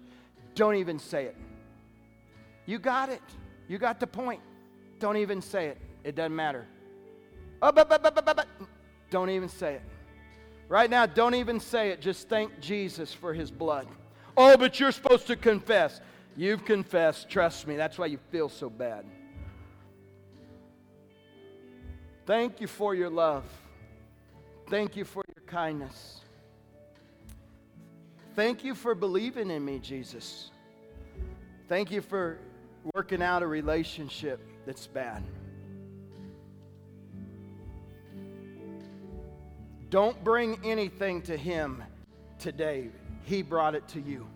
Don't 0.54 0.76
even 0.76 0.98
say 0.98 1.24
it. 1.24 1.36
You 2.66 2.78
got 2.78 3.08
it. 3.08 3.22
You 3.68 3.78
got 3.78 3.98
the 3.98 4.06
point. 4.06 4.40
Don't 4.98 5.16
even 5.16 5.40
say 5.40 5.68
it. 5.68 5.78
It 6.04 6.14
doesn't 6.14 6.36
matter. 6.36 6.66
Oh, 7.60 7.72
but, 7.72 7.88
but, 7.88 8.02
but, 8.02 8.14
but, 8.14 8.24
but, 8.24 8.36
but. 8.36 8.46
Don't 9.10 9.30
even 9.30 9.48
say 9.48 9.74
it. 9.74 9.82
Right 10.72 10.88
now, 10.88 11.04
don't 11.04 11.34
even 11.34 11.60
say 11.60 11.90
it. 11.90 12.00
Just 12.00 12.30
thank 12.30 12.58
Jesus 12.58 13.12
for 13.12 13.34
his 13.34 13.50
blood. 13.50 13.86
Oh, 14.38 14.56
but 14.56 14.80
you're 14.80 14.90
supposed 14.90 15.26
to 15.26 15.36
confess. 15.36 16.00
You've 16.34 16.64
confessed. 16.64 17.28
Trust 17.28 17.66
me. 17.66 17.76
That's 17.76 17.98
why 17.98 18.06
you 18.06 18.18
feel 18.30 18.48
so 18.48 18.70
bad. 18.70 19.04
Thank 22.24 22.58
you 22.58 22.66
for 22.66 22.94
your 22.94 23.10
love. 23.10 23.44
Thank 24.70 24.96
you 24.96 25.04
for 25.04 25.22
your 25.36 25.44
kindness. 25.44 26.22
Thank 28.34 28.64
you 28.64 28.74
for 28.74 28.94
believing 28.94 29.50
in 29.50 29.62
me, 29.62 29.78
Jesus. 29.78 30.52
Thank 31.68 31.90
you 31.90 32.00
for 32.00 32.38
working 32.94 33.22
out 33.22 33.42
a 33.42 33.46
relationship 33.46 34.40
that's 34.64 34.86
bad. 34.86 35.22
Don't 39.92 40.24
bring 40.24 40.58
anything 40.64 41.20
to 41.20 41.36
Him 41.36 41.84
today, 42.38 42.88
He 43.24 43.42
brought 43.42 43.74
it 43.74 43.86
to 43.88 44.00
you. 44.00 44.26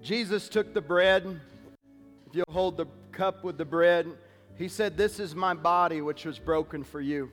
Jesus 0.00 0.48
took 0.48 0.72
the 0.72 0.80
bread. 0.80 1.38
If 2.26 2.34
you'll 2.34 2.46
hold 2.48 2.78
the 2.78 2.86
cup 3.12 3.44
with 3.44 3.58
the 3.58 3.66
bread, 3.66 4.06
he 4.58 4.68
said, 4.68 4.96
This 4.96 5.20
is 5.20 5.34
my 5.34 5.54
body, 5.54 6.00
which 6.00 6.24
was 6.24 6.38
broken 6.38 6.82
for 6.82 7.00
you. 7.00 7.30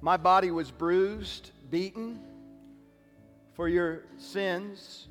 My 0.00 0.16
body 0.16 0.50
was 0.50 0.70
bruised, 0.70 1.50
beaten 1.70 2.20
for 3.54 3.68
your 3.68 4.02
sins. 4.18 5.08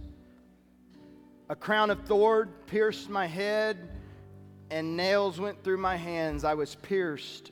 A 1.50 1.56
crown 1.56 1.90
of 1.90 2.04
thorn 2.06 2.50
pierced 2.68 3.10
my 3.10 3.26
head, 3.26 3.78
and 4.70 4.96
nails 4.96 5.40
went 5.40 5.64
through 5.64 5.78
my 5.78 5.96
hands. 5.96 6.44
I 6.44 6.54
was 6.54 6.76
pierced 6.76 7.52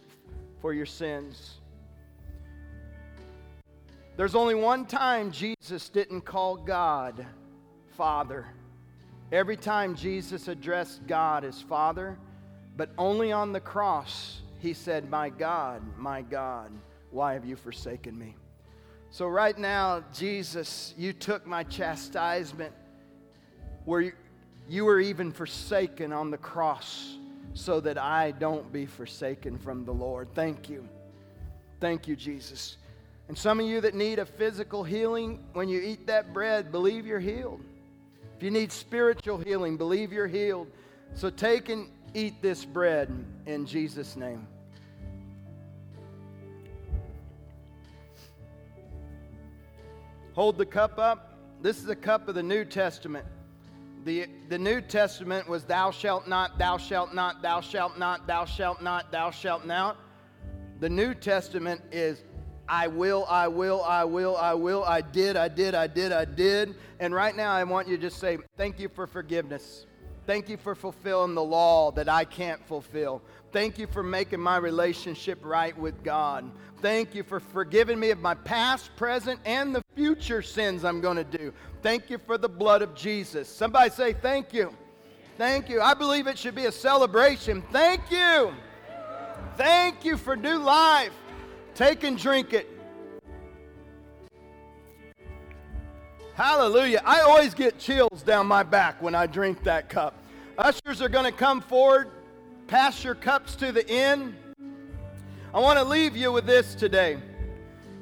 for 0.61 0.73
your 0.73 0.85
sins. 0.85 1.55
There's 4.17 4.35
only 4.35 4.55
one 4.55 4.85
time 4.85 5.31
Jesus 5.31 5.89
didn't 5.89 6.21
call 6.21 6.57
God 6.57 7.25
Father. 7.95 8.47
Every 9.31 9.57
time 9.57 9.95
Jesus 9.95 10.47
addressed 10.47 11.05
God 11.05 11.43
as 11.43 11.61
Father, 11.61 12.17
but 12.77 12.91
only 12.97 13.31
on 13.31 13.51
the 13.51 13.59
cross, 13.59 14.39
he 14.59 14.73
said, 14.73 15.09
My 15.09 15.29
God, 15.29 15.81
my 15.97 16.21
God, 16.21 16.71
why 17.09 17.33
have 17.33 17.43
you 17.43 17.55
forsaken 17.55 18.17
me? 18.17 18.35
So, 19.09 19.27
right 19.27 19.57
now, 19.57 20.03
Jesus, 20.13 20.93
you 20.97 21.11
took 21.11 21.47
my 21.47 21.63
chastisement 21.63 22.73
where 23.85 24.13
you, 24.67 24.85
were 24.85 24.99
even 24.99 25.31
forsaken 25.31 26.13
on 26.13 26.29
the 26.29 26.37
cross 26.37 27.17
so 27.53 27.79
that 27.79 27.97
I 27.97 28.31
don't 28.31 28.71
be 28.71 28.85
forsaken 28.85 29.57
from 29.57 29.85
the 29.85 29.93
Lord. 29.93 30.27
Thank 30.35 30.69
you. 30.69 30.87
Thank 31.79 32.07
you, 32.07 32.15
Jesus. 32.15 32.77
And 33.29 33.37
some 33.37 33.59
of 33.59 33.65
you 33.65 33.81
that 33.81 33.95
need 33.95 34.19
a 34.19 34.25
physical 34.25 34.83
healing, 34.83 35.43
when 35.53 35.69
you 35.69 35.81
eat 35.81 36.05
that 36.07 36.33
bread, 36.33 36.71
believe 36.71 37.07
you're 37.07 37.19
healed. 37.19 37.61
If 38.35 38.43
you 38.43 38.51
need 38.51 38.71
spiritual 38.71 39.37
healing, 39.37 39.77
believe 39.77 40.11
you're 40.11 40.27
healed. 40.27 40.67
So 41.13 41.29
take 41.29 41.69
and 41.69 41.89
eat 42.17 42.41
this 42.41 42.65
bread 42.65 43.09
in 43.45 43.65
Jesus' 43.67 44.15
name. 44.15 44.47
Hold 50.33 50.57
the 50.57 50.65
cup 50.65 50.97
up. 50.97 51.37
This 51.61 51.77
is 51.77 51.85
the 51.85 51.95
cup 51.95 52.27
of 52.27 52.35
the 52.35 52.43
New 52.43 52.65
Testament. 52.65 53.25
The, 54.03 54.27
the 54.49 54.57
New 54.57 54.81
Testament 54.81 55.47
was 55.47 55.63
thou 55.63 55.91
shalt 55.91 56.27
not, 56.27 56.57
thou 56.57 56.77
shalt 56.77 57.13
not, 57.13 57.41
thou 57.41 57.61
shalt 57.61 57.97
not, 57.97 58.27
thou 58.27 58.45
shalt 58.45 58.81
not, 58.81 59.11
thou 59.11 59.31
shalt 59.31 59.65
not. 59.65 59.97
The 60.79 60.89
New 60.89 61.13
Testament 61.13 61.81
is 61.91 62.23
I 62.69 62.87
will, 62.87 63.25
I 63.27 63.47
will, 63.47 63.83
I 63.83 64.03
will, 64.03 64.37
I 64.37 64.53
will, 64.53 64.83
I 64.83 65.01
did, 65.01 65.35
I 65.35 65.47
did, 65.47 65.73
I 65.73 65.87
did, 65.87 66.11
I 66.11 66.25
did. 66.25 66.75
And 66.99 67.13
right 67.15 67.35
now, 67.35 67.51
I 67.51 67.63
want 67.63 67.87
you 67.87 67.95
to 67.95 68.01
just 68.01 68.19
say, 68.19 68.37
Thank 68.57 68.79
you 68.79 68.89
for 68.89 69.07
forgiveness. 69.07 69.86
Thank 70.27 70.49
you 70.49 70.57
for 70.57 70.75
fulfilling 70.75 71.35
the 71.35 71.43
law 71.43 71.89
that 71.91 72.09
I 72.09 72.25
can't 72.25 72.61
fulfill. 72.67 73.21
Thank 73.53 73.79
you 73.79 73.87
for 73.87 74.03
making 74.03 74.41
my 74.41 74.57
relationship 74.57 75.39
right 75.41 75.75
with 75.77 76.03
God. 76.03 76.51
Thank 76.81 77.15
you 77.15 77.23
for 77.23 77.39
forgiving 77.39 77.97
me 77.97 78.09
of 78.09 78.19
my 78.19 78.35
past, 78.35 78.93
present, 78.97 79.39
and 79.45 79.73
the 79.73 79.81
future 79.95 80.41
sins 80.41 80.83
I'm 80.83 80.99
going 80.99 81.15
to 81.15 81.23
do. 81.23 81.53
Thank 81.81 82.09
you 82.09 82.17
for 82.17 82.37
the 82.37 82.49
blood 82.49 82.81
of 82.81 82.93
Jesus. 82.93 83.47
Somebody 83.47 83.89
say, 83.89 84.11
Thank 84.11 84.53
you. 84.53 84.75
Thank 85.37 85.69
you. 85.69 85.79
I 85.79 85.93
believe 85.93 86.27
it 86.27 86.37
should 86.37 86.55
be 86.55 86.65
a 86.65 86.73
celebration. 86.73 87.63
Thank 87.71 88.11
you. 88.11 88.53
Thank 89.55 90.03
you 90.03 90.17
for 90.17 90.35
new 90.35 90.57
life. 90.57 91.13
Take 91.73 92.03
and 92.03 92.17
drink 92.17 92.51
it. 92.51 92.76
Hallelujah. 96.37 97.01
I 97.03 97.21
always 97.21 97.55
get 97.55 97.79
chills 97.79 98.21
down 98.21 98.45
my 98.45 98.61
back 98.61 99.01
when 99.01 99.15
I 99.15 99.25
drink 99.25 99.63
that 99.63 99.89
cup. 99.89 100.13
Ushers 100.59 101.01
are 101.01 101.09
going 101.09 101.25
to 101.25 101.31
come 101.31 101.61
forward, 101.61 102.11
pass 102.67 103.03
your 103.03 103.15
cups 103.15 103.55
to 103.55 103.71
the 103.71 103.89
end. 103.89 104.35
I 105.51 105.59
want 105.59 105.79
to 105.79 105.83
leave 105.83 106.15
you 106.15 106.31
with 106.31 106.45
this 106.45 106.75
today. 106.75 107.17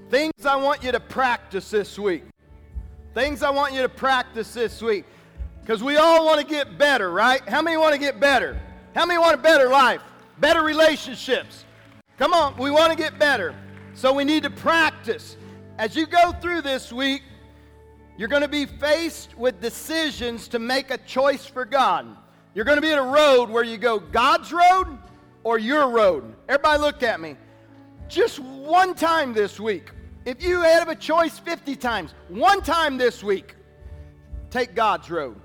Things 0.10 0.46
I 0.46 0.58
want 0.58 0.84
you 0.84 0.92
to 0.92 1.00
practice 1.00 1.72
this 1.72 1.98
week. 1.98 2.26
Things 3.14 3.42
I 3.42 3.52
want 3.52 3.74
you 3.74 3.82
to 3.84 3.88
practice 3.88 4.54
this 4.54 4.82
week. 4.82 5.06
Because 5.62 5.82
we 5.82 5.96
all 5.96 6.26
want 6.26 6.42
to 6.42 6.46
get 6.46 6.78
better, 6.78 7.12
right? 7.12 7.42
How 7.48 7.62
many 7.62 7.78
want 7.78 7.94
to 7.94 8.00
get 8.00 8.20
better? 8.20 8.60
How 8.96 9.06
many 9.06 9.18
want 9.18 9.36
a 9.36 9.42
better 9.42 9.70
life? 9.70 10.02
Better 10.40 10.62
relationships? 10.62 11.64
Come 12.18 12.34
on, 12.34 12.58
we 12.58 12.70
want 12.70 12.92
to 12.92 12.98
get 12.98 13.18
better. 13.18 13.56
So 13.94 14.12
we 14.12 14.26
need 14.26 14.44
to 14.44 14.50
practice. 14.50 15.38
As 15.78 15.96
you 15.96 16.06
go 16.06 16.34
through 16.34 16.64
this 16.64 16.92
week, 16.92 17.22
you're 18.18 18.28
going 18.28 18.42
to 18.42 18.48
be 18.48 18.66
faced 18.66 19.38
with 19.38 19.62
decisions 19.62 20.48
to 20.50 20.60
make 20.60 20.92
a 20.92 20.98
choice 21.00 21.46
for 21.46 21.66
God. 21.66 22.08
You're 22.54 22.66
going 22.66 22.78
to 22.78 22.82
be 22.82 22.92
at 22.92 22.98
a 22.98 23.02
road 23.02 23.50
where 23.50 23.64
you 23.64 23.78
go 23.78 24.00
God's 24.00 24.54
road 24.54 24.98
or 25.44 25.60
your 25.60 25.90
road. 25.90 26.34
Everybody 26.48 26.82
look 26.82 27.04
at 27.04 27.20
me. 27.20 27.36
Just 28.08 28.40
one 28.40 28.96
time 28.96 29.34
this 29.34 29.60
week. 29.60 29.92
If 30.24 30.42
you 30.42 30.62
had 30.62 30.88
a 30.88 30.96
choice 30.96 31.38
50 31.38 31.76
times, 31.76 32.14
one 32.30 32.62
time 32.62 32.98
this 32.98 33.24
week, 33.24 33.56
take 34.50 34.76
God's 34.76 35.10
road. 35.12 35.36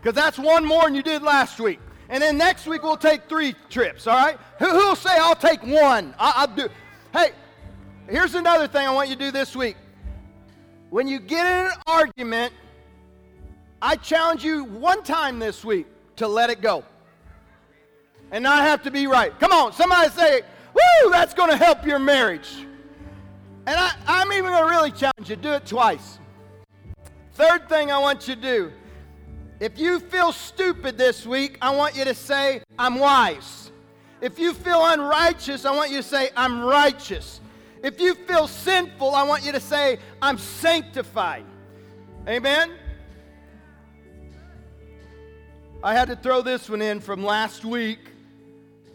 Because 0.00 0.14
that's 0.14 0.38
one 0.38 0.64
more 0.64 0.84
than 0.84 0.94
you 0.94 1.02
did 1.02 1.22
last 1.22 1.60
week. 1.60 1.80
And 2.08 2.22
then 2.22 2.36
next 2.36 2.66
week 2.66 2.82
we'll 2.82 2.96
take 2.96 3.28
three 3.28 3.54
trips, 3.70 4.06
all 4.06 4.16
right? 4.16 4.38
Who, 4.58 4.66
will 4.66 4.96
say 4.96 5.10
I'll 5.12 5.36
take 5.36 5.62
one? 5.62 6.14
I, 6.18 6.46
will 6.46 6.56
do. 6.56 6.68
Hey, 7.12 7.30
Here's 8.08 8.34
another 8.34 8.68
thing 8.68 8.86
I 8.86 8.90
want 8.90 9.08
you 9.08 9.16
to 9.16 9.24
do 9.24 9.30
this 9.30 9.56
week. 9.56 9.76
When 10.94 11.08
you 11.08 11.18
get 11.18 11.44
in 11.44 11.72
an 11.72 11.78
argument, 11.88 12.52
I 13.82 13.96
challenge 13.96 14.44
you 14.44 14.62
one 14.62 15.02
time 15.02 15.40
this 15.40 15.64
week 15.64 15.88
to 16.14 16.28
let 16.28 16.50
it 16.50 16.60
go 16.60 16.84
and 18.30 18.44
not 18.44 18.62
have 18.62 18.84
to 18.84 18.92
be 18.92 19.08
right. 19.08 19.36
Come 19.40 19.50
on, 19.50 19.72
somebody 19.72 20.08
say, 20.10 20.42
Woo, 20.72 21.10
that's 21.10 21.34
going 21.34 21.50
to 21.50 21.56
help 21.56 21.84
your 21.84 21.98
marriage. 21.98 22.64
And 23.66 23.76
I, 23.76 23.90
I'm 24.06 24.32
even 24.34 24.52
going 24.52 24.62
to 24.62 24.70
really 24.70 24.92
challenge 24.92 25.28
you 25.28 25.34
do 25.34 25.50
it 25.50 25.66
twice. 25.66 26.20
Third 27.32 27.68
thing 27.68 27.90
I 27.90 27.98
want 27.98 28.28
you 28.28 28.36
to 28.36 28.40
do 28.40 28.72
if 29.58 29.76
you 29.76 29.98
feel 29.98 30.30
stupid 30.30 30.96
this 30.96 31.26
week, 31.26 31.58
I 31.60 31.74
want 31.74 31.96
you 31.96 32.04
to 32.04 32.14
say, 32.14 32.62
I'm 32.78 33.00
wise. 33.00 33.72
If 34.20 34.38
you 34.38 34.54
feel 34.54 34.86
unrighteous, 34.86 35.64
I 35.64 35.74
want 35.74 35.90
you 35.90 35.96
to 35.96 36.02
say, 36.04 36.30
I'm 36.36 36.62
righteous. 36.62 37.40
If 37.84 38.00
you 38.00 38.14
feel 38.14 38.48
sinful, 38.48 39.14
I 39.14 39.24
want 39.24 39.44
you 39.44 39.52
to 39.52 39.60
say, 39.60 39.98
I'm 40.22 40.38
sanctified. 40.38 41.44
Amen? 42.26 42.72
I 45.82 45.92
had 45.92 46.08
to 46.08 46.16
throw 46.16 46.40
this 46.40 46.70
one 46.70 46.80
in 46.80 46.98
from 46.98 47.22
last 47.22 47.62
week. 47.62 47.98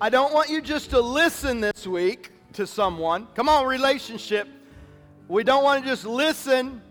I 0.02 0.10
don't 0.10 0.34
want 0.34 0.50
you 0.50 0.60
just 0.60 0.90
to 0.90 1.00
listen 1.00 1.62
this 1.62 1.86
week 1.86 2.32
to 2.54 2.66
someone. 2.66 3.28
Come 3.36 3.48
on, 3.48 3.68
relationship. 3.68 4.48
We 5.28 5.44
don't 5.44 5.64
want 5.64 5.84
to 5.84 5.88
just 5.88 6.04
listen, 6.04 6.82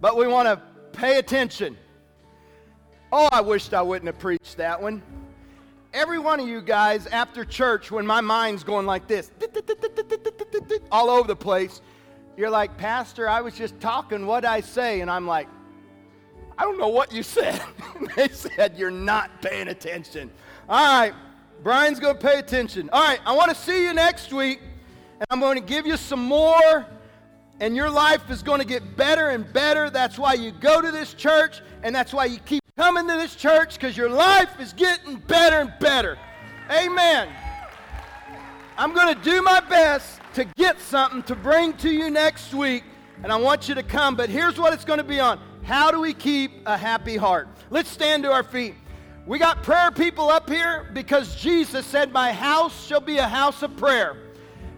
but 0.00 0.16
we 0.16 0.28
want 0.28 0.46
to 0.46 0.62
pay 0.96 1.18
attention. 1.18 1.76
Oh, 3.10 3.28
I 3.32 3.40
wished 3.40 3.74
I 3.74 3.82
wouldn't 3.82 4.06
have 4.06 4.20
preached 4.20 4.58
that 4.58 4.80
one. 4.80 5.02
Every 5.92 6.18
one 6.18 6.38
of 6.38 6.46
you 6.46 6.60
guys 6.60 7.06
after 7.06 7.44
church, 7.44 7.90
when 7.90 8.06
my 8.06 8.20
mind's 8.20 8.62
going 8.62 8.86
like 8.86 9.06
this, 9.06 9.30
all 10.92 11.08
over 11.08 11.26
the 11.26 11.36
place, 11.36 11.80
you're 12.36 12.50
like, 12.50 12.76
Pastor, 12.76 13.28
I 13.28 13.40
was 13.40 13.54
just 13.54 13.78
talking, 13.80 14.26
what 14.26 14.44
I 14.44 14.60
say? 14.60 15.00
And 15.00 15.10
I'm 15.10 15.26
like, 15.26 15.48
I 16.58 16.64
don't 16.64 16.78
know 16.78 16.88
what 16.88 17.12
you 17.12 17.22
said. 17.22 17.62
they 18.16 18.28
said, 18.28 18.76
You're 18.76 18.90
not 18.90 19.40
paying 19.40 19.68
attention. 19.68 20.30
All 20.68 21.00
right, 21.00 21.14
Brian's 21.62 22.00
going 22.00 22.16
to 22.16 22.20
pay 22.20 22.38
attention. 22.38 22.90
All 22.92 23.02
right, 23.02 23.20
I 23.24 23.32
want 23.34 23.50
to 23.50 23.54
see 23.54 23.84
you 23.84 23.94
next 23.94 24.32
week, 24.32 24.60
and 25.20 25.26
I'm 25.30 25.40
going 25.40 25.56
to 25.56 25.64
give 25.64 25.86
you 25.86 25.96
some 25.96 26.22
more, 26.22 26.84
and 27.60 27.76
your 27.76 27.88
life 27.88 28.28
is 28.28 28.42
going 28.42 28.60
to 28.60 28.66
get 28.66 28.96
better 28.96 29.30
and 29.30 29.50
better. 29.52 29.88
That's 29.88 30.18
why 30.18 30.34
you 30.34 30.50
go 30.50 30.82
to 30.82 30.90
this 30.90 31.14
church, 31.14 31.60
and 31.82 31.94
that's 31.94 32.12
why 32.12 32.26
you 32.26 32.38
keep 32.40 32.62
coming 32.78 33.08
to 33.08 33.14
this 33.14 33.34
church, 33.34 33.74
because 33.74 33.96
your 33.96 34.08
life 34.08 34.60
is 34.60 34.72
getting 34.72 35.16
better 35.16 35.56
and 35.62 35.72
better. 35.80 36.16
Amen. 36.70 37.28
I'm 38.76 38.94
going 38.94 39.12
to 39.12 39.20
do 39.20 39.42
my 39.42 39.58
best 39.58 40.20
to 40.34 40.44
get 40.44 40.78
something 40.78 41.24
to 41.24 41.34
bring 41.34 41.72
to 41.78 41.90
you 41.90 42.08
next 42.08 42.54
week, 42.54 42.84
and 43.24 43.32
I 43.32 43.36
want 43.36 43.68
you 43.68 43.74
to 43.74 43.82
come, 43.82 44.14
but 44.14 44.30
here's 44.30 44.60
what 44.60 44.72
it's 44.72 44.84
going 44.84 44.98
to 44.98 45.04
be 45.04 45.18
on. 45.18 45.40
How 45.64 45.90
do 45.90 46.00
we 46.00 46.14
keep 46.14 46.52
a 46.66 46.76
happy 46.76 47.16
heart? 47.16 47.48
Let's 47.68 47.90
stand 47.90 48.22
to 48.22 48.30
our 48.30 48.44
feet. 48.44 48.76
We 49.26 49.40
got 49.40 49.64
prayer 49.64 49.90
people 49.90 50.28
up 50.28 50.48
here 50.48 50.88
because 50.94 51.34
Jesus 51.34 51.84
said, 51.84 52.12
My 52.12 52.30
house 52.30 52.86
shall 52.86 53.00
be 53.00 53.18
a 53.18 53.26
house 53.26 53.64
of 53.64 53.76
prayer. 53.76 54.16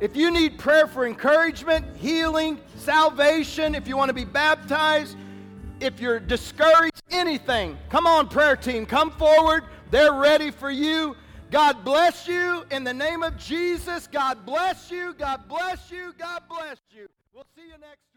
If 0.01 0.17
you 0.17 0.31
need 0.31 0.59
prayer 0.59 0.87
for 0.87 1.07
encouragement, 1.07 1.85
healing, 1.99 2.61
salvation, 2.77 3.75
if 3.75 3.87
you 3.87 3.99
want 3.99 4.09
to 4.09 4.15
be 4.15 4.25
baptized, 4.25 5.19
if 5.81 6.01
you're 6.01 6.21
discouraged, 6.21 7.03
anything, 7.11 7.77
come 7.89 8.07
on, 8.07 8.29
prayer 8.29 8.57
team, 8.57 8.87
come 8.87 9.11
forward. 9.13 9.65
They're 9.91 10.13
ready 10.13 10.51
for 10.51 10.71
you. 10.71 11.17
God 11.51 11.85
bless 11.85 12.29
you 12.29 12.65
in 12.71 12.85
the 12.85 12.95
name 12.95 13.23
of 13.23 13.37
Jesus. 13.37 14.07
God 14.07 14.47
bless 14.47 14.91
you. 14.91 15.15
God 15.19 15.49
bless 15.49 15.91
you. 15.91 16.13
God 16.17 16.43
bless 16.49 16.79
you. 16.95 17.09
We'll 17.35 17.47
see 17.57 17.63
you 17.63 17.79
next 17.81 18.10